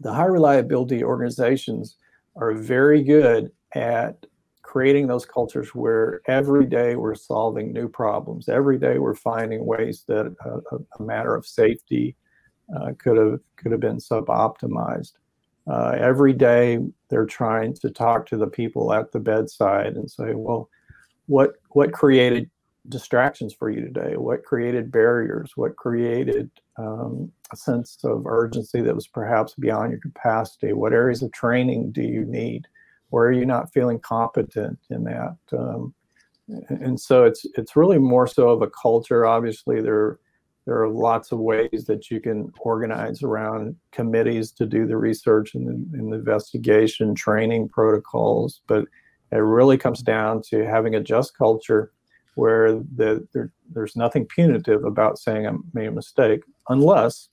the 0.00 0.12
high 0.12 0.26
reliability 0.26 1.04
organizations 1.04 1.96
are 2.36 2.54
very 2.54 3.02
good 3.02 3.52
at 3.74 4.24
creating 4.68 5.06
those 5.06 5.24
cultures 5.24 5.74
where 5.74 6.20
every 6.26 6.66
day 6.66 6.94
we're 6.94 7.14
solving 7.14 7.72
new 7.72 7.88
problems. 7.88 8.50
Every 8.50 8.78
day 8.78 8.98
we're 8.98 9.14
finding 9.14 9.64
ways 9.64 10.04
that 10.08 10.26
a, 10.44 10.76
a 10.98 11.02
matter 11.02 11.34
of 11.34 11.46
safety 11.46 12.14
uh, 12.76 12.92
could 12.98 13.16
have 13.16 13.40
could 13.56 13.72
have 13.72 13.80
been 13.80 13.96
suboptimized. 13.96 15.12
Uh, 15.66 15.96
every 15.98 16.34
day 16.34 16.80
they're 17.08 17.24
trying 17.24 17.72
to 17.76 17.88
talk 17.88 18.26
to 18.26 18.36
the 18.36 18.46
people 18.46 18.92
at 18.92 19.10
the 19.10 19.18
bedside 19.18 19.94
and 19.96 20.10
say, 20.10 20.34
well, 20.34 20.68
what 21.28 21.54
what 21.70 21.92
created 21.92 22.50
distractions 22.90 23.54
for 23.54 23.70
you 23.70 23.80
today? 23.80 24.18
What 24.18 24.44
created 24.44 24.92
barriers? 24.92 25.52
What 25.56 25.76
created 25.76 26.50
um, 26.76 27.32
a 27.50 27.56
sense 27.56 27.96
of 28.04 28.26
urgency 28.26 28.82
that 28.82 28.94
was 28.94 29.08
perhaps 29.08 29.54
beyond 29.54 29.92
your 29.92 30.00
capacity? 30.00 30.74
What 30.74 30.92
areas 30.92 31.22
of 31.22 31.32
training 31.32 31.92
do 31.92 32.02
you 32.02 32.26
need? 32.26 32.68
Where 33.10 33.26
are 33.26 33.32
you 33.32 33.46
not 33.46 33.72
feeling 33.72 33.98
competent 34.00 34.78
in 34.90 35.04
that? 35.04 35.36
Um, 35.52 35.94
and 36.68 36.98
so 36.98 37.24
it's 37.24 37.44
it's 37.56 37.76
really 37.76 37.98
more 37.98 38.26
so 38.26 38.48
of 38.50 38.62
a 38.62 38.70
culture. 38.70 39.26
Obviously 39.26 39.80
there 39.80 40.18
there 40.66 40.82
are 40.82 40.88
lots 40.88 41.32
of 41.32 41.38
ways 41.38 41.84
that 41.86 42.10
you 42.10 42.20
can 42.20 42.52
organize 42.60 43.22
around 43.22 43.74
committees 43.90 44.52
to 44.52 44.66
do 44.66 44.86
the 44.86 44.96
research 44.96 45.54
and 45.54 45.66
the, 45.66 45.98
and 45.98 46.12
the 46.12 46.16
investigation 46.16 47.14
training 47.14 47.70
protocols 47.70 48.60
but 48.66 48.84
it 49.30 49.36
really 49.36 49.76
comes 49.76 50.02
down 50.02 50.42
to 50.42 50.66
having 50.66 50.94
a 50.94 51.00
just 51.00 51.36
culture 51.36 51.92
where 52.34 52.74
the, 52.74 53.26
there, 53.34 53.50
there's 53.72 53.96
nothing 53.96 54.24
punitive 54.24 54.84
about 54.84 55.18
saying 55.18 55.46
I 55.46 55.52
made 55.74 55.88
a 55.88 55.92
mistake, 55.92 56.42
unless 56.68 57.30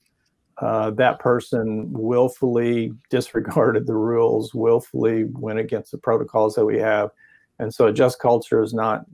uh, 0.58 0.90
that 0.92 1.18
person 1.18 1.92
willfully 1.92 2.92
disregarded 3.10 3.86
the 3.86 3.94
rules, 3.94 4.54
willfully 4.54 5.24
went 5.24 5.58
against 5.58 5.90
the 5.90 5.98
protocols 5.98 6.54
that 6.54 6.64
we 6.64 6.78
have. 6.78 7.10
And 7.58 7.72
so 7.72 7.86
a 7.86 7.92
just 7.92 8.18
culture 8.18 8.62
is 8.62 8.74
not 8.74 9.04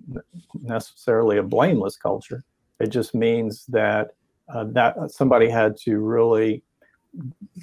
necessarily 0.61 1.38
a 1.38 1.43
blameless 1.43 1.97
culture. 1.97 2.43
It 2.80 2.88
just 2.88 3.14
means 3.14 3.64
that 3.66 4.11
uh, 4.53 4.64
that 4.70 4.97
somebody 5.11 5.49
had 5.49 5.76
to 5.78 5.99
really 5.99 6.62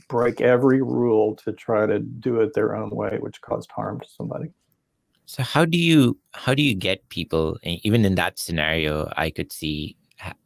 break 0.08 0.42
every 0.42 0.82
rule 0.82 1.36
to 1.36 1.52
try 1.52 1.86
to 1.86 2.00
do 2.00 2.40
it 2.40 2.54
their 2.54 2.76
own 2.76 2.90
way, 2.90 3.18
which 3.20 3.42
caused 3.42 3.70
harm 3.72 4.00
to 4.00 4.08
somebody. 4.08 4.52
So 5.26 5.44
how 5.44 5.66
do 5.66 5.78
you 5.78 6.18
how 6.34 6.54
do 6.54 6.64
you 6.64 6.74
get 6.74 7.08
people 7.10 7.58
even 7.64 8.06
in 8.06 8.16
that 8.16 8.40
scenario? 8.40 9.12
I 9.16 9.30
could 9.30 9.52
see 9.52 9.96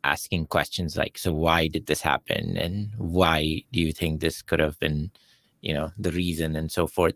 asking 0.03 0.47
questions 0.47 0.97
like, 0.97 1.17
"So 1.17 1.33
why 1.33 1.67
did 1.67 1.85
this 1.87 2.01
happen?" 2.01 2.57
and 2.57 2.91
"Why 2.97 3.63
do 3.71 3.79
you 3.81 3.91
think 3.91 4.21
this 4.21 4.41
could 4.41 4.59
have 4.59 4.79
been, 4.79 5.11
you 5.61 5.73
know, 5.73 5.91
the 5.97 6.11
reason?" 6.11 6.55
and 6.55 6.71
so 6.71 6.87
forth. 6.87 7.15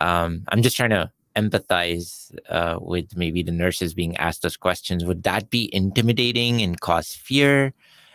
Um, 0.00 0.44
I'm 0.48 0.62
just 0.62 0.76
trying 0.76 0.90
to 0.90 1.10
empathize 1.36 2.34
uh, 2.48 2.78
with 2.80 3.16
maybe 3.16 3.42
the 3.42 3.52
nurses 3.52 3.94
being 3.94 4.16
asked 4.18 4.42
those 4.42 4.56
questions. 4.56 5.04
Would 5.04 5.22
that 5.24 5.50
be 5.50 5.70
intimidating 5.74 6.62
and 6.62 6.80
cause 6.80 7.14
fear? 7.14 7.74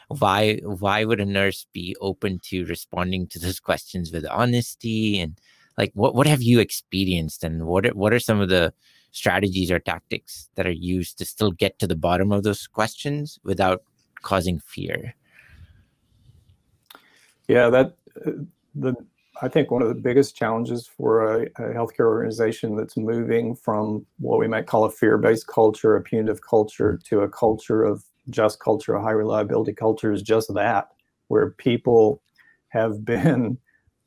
why 0.09 0.55
why 0.63 1.03
would 1.03 1.19
a 1.19 1.25
nurse 1.25 1.65
be 1.73 1.95
open 1.99 2.39
to 2.39 2.65
responding 2.65 3.27
to 3.27 3.39
those 3.39 3.59
questions 3.59 4.11
with 4.11 4.25
honesty 4.27 5.19
and 5.19 5.39
like 5.77 5.91
what 5.93 6.15
what 6.15 6.27
have 6.27 6.41
you 6.41 6.59
experienced 6.59 7.43
and 7.43 7.67
what 7.67 7.85
are, 7.85 7.93
what 7.93 8.13
are 8.13 8.19
some 8.19 8.39
of 8.39 8.49
the 8.49 8.73
strategies 9.17 9.71
or 9.71 9.79
tactics 9.79 10.49
that 10.55 10.67
are 10.67 10.71
used 10.95 11.17
to 11.17 11.25
still 11.25 11.51
get 11.51 11.79
to 11.79 11.87
the 11.87 11.95
bottom 11.95 12.31
of 12.31 12.43
those 12.43 12.67
questions 12.67 13.39
without 13.43 13.81
causing 14.21 14.59
fear? 14.59 15.15
Yeah 17.47 17.69
that 17.69 17.95
uh, 18.25 18.31
the 18.75 18.95
I 19.41 19.47
think 19.47 19.69
one 19.69 19.83
of 19.83 19.87
the 19.87 20.01
biggest 20.09 20.35
challenges 20.35 20.87
for 20.87 21.41
a, 21.41 21.43
a, 21.43 21.73
healthcare 21.73 22.07
organization 22.07 22.75
that's 22.75 22.97
moving 22.97 23.55
from 23.55 24.05
what 24.17 24.39
we 24.39 24.47
might 24.47 24.65
call 24.65 24.85
a 24.85 24.89
fear-based 24.89 25.45
culture, 25.45 25.95
a 25.95 26.01
punitive 26.01 26.41
culture, 26.41 26.99
to 27.03 27.21
a 27.21 27.29
culture 27.29 27.83
of 27.83 28.03
just 28.31 28.59
culture, 28.59 28.95
a 28.95 29.01
high 29.01 29.11
reliability 29.11 29.73
culture 29.73 30.11
is 30.11 30.23
just 30.23 30.51
that, 30.55 30.89
where 31.27 31.51
people 31.51 32.21
have 32.69 33.05
been 33.05 33.59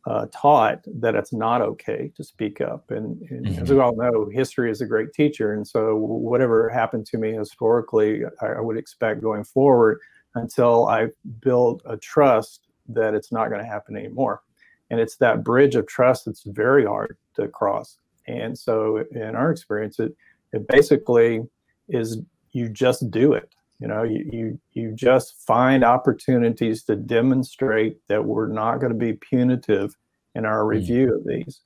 uh, 0.06 0.26
taught 0.32 0.80
that 0.86 1.14
it's 1.14 1.32
not 1.32 1.60
okay 1.60 2.10
to 2.16 2.24
speak 2.24 2.60
up. 2.60 2.90
And, 2.90 3.20
and 3.30 3.46
mm-hmm. 3.46 3.62
as 3.62 3.70
we 3.70 3.78
all 3.78 3.94
know, 3.94 4.30
history 4.32 4.70
is 4.70 4.80
a 4.80 4.86
great 4.86 5.12
teacher. 5.12 5.52
And 5.52 5.66
so, 5.66 5.96
whatever 5.96 6.68
happened 6.68 7.06
to 7.06 7.18
me 7.18 7.32
historically, 7.32 8.22
I, 8.40 8.46
I 8.46 8.60
would 8.60 8.76
expect 8.76 9.20
going 9.20 9.44
forward 9.44 10.00
until 10.34 10.86
I 10.88 11.08
build 11.40 11.82
a 11.84 11.96
trust 11.96 12.68
that 12.88 13.14
it's 13.14 13.30
not 13.30 13.48
going 13.48 13.60
to 13.60 13.66
happen 13.66 13.96
anymore. 13.96 14.42
And 14.90 14.98
it's 14.98 15.16
that 15.16 15.44
bridge 15.44 15.76
of 15.76 15.86
trust 15.86 16.24
that's 16.24 16.42
very 16.44 16.84
hard 16.84 17.16
to 17.36 17.48
cross. 17.48 17.98
And 18.26 18.58
so, 18.58 19.04
in 19.10 19.34
our 19.34 19.50
experience, 19.50 19.98
it, 19.98 20.16
it 20.52 20.66
basically 20.66 21.42
is 21.88 22.18
you 22.52 22.68
just 22.68 23.10
do 23.10 23.34
it 23.34 23.54
you 23.80 23.88
know, 23.88 24.02
you, 24.02 24.28
you, 24.30 24.60
you 24.72 24.92
just 24.94 25.34
find 25.46 25.82
opportunities 25.82 26.84
to 26.84 26.96
demonstrate 26.96 27.96
that 28.08 28.24
we're 28.24 28.48
not 28.48 28.78
going 28.78 28.92
to 28.92 28.98
be 28.98 29.14
punitive 29.14 29.96
in 30.34 30.44
our 30.44 30.62
hmm. 30.62 30.68
review 30.68 31.14
of 31.14 31.24
these. 31.26 31.60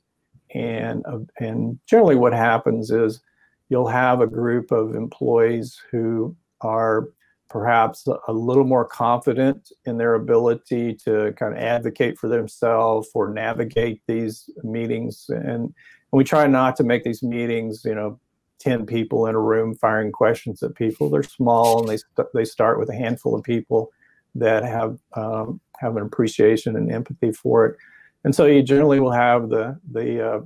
And, 0.55 1.05
uh, 1.07 1.19
and 1.41 1.79
generally, 1.89 2.15
what 2.15 2.33
happens 2.33 2.91
is 2.91 3.21
you'll 3.69 3.89
have 3.89 4.21
a 4.21 4.27
group 4.27 4.71
of 4.71 4.95
employees 4.95 5.81
who 5.91 6.37
are 6.61 7.09
perhaps 7.51 8.07
a 8.27 8.33
little 8.33 8.65
more 8.65 8.85
confident 8.85 9.71
in 9.85 9.99
their 9.99 10.15
ability 10.15 10.95
to 10.95 11.33
kind 11.39 11.53
of 11.53 11.59
advocate 11.61 12.19
for 12.19 12.29
themselves 12.29 13.09
or 13.15 13.33
navigate 13.33 14.01
these 14.09 14.49
meetings 14.62 15.27
and, 15.29 15.47
and 15.47 15.75
we 16.11 16.25
try 16.25 16.47
not 16.47 16.75
to 16.75 16.83
make 16.83 17.05
these 17.05 17.23
meetings 17.23 17.83
you 17.85 17.95
know 17.95 18.19
10 18.61 18.87
people 18.87 19.27
in 19.27 19.35
a 19.35 19.41
room 19.41 19.75
firing 19.75 20.13
questions 20.13 20.63
at 20.63 20.75
people. 20.75 21.11
They're 21.11 21.23
small 21.23 21.81
and 21.81 21.89
they, 21.89 21.97
st- 21.97 22.29
they 22.35 22.45
start 22.45 22.79
with 22.79 22.89
a 22.89 22.95
handful 22.95 23.35
of 23.35 23.43
people 23.43 23.91
that 24.35 24.65
have, 24.65 24.99
um, 25.15 25.61
have 25.79 25.97
an 25.97 26.03
appreciation 26.03 26.77
and 26.77 26.91
empathy 26.91 27.33
for 27.33 27.67
it. 27.67 27.77
And 28.25 28.35
so 28.35 28.47
you 28.47 28.63
generally 28.63 29.01
will 29.01 29.13
have 29.13 29.51
the, 29.51 29.79
the 29.91 30.27
uh, 30.27 30.41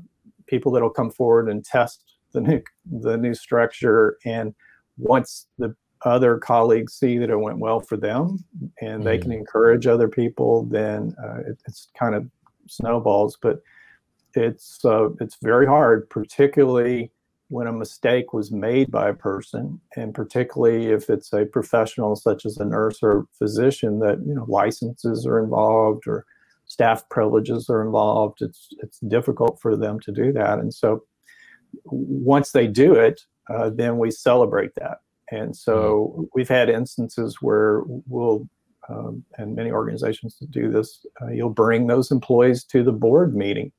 people 0.47 0.73
that 0.73 0.83
will 0.83 0.91
come 0.91 1.11
forward 1.11 1.49
and 1.49 1.65
test 1.65 2.03
the 2.33 2.41
new, 2.41 2.63
the 2.91 3.17
new 3.17 3.35
structure. 3.35 4.19
And 4.25 4.55
once 4.97 5.47
the 5.59 5.75
other 6.05 6.39
colleagues 6.39 6.95
see 6.95 7.19
that 7.19 7.31
it 7.31 7.37
went 7.37 7.59
well 7.59 7.81
for 7.81 7.97
them 7.97 8.45
and 8.81 9.05
they 9.05 9.19
can 9.19 9.31
mm-hmm. 9.31 9.41
encourage 9.41 9.87
other 9.87 10.09
people, 10.09 10.65
then 10.65 11.15
uh, 11.23 11.39
it, 11.47 11.59
it's 11.67 11.89
kind 11.99 12.15
of 12.15 12.29
snowballs. 12.69 13.39
But 13.41 13.61
it's, 14.35 14.85
uh, 14.85 15.11
it's 15.21 15.37
very 15.43 15.67
hard, 15.67 16.11
particularly 16.11 17.13
when 17.49 17.67
a 17.67 17.73
mistake 17.73 18.33
was 18.33 18.53
made 18.53 18.91
by 18.91 19.09
a 19.09 19.15
person, 19.15 19.81
and 19.97 20.15
particularly 20.15 20.87
if 20.87 21.09
it's 21.09 21.33
a 21.33 21.47
professional 21.47 22.15
such 22.15 22.45
as 22.45 22.59
a 22.59 22.65
nurse 22.65 22.99
or 23.03 23.27
physician 23.39 24.01
that 24.01 24.19
you 24.27 24.35
know 24.35 24.45
licenses 24.49 25.27
are 25.27 25.43
involved 25.43 26.07
or 26.07 26.25
staff 26.67 27.09
privileges 27.09 27.71
are 27.71 27.83
involved, 27.83 28.43
it's 28.43 28.69
it's 28.79 28.99
difficult 29.01 29.59
for 29.61 29.77
them 29.77 29.99
to 30.01 30.13
do 30.13 30.33
that. 30.33 30.59
And 30.59 30.73
so 30.73 31.05
once 31.85 32.53
they 32.53 32.67
do 32.67 32.95
it, 32.95 33.23
uh, 33.49 33.71
then 33.71 33.99
we 33.99 34.11
celebrate 34.11 34.75
that. 34.77 34.99
And 35.31 35.57
so 35.57 36.13
mm-hmm. 36.13 36.25
we've 36.35 36.49
had 36.49 36.69
instances 36.69 37.39
where 37.41 37.83
we'll 37.87 38.49
um, 38.91 39.25
and 39.37 39.55
many 39.55 39.71
organizations 39.71 40.37
do 40.51 40.71
this. 40.71 41.05
Uh, 41.21 41.29
you'll 41.29 41.51
bring 41.51 41.87
those 41.87 42.11
employees 42.11 42.65
to 42.65 42.83
the 42.83 42.93
board 42.93 43.35
meeting 43.35 43.73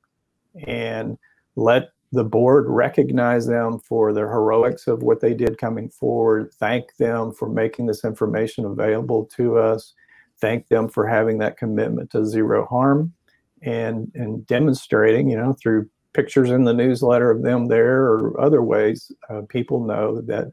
and 0.67 1.17
let 1.55 1.89
the 2.12 2.24
board 2.24 2.66
recognize 2.68 3.45
them 3.45 3.80
for 3.80 4.14
their 4.14 4.30
heroics 4.30 4.88
of 4.88 5.03
what 5.03 5.20
they 5.22 5.34
did 5.34 5.57
coming 5.57 5.89
forward, 5.89 6.51
thank 6.55 6.95
them 6.97 7.32
for 7.32 7.47
making 7.49 7.86
this 7.86 8.03
information 8.03 8.66
available 8.66 9.26
to 9.26 9.57
us, 9.57 9.93
thank 10.41 10.68
them 10.68 10.89
for 10.89 11.07
having 11.07 11.38
that 11.38 11.57
commitment 11.57 12.10
to 12.12 12.26
zero 12.26 12.66
harm, 12.66 13.14
and 13.62 14.12
and 14.16 14.47
demonstrating, 14.47 15.30
you 15.30 15.38
know, 15.38 15.53
through 15.53 15.89
pictures 16.14 16.49
in 16.49 16.64
the 16.64 16.74
newsletter 16.74 17.30
of 17.30 17.43
them 17.43 17.68
there 17.68 18.05
or 18.05 18.39
other 18.41 18.64
ways, 18.64 19.12
uh, 19.30 19.41
people 19.47 19.84
know 19.86 20.22
that 20.22 20.51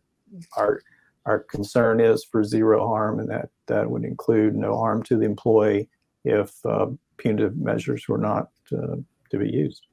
our 0.56 0.80
our 1.24 1.40
concern 1.40 2.00
is 2.00 2.24
for 2.24 2.44
zero 2.44 2.86
harm, 2.86 3.18
and 3.18 3.30
that 3.30 3.48
that 3.66 3.90
would 3.90 4.04
include 4.04 4.54
no 4.54 4.76
harm 4.76 5.02
to 5.04 5.16
the 5.16 5.24
employee 5.24 5.88
if 6.24 6.54
uh, 6.66 6.86
punitive 7.16 7.56
measures 7.56 8.06
were 8.08 8.18
not 8.18 8.50
uh, 8.72 8.96
to 9.30 9.38
be 9.38 9.48
used. 9.50 9.86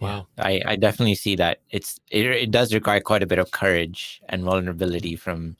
Wow. 0.00 0.28
I, 0.38 0.60
I 0.64 0.76
definitely 0.76 1.14
see 1.14 1.36
that 1.36 1.58
it's 1.70 2.00
it, 2.10 2.24
it 2.26 2.50
does 2.50 2.72
require 2.72 3.00
quite 3.00 3.22
a 3.22 3.26
bit 3.26 3.38
of 3.38 3.50
courage 3.50 4.22
and 4.28 4.42
vulnerability 4.42 5.14
from 5.14 5.56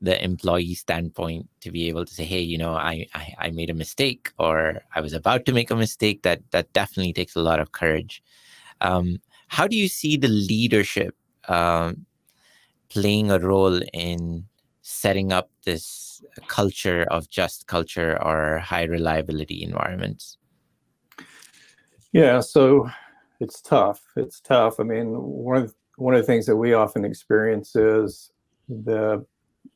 the 0.00 0.22
employee 0.24 0.74
standpoint 0.74 1.48
to 1.60 1.70
be 1.70 1.88
able 1.88 2.06
to 2.06 2.14
say, 2.14 2.24
hey, 2.24 2.40
you 2.40 2.56
know, 2.56 2.74
I, 2.74 3.06
I, 3.14 3.34
I 3.38 3.50
made 3.50 3.68
a 3.68 3.74
mistake 3.74 4.32
or 4.38 4.80
I 4.94 5.00
was 5.00 5.12
about 5.12 5.44
to 5.46 5.52
make 5.52 5.70
a 5.70 5.76
mistake. 5.76 6.22
That 6.22 6.40
that 6.52 6.72
definitely 6.72 7.12
takes 7.12 7.34
a 7.34 7.42
lot 7.42 7.60
of 7.60 7.72
courage. 7.72 8.22
Um, 8.80 9.18
how 9.48 9.66
do 9.66 9.76
you 9.76 9.88
see 9.88 10.16
the 10.16 10.28
leadership 10.28 11.14
um, 11.48 12.06
playing 12.88 13.30
a 13.30 13.38
role 13.38 13.80
in 13.92 14.46
setting 14.82 15.32
up 15.32 15.50
this 15.64 16.22
culture 16.46 17.02
of 17.10 17.28
just 17.28 17.66
culture 17.66 18.22
or 18.22 18.58
high 18.58 18.84
reliability 18.84 19.62
environments? 19.62 20.38
Yeah, 22.12 22.40
so 22.40 22.88
it's 23.40 23.60
tough. 23.60 24.02
It's 24.16 24.40
tough. 24.40 24.78
I 24.78 24.84
mean, 24.84 25.12
one 25.14 25.56
of 25.56 25.74
one 25.96 26.14
of 26.14 26.20
the 26.20 26.26
things 26.26 26.46
that 26.46 26.56
we 26.56 26.72
often 26.72 27.04
experience 27.04 27.74
is 27.74 28.30
the 28.68 29.24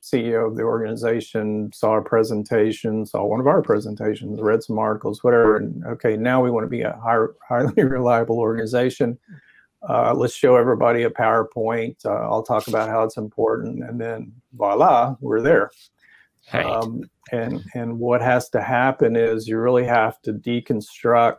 CEO 0.02 0.46
of 0.46 0.56
the 0.56 0.62
organization 0.62 1.70
saw 1.72 1.96
a 1.96 2.02
presentation, 2.02 3.04
saw 3.04 3.24
one 3.24 3.40
of 3.40 3.46
our 3.46 3.62
presentations, 3.62 4.40
read 4.40 4.62
some 4.62 4.78
articles, 4.78 5.24
whatever, 5.24 5.56
and 5.56 5.84
okay, 5.86 6.16
now 6.16 6.42
we 6.42 6.50
want 6.50 6.64
to 6.64 6.70
be 6.70 6.82
a 6.82 6.98
high, 7.02 7.24
highly 7.46 7.82
reliable 7.82 8.38
organization. 8.38 9.18
Uh, 9.88 10.14
let's 10.14 10.34
show 10.34 10.56
everybody 10.56 11.02
a 11.02 11.10
PowerPoint. 11.10 11.96
Uh, 12.06 12.10
I'll 12.10 12.42
talk 12.42 12.68
about 12.68 12.88
how 12.88 13.02
it's 13.04 13.18
important, 13.18 13.84
and 13.84 14.00
then 14.00 14.32
voila, 14.54 15.16
we're 15.20 15.42
there. 15.42 15.70
Right. 16.52 16.64
Um, 16.64 17.02
and 17.32 17.62
and 17.74 17.98
what 17.98 18.20
has 18.20 18.50
to 18.50 18.62
happen 18.62 19.16
is 19.16 19.48
you 19.48 19.58
really 19.58 19.84
have 19.84 20.20
to 20.22 20.32
deconstruct 20.32 21.38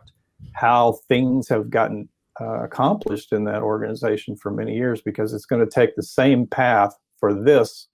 how 0.52 0.98
things 1.08 1.48
have 1.48 1.70
gotten 1.70 2.08
uh, 2.40 2.64
accomplished 2.64 3.32
in 3.32 3.44
that 3.44 3.62
organization 3.62 4.36
for 4.36 4.50
many 4.50 4.74
years 4.74 5.00
because 5.00 5.32
it's 5.32 5.46
going 5.46 5.64
to 5.64 5.70
take 5.70 5.96
the 5.96 6.02
same 6.02 6.46
path 6.46 6.94
for 7.18 7.32
this 7.34 7.88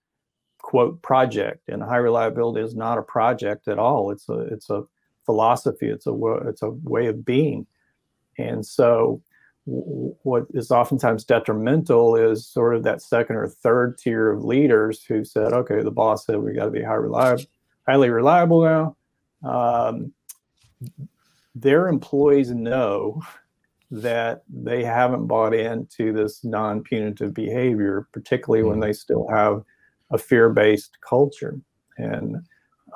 quote 0.59 1.01
project. 1.03 1.69
And 1.69 1.83
high 1.83 1.97
reliability 1.97 2.65
is 2.65 2.75
not 2.75 2.99
a 2.99 3.03
project 3.03 3.69
at 3.69 3.79
all. 3.79 4.11
It's 4.11 4.29
a 4.29 4.39
it's 4.53 4.71
a 4.71 4.85
philosophy. 5.27 5.89
It's 5.89 6.07
a 6.07 6.15
it's 6.47 6.63
a 6.63 6.71
way 6.71 7.07
of 7.07 7.25
being. 7.25 7.67
And 8.39 8.65
so 8.65 9.23
what 9.65 10.47
is 10.55 10.71
oftentimes 10.71 11.25
detrimental 11.25 12.17
is 12.17 12.47
sort 12.47 12.75
of 12.75 12.83
that 12.83 13.01
second 13.01 13.37
or 13.37 13.49
third 13.49 13.97
tier 13.97 14.33
of 14.33 14.45
leaders 14.45 15.05
who 15.05 15.25
said, 15.25 15.53
okay, 15.53 15.83
the 15.83 15.91
boss 15.91 16.27
said 16.27 16.39
we 16.39 16.55
got 16.55 16.65
to 16.65 16.71
be 16.71 16.83
high 16.83 16.95
reliable, 16.95 17.45
highly 17.87 18.11
reliable 18.11 18.65
now. 18.65 18.97
Um, 19.49 20.13
their 21.55 21.87
employees 21.87 22.51
know 22.51 23.23
that 23.93 24.43
they 24.49 24.83
haven't 24.83 25.27
bought 25.27 25.55
into 25.55 26.15
this 26.15 26.43
non-punitive 26.45 27.35
behavior, 27.35 28.09
particularly 28.11 28.65
when 28.65 28.81
they 28.81 28.93
still 28.93 29.29
have 29.29 29.63
a 30.11 30.17
fear-based 30.17 30.97
culture. 31.07 31.61
And, 31.99 32.37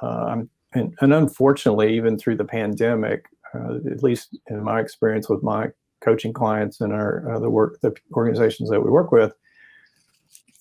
uh, 0.01 0.39
and, 0.73 0.95
and 1.03 1.13
unfortunately, 1.13 1.95
even 1.95 2.17
through 2.17 2.37
the 2.37 2.47
pandemic, 2.47 3.27
uh, 3.55 3.77
at 3.91 4.03
least 4.03 4.39
in 4.49 4.65
my 4.65 4.81
experience 4.81 5.29
with 5.29 5.43
my 5.43 5.69
coaching 6.01 6.33
clients 6.33 6.81
and 6.81 6.95
our 6.95 7.31
uh, 7.31 7.39
the 7.39 7.51
work 7.51 7.79
the 7.83 7.95
organizations 8.15 8.71
that 8.71 8.81
we 8.81 8.91
work 8.91 9.13
with, 9.13 9.35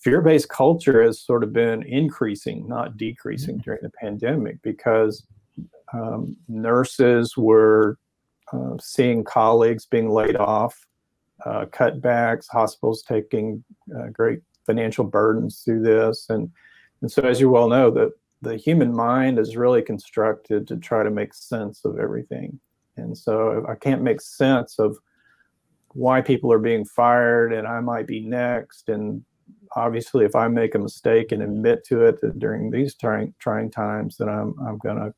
fear-based 0.01 0.49
culture 0.49 1.01
has 1.01 1.21
sort 1.21 1.43
of 1.43 1.53
been 1.53 1.81
increasing, 1.83 2.67
not 2.67 2.97
decreasing 2.97 3.57
during 3.59 3.79
the 3.81 3.91
pandemic 4.01 4.61
because 4.63 5.25
um, 5.93 6.35
nurses 6.49 7.37
were 7.37 7.97
uh, 8.55 8.77
seeing 8.79 9.23
colleagues 9.23 9.85
being 9.85 10.09
laid 10.09 10.35
off, 10.35 10.85
uh, 11.45 11.65
cutbacks, 11.65 12.47
hospitals 12.49 13.03
taking 13.03 13.63
uh, 13.97 14.07
great 14.11 14.39
financial 14.65 15.03
burdens 15.03 15.61
through 15.63 15.81
this, 15.81 16.27
and 16.29 16.49
and 17.01 17.11
so 17.11 17.21
as 17.23 17.39
you 17.39 17.49
well 17.49 17.69
know, 17.69 17.91
the 17.91 18.11
the 18.41 18.57
human 18.57 18.93
mind 18.93 19.39
is 19.39 19.57
really 19.57 19.81
constructed 19.81 20.67
to 20.67 20.77
try 20.77 21.03
to 21.03 21.09
make 21.09 21.33
sense 21.33 21.85
of 21.85 21.99
everything, 21.99 22.59
and 22.97 23.17
so 23.17 23.65
I 23.67 23.75
can't 23.75 24.01
make 24.01 24.21
sense 24.21 24.79
of 24.79 24.97
why 25.89 26.21
people 26.21 26.51
are 26.51 26.59
being 26.59 26.83
fired 26.83 27.53
and 27.53 27.65
I 27.65 27.79
might 27.79 28.05
be 28.05 28.19
next, 28.19 28.89
and 28.89 29.23
obviously 29.75 30.25
if 30.25 30.35
I 30.35 30.47
make 30.47 30.75
a 30.75 30.79
mistake 30.79 31.31
and 31.31 31.41
admit 31.41 31.85
to 31.85 32.05
it 32.05 32.39
during 32.39 32.69
these 32.69 32.95
trying 32.95 33.33
trying 33.39 33.71
times, 33.71 34.17
then 34.17 34.29
I'm 34.29 34.55
I'm 34.65 34.77
gonna 34.77 35.13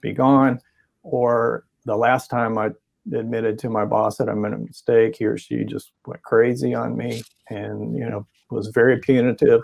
be 0.00 0.12
gone, 0.12 0.60
or 1.02 1.65
the 1.86 1.96
last 1.96 2.28
time 2.28 2.58
I 2.58 2.70
admitted 3.14 3.58
to 3.60 3.70
my 3.70 3.84
boss 3.84 4.18
that 4.18 4.28
I 4.28 4.34
made 4.34 4.52
a 4.52 4.58
mistake, 4.58 5.16
he 5.16 5.24
or 5.24 5.38
she 5.38 5.64
just 5.64 5.92
went 6.04 6.22
crazy 6.22 6.74
on 6.74 6.96
me 6.96 7.22
and, 7.48 7.96
you 7.96 8.08
know, 8.08 8.26
was 8.50 8.68
very 8.68 8.98
punitive. 8.98 9.62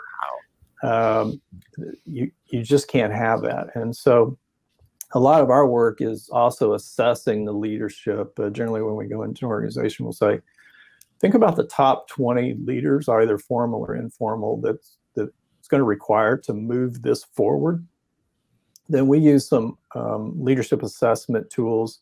Um, 0.82 1.40
you, 2.04 2.30
you 2.46 2.62
just 2.62 2.88
can't 2.88 3.12
have 3.12 3.42
that. 3.42 3.74
And 3.74 3.94
so 3.94 4.38
a 5.12 5.20
lot 5.20 5.42
of 5.42 5.50
our 5.50 5.66
work 5.66 6.00
is 6.00 6.28
also 6.30 6.74
assessing 6.74 7.44
the 7.44 7.52
leadership. 7.52 8.38
Uh, 8.38 8.50
generally, 8.50 8.82
when 8.82 8.96
we 8.96 9.06
go 9.06 9.22
into 9.22 9.44
an 9.44 9.50
organization, 9.50 10.04
we'll 10.04 10.12
say, 10.12 10.40
think 11.20 11.34
about 11.34 11.56
the 11.56 11.66
top 11.66 12.08
20 12.08 12.54
leaders, 12.64 13.08
either 13.08 13.38
formal 13.38 13.80
or 13.80 13.96
informal, 13.96 14.60
that's, 14.60 14.98
that's 15.14 15.68
going 15.68 15.80
to 15.80 15.84
require 15.84 16.36
to 16.36 16.54
move 16.54 17.02
this 17.02 17.24
forward. 17.24 17.86
Then 18.88 19.06
we 19.06 19.18
use 19.18 19.48
some 19.48 19.78
um, 19.94 20.32
leadership 20.42 20.82
assessment 20.82 21.48
tools 21.50 22.00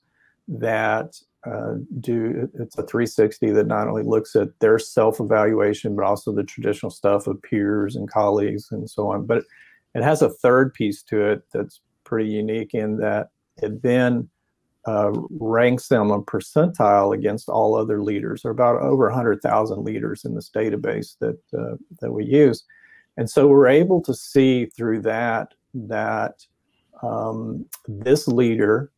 that 0.49 1.16
uh, 1.47 1.74
do 2.01 2.49
it's 2.59 2.76
a 2.76 2.82
360 2.82 3.51
that 3.51 3.66
not 3.66 3.88
only 3.88 4.03
looks 4.03 4.36
at 4.36 4.49
their 4.61 4.78
self-evaluation 4.78 5.97
but 5.97 6.05
also 6.05 6.32
the 6.32 6.45
traditional 6.45 6.91
stuff 6.91 7.26
of 7.26 7.41
peers 7.43 7.97
and 7.97 8.11
colleagues 8.11 8.68
and 8.72 8.88
so 8.91 9.11
on 9.11 9.24
but 9.24 9.43
it, 9.95 10.03
has 10.03 10.20
a 10.20 10.28
third 10.28 10.74
piece 10.74 11.03
to 11.03 11.24
it 11.24 11.43
that's 11.53 11.80
pretty 12.05 12.28
unique 12.28 12.74
in 12.74 12.99
that 12.99 13.30
it 13.62 13.82
then 13.82 14.28
uh, 14.86 15.12
ranks 15.30 15.88
them 15.88 16.11
a 16.11 16.22
percentile 16.22 17.14
against 17.14 17.49
all 17.49 17.74
other 17.74 18.03
leaders. 18.03 18.43
There 18.43 18.51
are 18.51 18.53
about 18.53 18.80
over 18.80 19.07
100000 19.07 19.84
leaders 19.84 20.24
in 20.24 20.34
this 20.34 20.51
database 20.51 21.16
that 21.18 21.38
uh, 21.57 21.76
that 22.01 22.12
we 22.12 22.24
use. 22.24 22.64
And 23.16 23.28
so 23.28 23.47
we're 23.47 23.66
able 23.66 24.01
to 24.03 24.14
see 24.14 24.66
through 24.66 25.03
that 25.03 25.53
that 25.74 26.47
um, 27.03 27.66
this 27.86 28.26
leader 28.26 28.91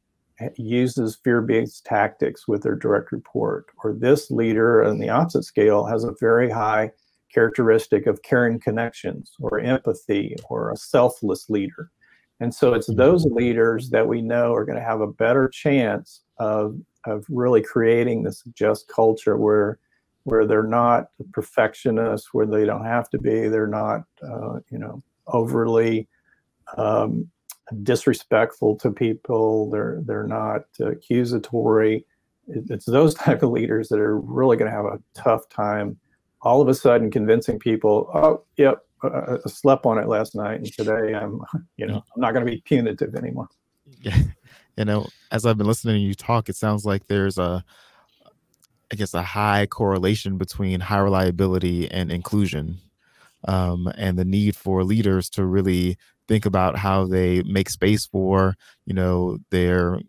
uses 0.57 1.19
fear-based 1.23 1.85
tactics 1.85 2.47
with 2.49 2.63
their 2.63 2.75
direct 2.75 3.13
report, 3.13 3.67
or 3.83 3.93
this 3.93 4.31
leader 4.31 4.85
on 4.85 4.99
the 4.99 5.09
opposite 5.09 5.45
scale 5.45 5.85
has 5.87 6.05
a 6.05 6.15
very 6.21 6.51
high 6.51 6.91
characteristic 7.33 8.07
of 8.07 8.23
caring 8.23 8.61
connections 8.61 9.33
or 9.41 9.59
empathy 9.61 10.37
or 10.49 10.71
a 10.71 10.77
selfless 10.77 11.49
leader. 11.49 11.91
And 12.41 12.55
so 12.55 12.75
it's 12.75 12.93
those 12.93 13.25
leaders 13.25 13.91
that 13.91 14.07
we 14.07 14.21
know 14.21 14.53
are 14.53 14.65
going 14.65 14.79
to 14.79 14.85
have 14.85 15.01
a 15.01 15.07
better 15.07 15.49
chance 15.49 16.23
of, 16.39 16.77
of 17.07 17.25
really 17.29 17.63
creating 17.63 18.23
this 18.23 18.43
just 18.55 18.89
culture 18.89 19.37
where 19.37 19.79
where 20.25 20.47
they're 20.47 20.63
not 20.63 21.07
perfectionists, 21.33 22.33
where 22.33 22.47
they 22.47 22.65
don't 22.65 22.85
have 22.85 23.11
to 23.11 23.19
be, 23.19 23.49
they're 23.49 23.67
not 23.67 24.03
uh, 24.23 24.61
you 24.71 24.79
know 24.79 25.03
overly 25.27 26.09
um, 26.77 27.29
disrespectful 27.83 28.77
to 28.77 28.91
people. 28.91 29.71
They're 29.71 30.01
they're 30.05 30.27
not 30.27 30.63
accusatory. 30.81 32.05
It's 32.49 32.87
those 32.87 33.15
type 33.27 33.43
of 33.43 33.51
leaders 33.51 33.89
that 33.89 34.01
are 34.01 34.19
really 34.19 34.57
going 34.57 34.71
to 34.71 34.77
have 34.77 34.87
a 34.87 35.01
tough 35.15 35.49
time. 35.49 35.99
All 36.43 36.61
of 36.61 36.69
a 36.69 36.75
sudden, 36.75 37.11
convincing 37.11 37.59
people, 37.61 38.11
oh, 38.13 38.43
yep, 38.57 38.85
uh, 39.05 39.39
I 39.45 39.49
slept 39.49 39.87
on 39.87 39.99
it 39.99 40.09
last 40.09 40.35
night, 40.35 40.57
and 40.57 40.73
today 40.73 41.15
I'm, 41.15 41.41
you 41.77 41.87
know, 41.87 42.03
I'm 42.15 42.21
not 42.21 42.33
going 42.33 42.45
to 42.45 42.51
be 42.51 42.61
punitive 42.61 43.15
anymore. 43.15 43.49
Yeah, 44.01 44.19
you 44.77 44.85
know, 44.85 45.07
as 45.31 45.47
I've 45.47 45.59
been 45.59 45.67
listening 45.67 45.97
to 45.97 46.01
you 46.01 46.15
talk, 46.15 46.49
it 46.49 46.57
sounds 46.57 46.85
like 46.85 47.07
there's 47.07 47.39
a, 47.39 47.65
I 48.91 48.97
guess, 48.97 49.15
a 49.15 49.23
high 49.23 49.67
correlation 49.67 50.37
between 50.37 50.81
high 50.81 50.99
reliability 50.99 51.91
and 51.91 52.11
inclusion, 52.11 52.79
um, 53.47 53.93
and 53.97 54.19
the 54.19 54.25
need 54.25 54.57
for 54.57 54.85
leaders 54.85 55.31
to 55.31 55.45
really 55.45 55.97
think 56.29 56.47
about 56.47 56.79
how 56.79 57.05
they 57.05 57.43
make 57.43 57.69
space 57.71 58.07
for 58.07 58.55
you 58.87 58.95
know 58.95 59.39
their 59.51 60.01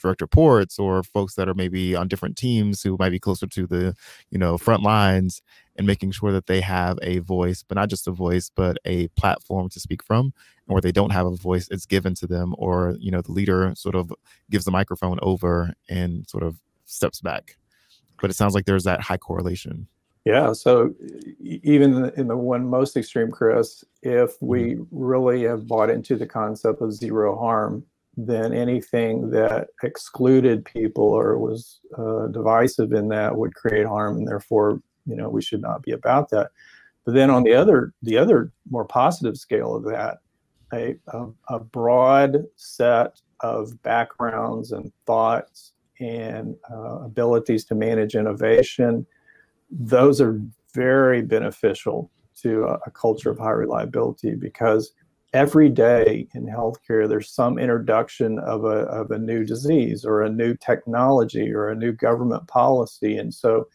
direct 0.00 0.20
reports 0.20 0.78
or 0.78 1.02
folks 1.02 1.34
that 1.34 1.48
are 1.48 1.54
maybe 1.54 1.94
on 1.94 2.08
different 2.08 2.36
teams 2.36 2.82
who 2.82 2.96
might 2.98 3.10
be 3.10 3.18
closer 3.18 3.46
to 3.46 3.66
the 3.66 3.94
you 4.30 4.38
know 4.38 4.56
front 4.56 4.82
lines 4.82 5.42
and 5.76 5.86
making 5.86 6.10
sure 6.10 6.32
that 6.32 6.46
they 6.46 6.60
have 6.60 6.98
a 7.02 7.18
voice 7.18 7.62
but 7.66 7.76
not 7.76 7.88
just 7.88 8.08
a 8.08 8.12
voice 8.12 8.50
but 8.54 8.76
a 8.84 9.08
platform 9.08 9.68
to 9.68 9.80
speak 9.80 10.02
from. 10.02 10.32
And 10.66 10.74
where 10.74 10.80
they 10.80 10.92
don't 10.92 11.10
have 11.10 11.26
a 11.26 11.36
voice 11.36 11.68
it's 11.70 11.86
given 11.86 12.14
to 12.16 12.26
them 12.26 12.54
or 12.58 12.96
you 12.98 13.10
know 13.10 13.22
the 13.22 13.32
leader 13.32 13.72
sort 13.76 13.94
of 13.94 14.12
gives 14.50 14.64
the 14.64 14.70
microphone 14.70 15.18
over 15.22 15.74
and 15.88 16.28
sort 16.28 16.42
of 16.42 16.56
steps 16.84 17.20
back. 17.20 17.56
But 18.20 18.30
it 18.30 18.34
sounds 18.34 18.54
like 18.54 18.66
there's 18.66 18.84
that 18.84 19.00
high 19.00 19.16
correlation 19.18 19.88
yeah. 20.24 20.52
So 20.52 20.94
even 21.40 22.10
in 22.16 22.28
the 22.28 22.36
one 22.36 22.68
most 22.68 22.96
extreme, 22.96 23.30
Chris, 23.30 23.84
if 24.02 24.32
we 24.40 24.74
mm-hmm. 24.74 24.84
really 24.90 25.44
have 25.44 25.66
bought 25.66 25.90
into 25.90 26.16
the 26.16 26.26
concept 26.26 26.82
of 26.82 26.92
zero 26.92 27.38
harm, 27.38 27.84
then 28.16 28.52
anything 28.52 29.30
that 29.30 29.68
excluded 29.82 30.64
people 30.64 31.04
or 31.04 31.38
was 31.38 31.80
uh, 31.96 32.26
divisive 32.26 32.92
in 32.92 33.08
that 33.08 33.36
would 33.36 33.54
create 33.54 33.86
harm, 33.86 34.18
and 34.18 34.28
therefore, 34.28 34.82
you 35.06 35.16
know, 35.16 35.28
we 35.28 35.40
should 35.40 35.62
not 35.62 35.82
be 35.82 35.92
about 35.92 36.28
that. 36.30 36.50
But 37.04 37.14
then 37.14 37.30
on 37.30 37.44
the 37.44 37.54
other, 37.54 37.94
the 38.02 38.18
other 38.18 38.52
more 38.68 38.84
positive 38.84 39.38
scale 39.38 39.74
of 39.74 39.84
that, 39.84 40.18
a, 40.72 40.96
a, 41.08 41.26
a 41.48 41.58
broad 41.58 42.44
set 42.56 43.20
of 43.40 43.82
backgrounds 43.82 44.72
and 44.72 44.92
thoughts 45.06 45.72
and 45.98 46.56
uh, 46.70 47.00
abilities 47.00 47.64
to 47.66 47.74
manage 47.74 48.14
innovation 48.14 49.06
those 49.70 50.20
are 50.20 50.40
very 50.74 51.22
beneficial 51.22 52.10
to 52.42 52.64
a, 52.64 52.78
a 52.86 52.90
culture 52.90 53.30
of 53.30 53.38
high 53.38 53.50
reliability 53.50 54.34
because 54.34 54.92
every 55.32 55.68
day 55.68 56.26
in 56.34 56.46
healthcare 56.46 57.08
there's 57.08 57.30
some 57.30 57.58
introduction 57.58 58.38
of 58.40 58.64
a, 58.64 58.80
of 58.88 59.10
a 59.10 59.18
new 59.18 59.44
disease 59.44 60.04
or 60.04 60.22
a 60.22 60.30
new 60.30 60.56
technology 60.56 61.52
or 61.52 61.68
a 61.68 61.76
new 61.76 61.92
government 61.92 62.46
policy. 62.48 63.18
And 63.18 63.32
so 63.32 63.68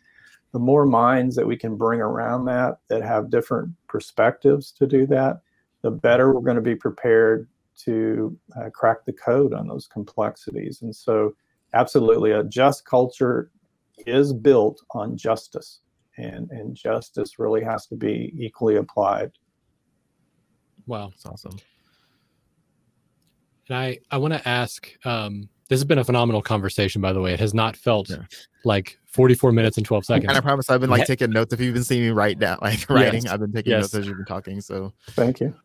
the 0.51 0.59
more 0.59 0.85
minds 0.85 1.35
that 1.35 1.47
we 1.47 1.57
can 1.57 1.75
bring 1.75 2.01
around 2.01 2.45
that 2.45 2.77
that 2.89 3.03
have 3.03 3.29
different 3.29 3.71
perspectives 3.87 4.71
to 4.73 4.87
do 4.87 5.05
that 5.07 5.41
the 5.81 5.91
better 5.91 6.33
we're 6.33 6.41
going 6.41 6.55
to 6.55 6.61
be 6.63 6.75
prepared 6.75 7.47
to 7.77 8.35
uh, 8.57 8.71
crack 8.71 9.05
the 9.05 9.13
code 9.13 9.53
on 9.53 9.67
those 9.67 9.85
complexities. 9.85 10.81
And 10.81 10.95
so 10.95 11.35
absolutely 11.75 12.31
a 12.31 12.43
just 12.43 12.85
culture 12.85 13.51
is 14.07 14.33
built 14.33 14.81
on 14.91 15.15
justice 15.15 15.81
and 16.17 16.49
and 16.51 16.75
justice 16.75 17.39
really 17.39 17.63
has 17.63 17.87
to 17.87 17.95
be 17.95 18.33
equally 18.37 18.77
applied. 18.77 19.31
Wow, 20.87 21.09
that's 21.09 21.25
awesome. 21.25 21.57
And 23.69 23.77
I 23.77 23.99
I 24.11 24.17
want 24.17 24.33
to 24.33 24.47
ask. 24.47 24.89
Um, 25.05 25.49
this 25.67 25.79
has 25.79 25.85
been 25.85 25.97
a 25.97 26.03
phenomenal 26.03 26.43
conversation, 26.43 27.01
by 27.01 27.11
the 27.11 27.19
way. 27.21 27.33
It 27.33 27.39
has 27.39 27.53
not 27.53 27.75
felt 27.75 28.09
yeah. 28.09 28.17
like 28.65 28.99
44 29.07 29.51
minutes 29.51 29.77
and 29.77 29.85
12 29.85 30.05
seconds. 30.05 30.29
And 30.29 30.37
I 30.37 30.41
promise 30.41 30.69
I've 30.69 30.79
been 30.79 30.91
like 30.91 30.99
yeah. 30.99 31.05
taking 31.05 31.31
notes. 31.31 31.53
If 31.53 31.59
you've 31.59 31.73
been 31.73 31.83
seeing 31.83 32.03
me 32.03 32.09
write 32.09 32.37
down, 32.37 32.59
like 32.61 32.87
writing, 32.87 33.23
yes. 33.23 33.31
I've 33.31 33.39
been 33.39 33.51
taking 33.51 33.71
yes. 33.71 33.81
notes 33.81 33.95
as 33.95 34.07
you've 34.07 34.17
been 34.17 34.25
talking. 34.25 34.61
So 34.61 34.93
thank 35.11 35.39
you. 35.39 35.55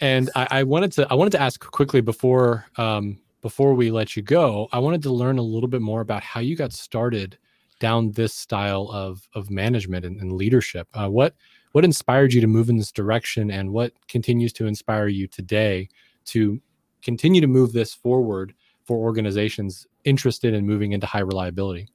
And 0.00 0.30
I, 0.36 0.46
I, 0.50 0.62
wanted 0.62 0.92
to 0.92 1.06
I 1.10 1.14
wanted 1.14 1.30
to 1.30 1.40
ask 1.40 1.60
quickly 1.60 2.00
before 2.00 2.66
um, 2.76 3.18
before 3.42 3.74
we 3.74 3.90
let 3.90 4.16
you 4.16 4.22
go. 4.22 4.68
I 4.72 4.78
wanted 4.78 5.02
to 5.04 5.10
learn 5.10 5.38
a 5.38 5.42
little 5.42 5.68
bit 5.68 5.82
more 5.82 6.00
about 6.00 6.22
how 6.22 6.40
you 6.40 6.54
got 6.54 6.72
started 6.72 7.36
down 7.78 8.12
this 8.12 8.34
style 8.34 8.88
of 8.92 9.28
of 9.34 9.50
management 9.50 10.04
and, 10.04 10.20
and 10.20 10.32
leadership. 10.32 10.88
Uh, 10.94 11.08
what 11.08 11.34
what 11.72 11.84
inspired 11.84 12.32
you 12.32 12.40
to 12.40 12.46
move 12.46 12.68
in 12.68 12.76
this 12.76 12.92
direction, 12.92 13.50
and 13.50 13.70
what 13.70 13.92
continues 14.08 14.52
to 14.54 14.66
inspire 14.66 15.08
you 15.08 15.26
today 15.26 15.88
to 16.26 16.60
continue 17.02 17.40
to 17.40 17.46
move 17.46 17.72
this 17.72 17.94
forward 17.94 18.54
for 18.84 18.98
organizations 18.98 19.86
interested 20.04 20.54
in 20.54 20.66
moving 20.66 20.92
into 20.92 21.06
high 21.06 21.20
reliability? 21.20 21.88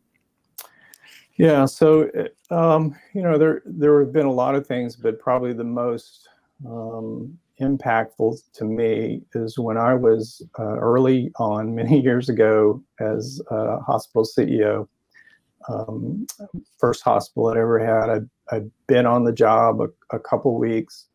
Yeah, 1.38 1.66
so 1.66 2.10
um, 2.50 2.96
you 3.14 3.22
know 3.22 3.38
there 3.38 3.64
there 3.66 4.00
have 4.02 4.14
been 4.14 4.26
a 4.26 4.32
lot 4.32 4.56
of 4.56 4.68
things, 4.68 4.96
but 4.96 5.20
probably 5.20 5.54
the 5.54 5.64
most 5.64 6.30
um, 6.68 7.38
impactful 7.60 8.38
to 8.54 8.66
me 8.66 9.22
is 9.34 9.58
when 9.58 9.78
I 9.78 9.94
was 9.94 10.42
uh, 10.60 10.78
early 10.78 11.32
on, 11.38 11.74
many 11.76 12.02
years 12.02 12.30
ago, 12.30 12.84
as 13.00 13.42
a 13.50 13.80
hospital 13.80 14.26
CEO. 14.26 14.88
Um, 15.70 16.26
first 16.80 17.04
hospital 17.04 17.50
I'd 17.50 17.58
ever 17.58 17.80
had. 17.80 18.10
I'd, 18.10 18.30
I'd 18.52 18.72
been 18.88 19.06
on 19.06 19.24
the 19.24 19.34
job 19.34 19.82
a, 19.82 20.16
a 20.16 20.20
couple 20.20 20.58
weeks. 20.58 21.08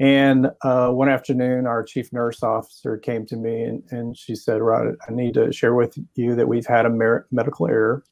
And 0.00 0.50
uh, 0.62 0.88
one 0.88 1.08
afternoon, 1.08 1.66
our 1.66 1.84
chief 1.84 2.12
nurse 2.12 2.42
officer 2.42 2.96
came 2.96 3.24
to 3.26 3.36
me 3.36 3.62
and, 3.62 3.82
and 3.90 4.16
she 4.16 4.34
said, 4.34 4.60
Rod, 4.60 4.96
I 5.08 5.12
need 5.12 5.34
to 5.34 5.52
share 5.52 5.74
with 5.74 5.96
you 6.16 6.34
that 6.34 6.48
we've 6.48 6.66
had 6.66 6.86
a 6.86 6.90
mer- 6.90 7.26
medical 7.30 7.68
error 7.68 8.02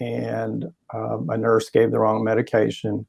and 0.00 0.66
um, 0.92 1.28
a 1.30 1.36
nurse 1.36 1.70
gave 1.70 1.90
the 1.90 1.98
wrong 1.98 2.24
medication. 2.24 3.06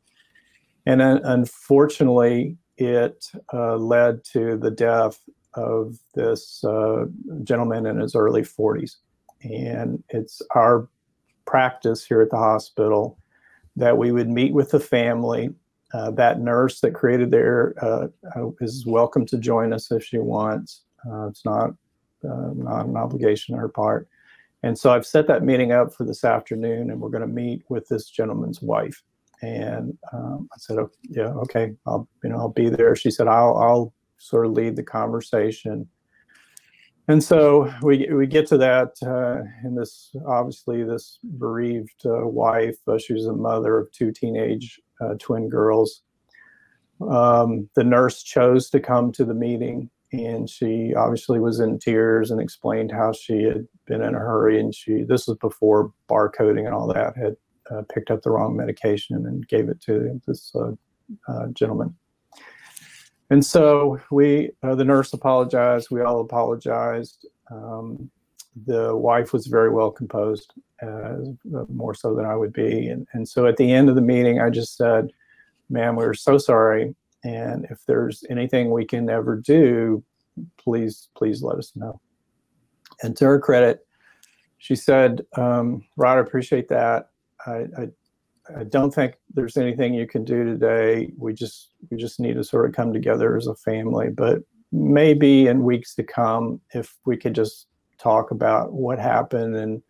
And 0.86 1.02
uh, 1.02 1.20
unfortunately, 1.24 2.58
it 2.78 3.26
uh, 3.54 3.76
led 3.78 4.24
to 4.34 4.58
the 4.58 4.72
death 4.72 5.20
of 5.56 5.98
this 6.14 6.64
uh, 6.64 7.06
gentleman 7.44 7.86
in 7.86 8.00
his 8.00 8.16
early 8.16 8.44
40s. 8.44 8.98
And 9.42 10.04
it's 10.10 10.42
our 10.52 10.88
practice 11.48 12.06
here 12.06 12.22
at 12.22 12.30
the 12.30 12.38
hospital 12.38 13.18
that 13.76 13.98
we 13.98 14.12
would 14.12 14.30
meet 14.30 14.54
with 14.54 14.70
the 14.70 14.80
family. 14.80 15.50
Uh, 15.94 16.12
that 16.12 16.42
nurse 16.42 16.82
that 16.82 16.94
created 16.94 17.32
there 17.32 17.74
uh, 17.82 18.08
uh, 18.36 18.50
is 18.60 18.86
welcome 18.86 19.26
to 19.26 19.38
join 19.38 19.72
us 19.72 19.90
if 19.92 20.04
she 20.04 20.18
wants. 20.18 20.84
Uh, 21.10 21.28
it's 21.28 21.46
not 21.46 21.72
not 22.24 22.86
an 22.86 22.98
obligation 22.98 23.56
on 23.56 23.62
her 23.62 23.70
part. 23.70 24.10
And 24.64 24.78
so 24.78 24.92
I've 24.92 25.06
set 25.06 25.28
that 25.28 25.44
meeting 25.44 25.72
up 25.72 25.94
for 25.94 26.04
this 26.04 26.26
afternoon, 26.26 26.90
and 26.90 27.00
we're 27.00 27.10
going 27.10 27.22
to 27.22 27.28
meet 27.28 27.64
with 27.70 27.88
this 27.88 28.10
gentleman's 28.10 28.62
wife. 28.62 29.02
And 29.42 29.98
um, 30.12 30.50
I 30.52 30.58
said, 30.58 30.78
oh, 30.80 30.92
"Yeah, 31.04 31.32
okay, 31.44 31.74
I'll 31.86 32.08
you 32.24 32.30
know 32.30 32.38
I'll 32.38 32.50
be 32.50 32.70
there." 32.70 32.96
She 32.96 33.12
said, 33.12 33.28
"I'll 33.28 33.56
I'll 33.58 33.94
sort 34.18 34.46
of 34.46 34.54
lead 34.54 34.76
the 34.76 34.84
conversation." 34.84 35.88
And 37.10 37.24
so 37.24 37.74
we 37.82 38.08
we 38.12 38.28
get 38.28 38.48
to 38.48 38.58
that, 38.58 38.96
uh, 39.02 39.44
and 39.64 39.78
this 39.78 40.14
obviously 40.26 40.84
this 40.84 41.20
bereaved 41.38 42.06
uh, 42.06 42.28
wife. 42.28 42.78
Uh, 42.86 42.98
she 42.98 43.14
was 43.14 43.28
a 43.28 43.34
mother 43.34 43.78
of 43.78 43.92
two 43.94 44.12
teenage 44.12 44.82
uh, 45.00 45.14
twin 45.18 45.48
girls. 45.48 46.02
Um, 47.00 47.70
the 47.76 47.84
nurse 47.86 48.24
chose 48.24 48.70
to 48.72 48.82
come 48.82 49.14
to 49.14 49.24
the 49.24 49.34
meeting, 49.34 49.90
and 50.12 50.50
she 50.50 50.94
obviously 50.96 51.40
was 51.40 51.62
in 51.62 51.80
tears 51.80 52.30
and 52.30 52.42
explained 52.42 52.92
how 52.92 53.14
she 53.14 53.44
had 53.44 53.66
been 53.86 54.02
in 54.02 54.14
a 54.14 54.20
hurry, 54.20 54.60
and 54.60 54.76
she 54.76 55.04
this 55.04 55.28
was 55.28 55.38
before 55.38 55.94
barcoding 56.10 56.66
and 56.66 56.74
all 56.74 56.88
that 56.88 57.16
had 57.16 57.38
uh, 57.72 57.84
picked 57.94 58.12
up 58.12 58.22
the 58.22 58.32
wrong 58.32 58.58
medication 58.58 59.16
and 59.16 59.48
gave 59.48 59.70
it 59.70 59.80
to 59.82 60.20
this 60.28 60.54
uh, 61.30 61.48
gentleman. 61.54 61.96
And 63.30 63.46
so 63.46 64.00
we, 64.10 64.52
uh, 64.64 64.76
the 64.76 64.86
nurse 64.86 65.14
apologized. 65.14 65.90
We 65.92 66.02
all 66.02 66.22
apologized. 66.22 67.28
Um, 67.52 68.10
the 68.66 68.96
wife 68.96 69.34
was 69.34 69.48
very 69.48 69.70
well 69.70 69.92
composed, 69.92 70.54
uh, 70.82 71.18
more 71.70 71.94
so 71.94 72.16
than 72.16 72.26
I 72.26 72.36
would 72.36 72.54
be. 72.54 72.88
And, 72.88 73.08
and 73.14 73.28
so 73.28 73.46
at 73.46 73.58
the 73.58 73.72
end 73.72 73.90
of 73.90 73.96
the 73.96 74.02
meeting, 74.02 74.40
I 74.40 74.50
just 74.50 74.78
said, 74.78 75.12
"Ma'am, 75.70 75.96
we're 75.96 76.14
so 76.14 76.38
sorry. 76.38 76.96
And 77.24 77.66
if 77.70 77.86
there's 77.86 78.24
anything 78.30 78.72
we 78.72 78.86
can 78.86 79.10
ever 79.10 79.36
do, 79.36 80.04
please, 80.58 81.10
please 81.16 81.44
let 81.44 81.58
us 81.58 81.74
know." 81.76 82.00
And 83.04 83.16
to 83.18 83.26
her 83.26 83.40
credit, 83.40 83.86
she 84.58 84.76
said, 84.76 85.26
um, 85.36 85.84
"Rod, 85.98 86.18
I 86.18 86.22
appreciate 86.22 86.70
that. 86.70 87.10
I, 87.46 87.66
I, 87.78 87.88
I 88.56 88.64
don't 88.64 88.94
think 88.94 89.16
there's 89.38 89.56
anything 89.56 89.94
you 89.94 90.08
can 90.08 90.26
do 90.26 90.44
today. 90.44 91.12
We 91.16 91.32
just 91.32 91.70
we 91.92 91.98
just 91.98 92.20
need 92.20 92.34
to 92.34 92.44
sort 92.44 92.68
of 92.68 92.76
come 92.76 92.92
together 92.92 93.38
as 93.38 93.46
a 93.46 93.54
family. 93.54 94.10
But 94.10 94.40
maybe 94.72 95.46
in 95.46 95.64
weeks 95.64 95.94
to 95.96 96.04
come, 96.04 96.60
if 96.74 96.98
we 97.06 97.18
could 97.18 97.36
just 97.36 97.68
talk 98.00 98.32
about 98.32 98.74
what 98.74 98.98
happened 98.98 99.56
and 99.56 99.84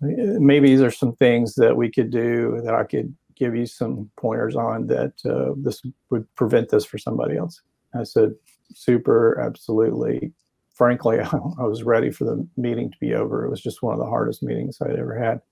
maybe 0.00 0.74
there's 0.74 0.96
some 0.96 1.14
things 1.16 1.54
that 1.56 1.76
we 1.76 1.90
could 1.90 2.10
do 2.10 2.62
that 2.64 2.74
I 2.74 2.84
could 2.84 3.14
give 3.36 3.54
you 3.54 3.66
some 3.66 4.10
pointers 4.16 4.56
on 4.56 4.86
that 4.86 5.12
uh, 5.26 5.52
this 5.58 5.82
would 6.08 6.26
prevent 6.34 6.70
this 6.70 6.86
for 6.86 6.96
somebody 6.96 7.36
else. 7.36 7.60
I 7.94 8.04
said, 8.04 8.32
super, 8.74 9.38
absolutely. 9.38 10.32
Frankly, 10.74 11.20
I 11.58 11.62
was 11.62 11.82
ready 11.82 12.10
for 12.10 12.24
the 12.24 12.48
meeting 12.56 12.90
to 12.90 12.98
be 13.00 13.14
over. 13.14 13.44
It 13.44 13.50
was 13.50 13.60
just 13.60 13.82
one 13.82 13.92
of 13.92 14.00
the 14.00 14.06
hardest 14.06 14.42
meetings 14.42 14.78
I'd 14.80 14.98
ever 14.98 15.18
had 15.18 15.42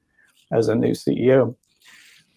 as 0.51 0.69
a 0.69 0.75
new 0.75 0.93
CEO. 0.93 1.55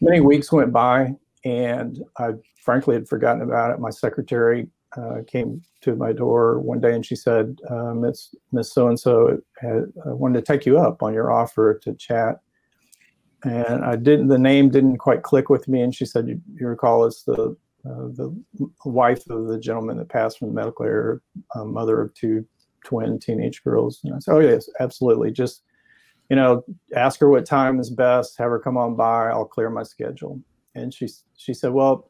Many 0.01 0.19
weeks 0.19 0.51
went 0.51 0.73
by, 0.73 1.15
and 1.45 2.03
I 2.17 2.31
frankly 2.63 2.95
had 2.95 3.07
forgotten 3.07 3.43
about 3.43 3.71
it. 3.71 3.79
My 3.79 3.91
secretary 3.91 4.67
uh, 4.97 5.19
came 5.27 5.61
to 5.81 5.95
my 5.95 6.11
door 6.11 6.59
one 6.59 6.81
day 6.81 6.93
and 6.93 7.05
she 7.05 7.15
said, 7.15 7.59
uh, 7.69 7.93
Miss 7.93 8.35
Miss 8.51 8.73
So 8.73 8.87
and 8.87 8.99
So 8.99 9.37
wanted 10.05 10.39
to 10.39 10.51
take 10.51 10.65
you 10.65 10.79
up 10.79 11.01
on 11.01 11.13
your 11.13 11.31
offer 11.31 11.79
to 11.83 11.93
chat. 11.93 12.39
And 13.43 13.83
I 13.83 13.95
didn't. 13.95 14.27
The 14.27 14.37
name 14.37 14.69
didn't 14.69 14.97
quite 14.97 15.23
click 15.23 15.49
with 15.49 15.67
me. 15.67 15.81
And 15.81 15.95
she 15.95 16.05
said, 16.05 16.27
"You, 16.27 16.39
you 16.53 16.67
recall 16.67 17.05
it's 17.05 17.23
the 17.23 17.55
uh, 17.83 18.07
the 18.13 18.39
wife 18.85 19.27
of 19.31 19.47
the 19.47 19.57
gentleman 19.57 19.97
that 19.97 20.09
passed 20.09 20.37
from 20.37 20.49
the 20.49 20.53
medical 20.53 20.85
error, 20.85 21.23
um, 21.55 21.73
mother 21.73 21.99
of 22.01 22.13
two 22.13 22.45
twin 22.85 23.17
teenage 23.17 23.63
girls." 23.63 23.99
And 24.03 24.13
I 24.13 24.19
said, 24.19 24.35
"Oh 24.35 24.39
yes, 24.41 24.69
absolutely. 24.79 25.31
Just 25.31 25.63
you 26.31 26.37
know, 26.37 26.63
ask 26.95 27.19
her 27.19 27.29
what 27.29 27.45
time 27.45 27.77
is 27.77 27.89
best, 27.89 28.37
have 28.37 28.51
her 28.51 28.57
come 28.57 28.77
on 28.77 28.95
by, 28.95 29.27
I'll 29.27 29.43
clear 29.43 29.69
my 29.69 29.83
schedule. 29.83 30.39
And 30.75 30.93
she 30.93 31.09
she 31.35 31.53
said, 31.53 31.73
well, 31.73 32.09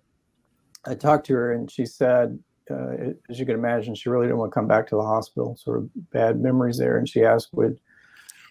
I 0.86 0.94
talked 0.94 1.26
to 1.26 1.34
her 1.34 1.54
and 1.54 1.72
she 1.72 1.88
said, 1.88 2.38
uh, 2.70 3.14
as 3.32 3.40
you 3.40 3.48
can 3.48 3.56
imagine, 3.56 3.96
she 3.96 4.12
really 4.12 4.28
didn't 4.28 4.38
want 4.38 4.52
to 4.52 4.54
come 4.54 4.68
back 4.68 4.86
to 4.90 4.96
the 4.96 5.02
hospital. 5.02 5.58
Sort 5.58 5.80
of 5.80 5.90
bad 6.12 6.40
memories 6.40 6.78
there. 6.78 7.00
And 7.00 7.10
she 7.10 7.24
asked, 7.26 7.50
would 7.54 7.80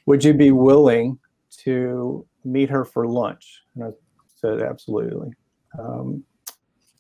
would 0.06 0.24
you 0.24 0.34
be 0.34 0.50
willing 0.50 1.16
to 1.58 2.26
meet 2.44 2.68
her 2.68 2.84
for 2.84 3.06
lunch? 3.06 3.62
And 3.76 3.84
I 3.84 3.90
said, 4.34 4.62
absolutely. 4.62 5.30
Um, 5.78 6.24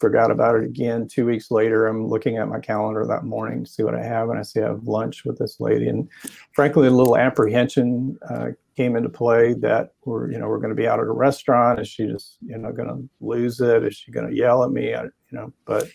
forgot 0.00 0.30
about 0.30 0.56
it 0.56 0.64
again. 0.64 1.06
Two 1.06 1.26
weeks 1.26 1.50
later, 1.50 1.86
I'm 1.86 2.08
looking 2.08 2.38
at 2.38 2.48
my 2.48 2.58
calendar 2.58 3.06
that 3.06 3.24
morning 3.24 3.64
to 3.64 3.70
see 3.70 3.82
what 3.82 3.94
I 3.94 4.02
have, 4.02 4.30
and 4.30 4.38
I 4.38 4.42
see 4.42 4.60
I 4.60 4.68
have 4.68 4.84
lunch 4.84 5.24
with 5.26 5.38
this 5.38 5.60
lady. 5.60 5.88
And 5.88 6.08
frankly, 6.52 6.88
a 6.88 6.90
little 6.90 7.18
apprehension 7.18 8.18
uh, 8.28 8.48
came 8.76 8.96
into 8.96 9.10
play 9.10 9.52
that 9.54 9.92
we're, 10.06 10.32
you 10.32 10.38
know, 10.38 10.48
we're 10.48 10.58
going 10.58 10.70
to 10.70 10.74
be 10.74 10.88
out 10.88 11.00
at 11.00 11.06
a 11.06 11.12
restaurant. 11.12 11.80
Is 11.80 11.88
she 11.88 12.06
just, 12.06 12.38
you 12.40 12.56
know, 12.56 12.72
going 12.72 12.88
to 12.88 13.08
lose 13.20 13.60
it? 13.60 13.84
Is 13.84 13.94
she 13.94 14.10
going 14.10 14.28
to 14.28 14.34
yell 14.34 14.64
at 14.64 14.70
me? 14.70 14.94
I, 14.94 15.04
you 15.04 15.10
know, 15.32 15.52
but 15.66 15.86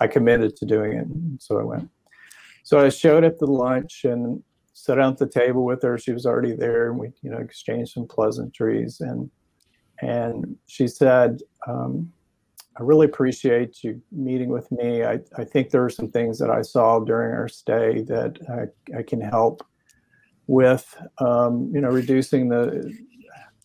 I 0.00 0.06
committed 0.06 0.56
to 0.56 0.64
doing 0.64 0.94
it, 0.94 1.42
so 1.42 1.60
I 1.60 1.62
went. 1.62 1.90
So 2.62 2.80
I 2.80 2.88
showed 2.88 3.24
up 3.24 3.38
to 3.38 3.44
lunch 3.44 4.04
and 4.04 4.42
sat 4.72 4.94
down 4.94 5.12
at 5.12 5.18
the 5.18 5.28
table 5.28 5.64
with 5.64 5.82
her. 5.82 5.98
She 5.98 6.12
was 6.12 6.24
already 6.24 6.56
there, 6.56 6.90
and 6.90 6.98
we, 6.98 7.12
you 7.20 7.30
know, 7.30 7.38
exchanged 7.38 7.92
some 7.92 8.06
pleasantries. 8.06 9.00
And 9.00 9.30
and 10.00 10.56
she 10.66 10.88
said. 10.88 11.42
Um, 11.68 12.10
I 12.80 12.82
really 12.82 13.04
appreciate 13.04 13.84
you 13.84 14.00
meeting 14.10 14.48
with 14.48 14.72
me. 14.72 15.04
I, 15.04 15.18
I 15.36 15.44
think 15.44 15.68
there 15.68 15.84
are 15.84 15.90
some 15.90 16.10
things 16.10 16.38
that 16.38 16.48
I 16.48 16.62
saw 16.62 16.98
during 17.00 17.34
our 17.34 17.46
stay 17.46 18.00
that 18.04 18.38
I, 18.48 18.98
I 18.98 19.02
can 19.02 19.20
help 19.20 19.62
with, 20.46 20.96
um, 21.18 21.70
you 21.74 21.80
know, 21.82 21.90
reducing 21.90 22.48
the 22.48 22.98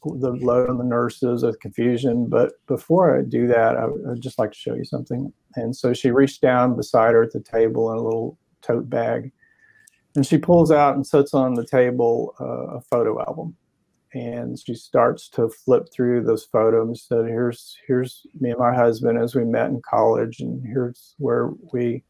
the 0.04 0.34
load 0.34 0.70
on 0.70 0.78
the 0.78 0.84
nurses 0.84 1.44
of 1.44 1.60
confusion. 1.62 2.28
But 2.28 2.54
before 2.68 3.18
I 3.18 3.24
do 3.24 3.48
that, 3.48 3.78
I, 3.78 3.86
would 3.88 4.22
just 4.22 4.38
like 4.38 4.52
to 4.52 4.58
show 4.58 4.76
you 4.76 4.84
something. 4.84 5.32
And 5.56 5.76
so 5.76 5.94
she 5.94 6.12
reached 6.12 6.42
down 6.42 6.76
beside 6.76 7.14
her 7.14 7.24
at 7.24 7.32
the 7.32 7.40
table 7.40 7.92
in 7.92 7.98
a 7.98 8.04
little 8.04 8.38
tote 8.62 8.90
bag, 8.90 9.32
and 10.16 10.26
she 10.26 10.38
pulls 10.38 10.72
out 10.72 10.96
and 10.96 11.08
sits 11.08 11.34
on 11.34 11.54
the 11.54 11.66
table 11.66 12.36
uh, 12.42 12.76
a 12.78 12.82
photo 12.82 13.20
album 13.22 13.56
and 14.16 14.58
she 14.58 14.74
starts 14.74 15.28
to 15.28 15.50
flip 15.50 15.90
through 15.92 16.24
those 16.24 16.46
photos. 16.46 17.04
So 17.04 17.26
here's 17.26 17.78
here's 17.86 18.26
me 18.40 18.52
and 18.52 18.60
my 18.60 18.74
husband 18.74 19.20
as 19.20 19.36
we 19.36 19.44
met 19.44 19.70
in 19.70 19.82
college, 19.88 20.40
and 20.40 20.66
here's 20.66 21.16
where 21.18 21.52
we 21.74 22.04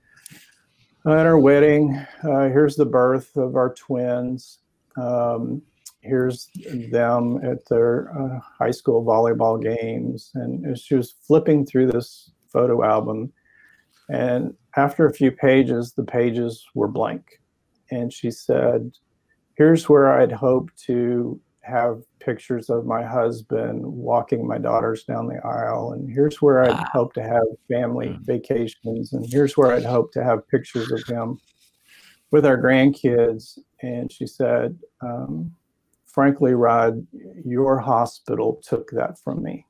at 1.07 1.25
our 1.25 1.39
wedding. 1.39 1.95
Uh, 2.23 2.47
here's 2.49 2.75
the 2.75 2.85
birth 2.85 3.35
of 3.35 3.55
our 3.55 3.73
twins. 3.73 4.59
Um, 5.01 5.63
here's 6.01 6.47
them 6.91 7.39
at 7.43 7.67
their 7.67 8.11
uh, 8.15 8.39
high 8.39 8.71
school 8.71 9.03
volleyball 9.03 9.61
games, 9.61 10.29
and 10.35 10.77
she 10.77 10.93
was 10.93 11.15
flipping 11.27 11.65
through 11.65 11.87
this 11.91 12.31
photo 12.53 12.83
album, 12.83 13.33
and 14.09 14.53
after 14.75 15.07
a 15.07 15.13
few 15.13 15.31
pages, 15.31 15.93
the 15.93 16.03
pages 16.03 16.63
were 16.75 16.87
blank, 16.87 17.41
and 17.89 18.13
she 18.13 18.29
said, 18.29 18.91
"Here's 19.55 19.89
where 19.89 20.13
I'd 20.21 20.31
hoped 20.31 20.77
to." 20.83 21.41
Have 21.66 22.01
pictures 22.20 22.70
of 22.70 22.86
my 22.86 23.03
husband 23.03 23.84
walking 23.84 24.47
my 24.47 24.57
daughters 24.57 25.03
down 25.03 25.28
the 25.28 25.43
aisle. 25.45 25.93
And 25.93 26.09
here's 26.09 26.41
where 26.41 26.63
I'd 26.63 26.70
Wow. 26.72 26.86
hope 26.93 27.13
to 27.13 27.24
have 27.24 27.43
family 27.68 28.09
Mm. 28.09 28.26
vacations. 28.26 29.13
And 29.13 29.26
here's 29.26 29.57
where 29.57 29.72
I'd 29.72 29.86
hope 29.86 30.11
to 30.13 30.24
have 30.24 30.47
pictures 30.47 30.91
of 30.91 31.01
him 31.07 31.39
with 32.32 32.45
our 32.45 32.57
grandkids. 32.57 33.57
And 33.82 34.11
she 34.11 34.28
said, 34.28 34.78
um, 35.01 35.55
frankly, 36.05 36.53
Rod, 36.53 37.05
your 37.43 37.80
hospital 37.80 38.59
took 38.63 38.91
that 38.91 39.18
from 39.20 39.41
me. 39.41 39.66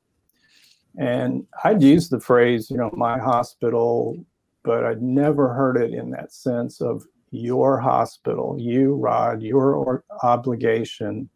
And 0.98 1.46
I'd 1.64 1.82
use 1.82 2.08
the 2.08 2.20
phrase, 2.20 2.70
you 2.70 2.76
know, 2.76 2.90
my 2.92 3.18
hospital, 3.18 4.16
but 4.64 4.84
I'd 4.84 5.02
never 5.02 5.52
heard 5.52 5.76
it 5.76 5.92
in 5.92 6.10
that 6.10 6.32
sense 6.32 6.80
of 6.80 7.04
your 7.30 7.78
hospital, 7.78 8.56
you, 8.58 8.94
Rod, 8.94 9.42
your 9.42 9.74
or- 9.74 10.04
obligation 10.22 11.28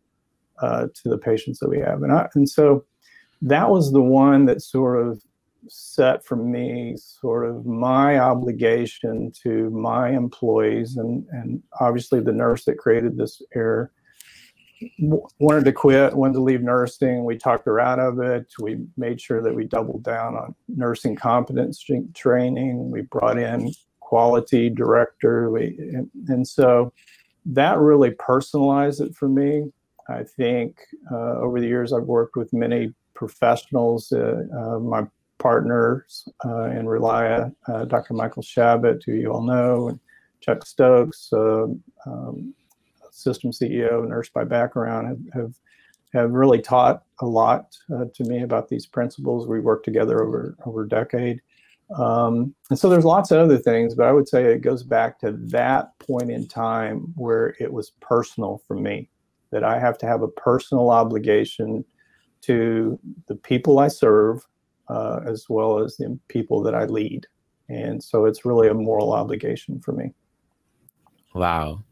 uh, 0.60 0.86
to 0.94 1.08
the 1.08 1.18
patients 1.18 1.58
that 1.58 1.68
we 1.68 1.78
have. 1.78 2.02
And, 2.02 2.12
I, 2.12 2.28
and 2.34 2.48
so 2.48 2.84
that 3.42 3.70
was 3.70 3.92
the 3.92 4.02
one 4.02 4.46
that 4.46 4.62
sort 4.62 5.06
of 5.06 5.22
set 5.68 6.24
for 6.24 6.36
me 6.36 6.96
sort 6.96 7.46
of 7.48 7.66
my 7.66 8.18
obligation 8.18 9.30
to 9.42 9.68
my 9.70 10.08
employees 10.10 10.96
and, 10.96 11.26
and 11.32 11.62
obviously 11.80 12.18
the 12.18 12.32
nurse 12.32 12.64
that 12.64 12.78
created 12.78 13.16
this 13.16 13.42
error 13.54 13.92
wanted 15.38 15.64
to 15.64 15.72
quit, 15.72 16.14
wanted 16.14 16.34
to 16.34 16.42
leave 16.42 16.62
nursing. 16.62 17.24
We 17.24 17.36
talked 17.36 17.66
her 17.66 17.80
out 17.80 17.98
of 17.98 18.18
it. 18.20 18.46
We 18.60 18.78
made 18.96 19.20
sure 19.20 19.42
that 19.42 19.54
we 19.54 19.64
doubled 19.64 20.02
down 20.02 20.36
on 20.36 20.54
nursing 20.68 21.16
competence 21.16 21.84
training. 22.14 22.90
We 22.90 23.02
brought 23.02 23.38
in 23.38 23.72
quality 24.00 24.70
director. 24.70 25.50
We, 25.50 25.76
and, 25.78 26.10
and 26.28 26.48
so 26.48 26.92
that 27.46 27.78
really 27.78 28.12
personalized 28.12 29.00
it 29.00 29.14
for 29.14 29.28
me. 29.28 29.70
I 30.10 30.24
think 30.24 30.80
uh, 31.10 31.38
over 31.38 31.60
the 31.60 31.66
years 31.66 31.92
I've 31.92 32.04
worked 32.04 32.36
with 32.36 32.52
many 32.52 32.94
professionals. 33.20 34.10
Uh, 34.12 34.44
uh, 34.56 34.78
my 34.78 35.06
partners 35.38 36.26
uh, 36.44 36.70
in 36.70 36.86
Relia, 36.86 37.54
uh, 37.68 37.84
Dr. 37.84 38.14
Michael 38.14 38.42
Shabot, 38.42 39.02
who 39.04 39.12
you 39.12 39.30
all 39.30 39.42
know, 39.42 39.88
and 39.88 40.00
Chuck 40.40 40.64
Stokes, 40.64 41.30
um, 41.32 42.54
system 43.10 43.50
CEO, 43.50 44.08
nurse 44.08 44.30
by 44.30 44.44
background, 44.44 45.06
have, 45.06 45.42
have 45.42 45.54
have 46.12 46.32
really 46.32 46.60
taught 46.60 47.04
a 47.20 47.26
lot 47.26 47.76
to 48.14 48.24
me 48.24 48.42
about 48.42 48.68
these 48.68 48.86
principles. 48.86 49.46
We 49.46 49.60
worked 49.60 49.84
together 49.84 50.22
over 50.22 50.56
over 50.64 50.84
a 50.84 50.88
decade, 50.88 51.40
um, 51.96 52.54
and 52.70 52.78
so 52.78 52.88
there's 52.88 53.04
lots 53.04 53.30
of 53.30 53.38
other 53.38 53.58
things. 53.58 53.94
But 53.94 54.06
I 54.06 54.12
would 54.12 54.28
say 54.28 54.44
it 54.44 54.62
goes 54.62 54.82
back 54.82 55.20
to 55.20 55.32
that 55.32 55.98
point 55.98 56.30
in 56.30 56.48
time 56.48 57.12
where 57.16 57.54
it 57.60 57.70
was 57.70 57.92
personal 58.00 58.62
for 58.66 58.76
me, 58.76 59.10
that 59.50 59.64
I 59.64 59.78
have 59.78 59.98
to 59.98 60.06
have 60.06 60.22
a 60.22 60.28
personal 60.28 60.90
obligation 60.90 61.84
to 62.42 62.98
the 63.26 63.36
people 63.36 63.78
I 63.78 63.88
serve, 63.88 64.46
uh, 64.88 65.20
as 65.26 65.46
well 65.48 65.78
as 65.78 65.96
the 65.96 66.18
people 66.28 66.62
that 66.62 66.74
I 66.74 66.84
lead, 66.84 67.26
and 67.68 68.02
so 68.02 68.24
it's 68.24 68.44
really 68.44 68.68
a 68.68 68.74
moral 68.74 69.12
obligation 69.12 69.80
for 69.80 69.92
me. 69.92 70.12
Wow. 71.34 71.84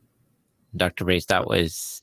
Dr. 0.76 1.04
Brace, 1.04 1.26
that 1.26 1.46
was 1.46 2.02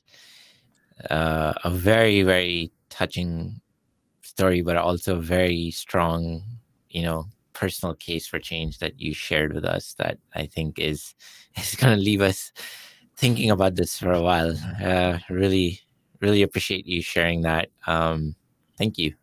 uh, 1.09 1.53
a 1.63 1.69
very, 1.69 2.23
very 2.23 2.71
touching 2.89 3.61
story, 4.21 4.61
but 4.61 4.77
also 4.77 5.17
a 5.17 5.21
very 5.21 5.71
strong, 5.71 6.43
you 6.89 7.03
know, 7.03 7.25
personal 7.53 7.95
case 7.95 8.27
for 8.27 8.39
change 8.39 8.79
that 8.79 8.99
you 8.99 9.13
shared 9.13 9.53
with 9.53 9.65
us 9.65 9.95
that 9.97 10.17
I 10.33 10.45
think 10.45 10.77
is 10.77 11.15
is 11.57 11.75
going 11.75 11.97
to 11.97 12.03
leave 12.03 12.21
us 12.21 12.51
thinking 13.18 13.51
about 13.51 13.76
this 13.76 13.97
for 13.97 14.11
a 14.11 14.22
while. 14.22 14.55
Uh, 14.82 15.20
really, 15.30 15.82
really 16.22 16.41
appreciate 16.41 16.86
you 16.86 17.01
sharing 17.01 17.41
that. 17.41 17.70
Um, 17.88 18.36
thank 18.78 18.97
you. 18.97 19.13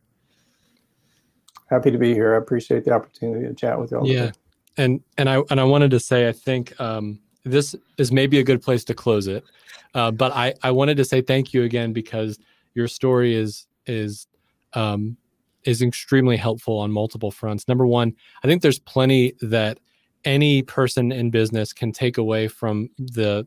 Happy 1.68 1.90
to 1.90 1.98
be 1.98 2.12
here. 2.12 2.34
I 2.34 2.38
appreciate 2.38 2.84
the 2.84 2.92
opportunity 2.92 3.46
to 3.46 3.54
chat 3.54 3.78
with 3.78 3.90
you 3.90 3.98
all. 3.98 4.06
Yeah. 4.06 4.32
and 4.76 5.00
and 5.16 5.28
I 5.28 5.42
and 5.50 5.60
I 5.60 5.64
wanted 5.64 5.90
to 5.92 6.00
say 6.00 6.28
I 6.28 6.32
think 6.32 6.78
um, 6.80 7.18
this 7.44 7.74
is 7.98 8.12
maybe 8.12 8.38
a 8.38 8.44
good 8.44 8.62
place 8.62 8.84
to 8.84 8.94
close 8.94 9.26
it, 9.26 9.44
uh, 9.94 10.10
but 10.10 10.32
I 10.32 10.54
I 10.62 10.70
wanted 10.70 10.96
to 10.98 11.04
say 11.04 11.22
thank 11.22 11.54
you 11.54 11.62
again 11.62 11.92
because 11.92 12.38
your 12.74 12.88
story 12.88 13.34
is 13.34 13.66
is 13.86 14.26
um, 14.74 15.16
is 15.64 15.82
extremely 15.82 16.36
helpful 16.36 16.78
on 16.78 16.92
multiple 16.92 17.30
fronts. 17.30 17.68
Number 17.68 17.86
one, 17.86 18.14
I 18.42 18.48
think 18.48 18.62
there's 18.62 18.78
plenty 18.78 19.34
that 19.40 19.78
any 20.24 20.62
person 20.62 21.10
in 21.10 21.30
business 21.30 21.72
can 21.72 21.92
take 21.92 22.18
away 22.18 22.48
from 22.48 22.90
the 22.98 23.46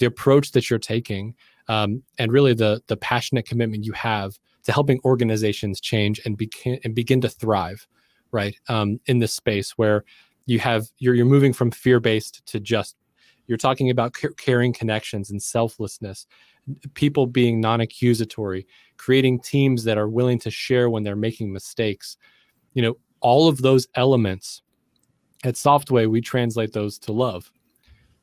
the 0.00 0.06
approach 0.06 0.50
that 0.52 0.68
you're 0.68 0.80
taking, 0.80 1.36
um, 1.68 2.02
and 2.18 2.32
really 2.32 2.54
the 2.54 2.82
the 2.88 2.96
passionate 2.96 3.46
commitment 3.46 3.84
you 3.84 3.92
have 3.92 4.38
to 4.64 4.72
helping 4.72 5.00
organizations 5.04 5.80
change 5.80 6.20
and 6.24 6.36
begin 6.36 6.80
and 6.82 6.94
begin 6.94 7.20
to 7.20 7.28
thrive, 7.28 7.86
right? 8.32 8.56
Um, 8.68 8.98
in 9.06 9.20
this 9.20 9.32
space 9.32 9.72
where 9.72 10.04
you 10.46 10.58
have 10.58 10.88
you're 10.98 11.14
you're 11.14 11.26
moving 11.26 11.52
from 11.52 11.70
fear 11.70 12.00
based 12.00 12.44
to 12.46 12.58
just 12.58 12.96
you're 13.46 13.58
talking 13.58 13.90
about 13.90 14.14
ca- 14.14 14.34
caring 14.36 14.72
connections 14.72 15.30
and 15.30 15.42
selflessness 15.42 16.26
people 16.94 17.26
being 17.26 17.60
non-accusatory 17.60 18.66
creating 18.96 19.40
teams 19.40 19.84
that 19.84 19.98
are 19.98 20.08
willing 20.08 20.38
to 20.38 20.50
share 20.50 20.90
when 20.90 21.02
they're 21.02 21.16
making 21.16 21.52
mistakes 21.52 22.16
you 22.74 22.82
know 22.82 22.96
all 23.20 23.48
of 23.48 23.62
those 23.62 23.86
elements 23.94 24.62
at 25.44 25.54
softway 25.54 26.08
we 26.08 26.20
translate 26.20 26.72
those 26.72 26.98
to 26.98 27.12
love 27.12 27.50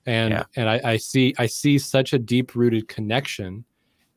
and 0.08 0.32
Yeah. 0.32 0.44
and 0.56 0.70
I, 0.70 0.82
I 0.84 0.98
see 0.98 1.36
i 1.38 1.46
see 1.46 1.78
such 1.78 2.14
a 2.14 2.18
deep 2.18 2.56
rooted 2.56 2.88
connection 2.88 3.64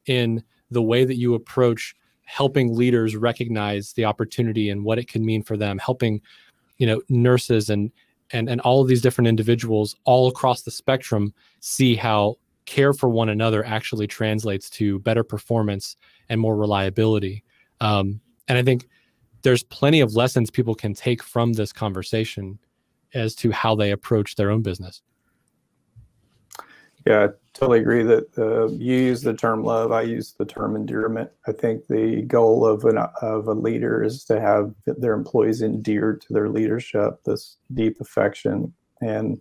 in 0.06 0.42
the 0.70 0.80
way 0.80 1.04
that 1.04 1.16
you 1.16 1.34
approach 1.34 1.94
helping 2.24 2.74
leaders 2.74 3.16
recognize 3.16 3.92
the 3.92 4.04
opportunity 4.04 4.70
and 4.70 4.84
what 4.84 4.98
it 4.98 5.08
can 5.08 5.26
mean 5.26 5.42
for 5.42 5.56
them 5.56 5.78
helping 5.78 6.22
you 6.78 6.86
know 6.86 7.02
nurses 7.10 7.68
and 7.68 7.90
and 8.30 8.48
and 8.48 8.60
all 8.62 8.80
of 8.80 8.88
these 8.88 9.02
different 9.02 9.28
individuals 9.28 9.96
all 10.04 10.28
across 10.28 10.62
the 10.62 10.70
spectrum 10.70 11.34
see 11.58 11.94
how 11.96 12.36
care 12.66 12.92
for 12.92 13.08
one 13.08 13.28
another 13.28 13.66
actually 13.66 14.06
translates 14.06 14.70
to 14.70 15.00
better 15.00 15.24
performance 15.24 15.96
and 16.28 16.40
more 16.40 16.56
reliability 16.56 17.42
um, 17.80 18.20
and 18.48 18.56
i 18.56 18.62
think 18.62 18.86
there's 19.42 19.64
plenty 19.64 20.00
of 20.00 20.14
lessons 20.14 20.50
people 20.50 20.74
can 20.74 20.94
take 20.94 21.22
from 21.22 21.54
this 21.54 21.72
conversation 21.72 22.58
as 23.12 23.34
to 23.34 23.50
how 23.50 23.74
they 23.74 23.90
approach 23.90 24.36
their 24.36 24.52
own 24.52 24.62
business 24.62 25.02
Yeah, 27.06 27.24
I 27.24 27.28
totally 27.54 27.80
agree 27.80 28.02
that 28.02 28.26
uh, 28.38 28.68
you 28.68 28.94
use 28.96 29.22
the 29.22 29.32
term 29.32 29.64
love. 29.64 29.90
I 29.90 30.02
use 30.02 30.34
the 30.38 30.44
term 30.44 30.76
endearment. 30.76 31.30
I 31.46 31.52
think 31.52 31.86
the 31.86 32.22
goal 32.22 32.66
of 32.66 32.84
an 32.84 32.98
of 33.22 33.48
a 33.48 33.54
leader 33.54 34.02
is 34.02 34.24
to 34.26 34.40
have 34.40 34.74
their 34.86 35.14
employees 35.14 35.62
endeared 35.62 36.20
to 36.22 36.32
their 36.34 36.48
leadership, 36.50 37.22
this 37.24 37.56
deep 37.72 38.00
affection, 38.00 38.74
and 39.00 39.40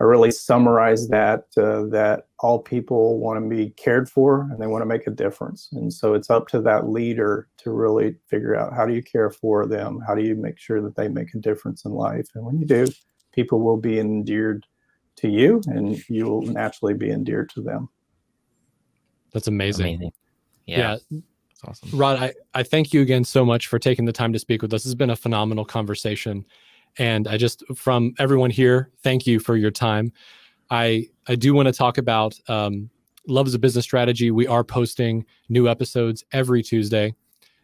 I 0.00 0.04
really 0.04 0.30
summarize 0.30 1.08
that 1.08 1.46
uh, 1.58 1.84
that 1.86 2.28
all 2.38 2.60
people 2.60 3.18
want 3.18 3.42
to 3.42 3.48
be 3.48 3.70
cared 3.70 4.08
for 4.08 4.42
and 4.50 4.58
they 4.60 4.66
want 4.66 4.82
to 4.82 4.86
make 4.86 5.06
a 5.06 5.10
difference. 5.10 5.68
And 5.72 5.92
so 5.92 6.14
it's 6.14 6.30
up 6.30 6.48
to 6.48 6.60
that 6.62 6.88
leader 6.88 7.48
to 7.58 7.70
really 7.70 8.14
figure 8.28 8.56
out 8.56 8.72
how 8.72 8.86
do 8.86 8.94
you 8.94 9.02
care 9.02 9.30
for 9.30 9.66
them, 9.66 10.00
how 10.06 10.14
do 10.14 10.22
you 10.22 10.36
make 10.36 10.58
sure 10.58 10.80
that 10.80 10.96
they 10.96 11.08
make 11.08 11.34
a 11.34 11.38
difference 11.38 11.84
in 11.84 11.90
life, 11.92 12.28
and 12.34 12.44
when 12.46 12.58
you 12.58 12.66
do, 12.66 12.86
people 13.32 13.60
will 13.60 13.76
be 13.76 13.98
endeared 13.98 14.64
to 15.20 15.28
you 15.28 15.60
and 15.66 15.98
you 16.08 16.26
will 16.26 16.42
naturally 16.42 16.94
be 16.94 17.10
endeared 17.10 17.50
to 17.50 17.60
them. 17.62 17.88
that's 19.32 19.46
amazing, 19.48 19.96
Amazing. 19.96 20.12
yeah. 20.66 20.78
Yeah. 21.10 21.20
That's 21.62 21.82
awesome. 21.82 21.98
Rod, 21.98 22.18
I, 22.18 22.34
I 22.54 22.62
thank 22.62 22.92
you 22.92 23.02
again 23.02 23.24
so 23.24 23.44
much 23.44 23.66
for 23.66 23.78
taking 23.78 24.04
the 24.04 24.12
time 24.12 24.32
to 24.32 24.38
speak 24.38 24.62
with 24.62 24.72
us. 24.72 24.82
This 24.82 24.90
has 24.90 24.94
been 24.94 25.10
a 25.10 25.16
phenomenal 25.16 25.64
conversation. 25.64 26.44
And 26.98 27.28
I 27.28 27.36
just, 27.36 27.62
from 27.76 28.14
everyone 28.18 28.50
here, 28.50 28.90
thank 29.02 29.26
you 29.26 29.38
for 29.38 29.56
your 29.56 29.70
time. 29.70 30.12
I, 30.70 31.08
I 31.28 31.34
do 31.36 31.54
want 31.54 31.66
to 31.66 31.72
talk 31.72 31.98
about 31.98 32.34
um, 32.48 32.90
Love 33.28 33.46
as 33.46 33.54
a 33.54 33.58
Business 33.58 33.84
Strategy. 33.84 34.30
We 34.30 34.46
are 34.46 34.64
posting 34.64 35.24
new 35.48 35.68
episodes 35.68 36.24
every 36.32 36.62
Tuesday. 36.62 37.14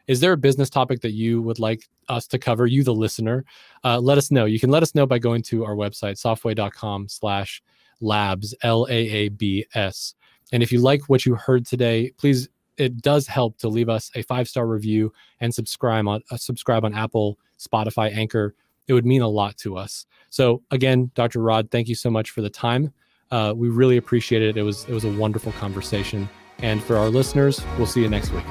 Is 0.07 0.21
there 0.21 0.33
a 0.33 0.37
business 0.37 0.71
topic 0.71 1.01
that 1.01 1.13
you 1.13 1.43
would 1.43 1.59
like 1.59 1.89
us 2.09 2.27
to 2.29 2.39
cover, 2.39 2.67
you, 2.67 2.85
the 2.85 2.95
listener? 2.95 3.45
Uh, 3.85 3.99
let 3.99 4.19
us 4.19 4.31
know. 4.31 4.45
You 4.45 4.61
can 4.61 4.71
let 4.71 4.83
us 4.83 4.95
know 4.95 5.07
by 5.07 5.19
going 5.19 5.43
to 5.43 5.65
our 5.65 5.75
website, 5.75 6.21
softway.com 6.21 7.09
slash 7.09 7.63
labs, 8.01 8.55
L 8.63 8.87
A 8.89 8.95
A 8.95 9.29
B 9.29 9.67
S. 9.75 10.15
And 10.53 10.63
if 10.63 10.71
you 10.71 10.81
like 10.81 11.09
what 11.09 11.27
you 11.27 11.35
heard 11.35 11.67
today, 11.67 12.13
please 12.19 12.49
it 12.77 13.01
does 13.01 13.27
help 13.27 13.57
to 13.59 13.69
leave 13.69 13.89
us 13.89 14.11
a 14.15 14.23
five 14.23 14.49
star 14.49 14.67
review 14.67 15.13
and 15.41 15.55
subscribe 15.55 16.07
on 16.07 16.23
uh, 16.31 16.37
subscribe 16.37 16.85
on 16.85 16.95
Apple, 16.95 17.39
Spotify, 17.59 18.15
Anchor. 18.15 18.55
It 18.87 18.93
would 18.93 19.07
mean 19.07 19.23
a 19.23 19.29
lot 19.29 19.57
to 19.59 19.77
us. 19.77 20.07
So 20.31 20.63
again, 20.71 21.11
Dr. 21.15 21.41
Rod, 21.41 21.71
thank 21.71 21.89
you 21.89 21.95
so 21.95 22.11
much 22.11 22.31
for 22.31 22.43
the 22.43 22.51
time. 22.51 22.93
Uh, 23.31 23.53
we 23.57 23.69
really 23.69 23.97
appreciate 23.97 24.43
it. 24.43 24.57
It 24.57 24.63
was 24.63 24.85
it 24.85 24.93
was 24.93 25.05
a 25.05 25.13
wonderful 25.13 25.53
conversation. 25.53 26.29
And 26.59 26.83
for 26.83 26.97
our 26.97 27.11
listeners, 27.11 27.61
we'll 27.77 27.87
see 27.87 28.03
you 28.03 28.09
next 28.09 28.33
week. 28.33 28.45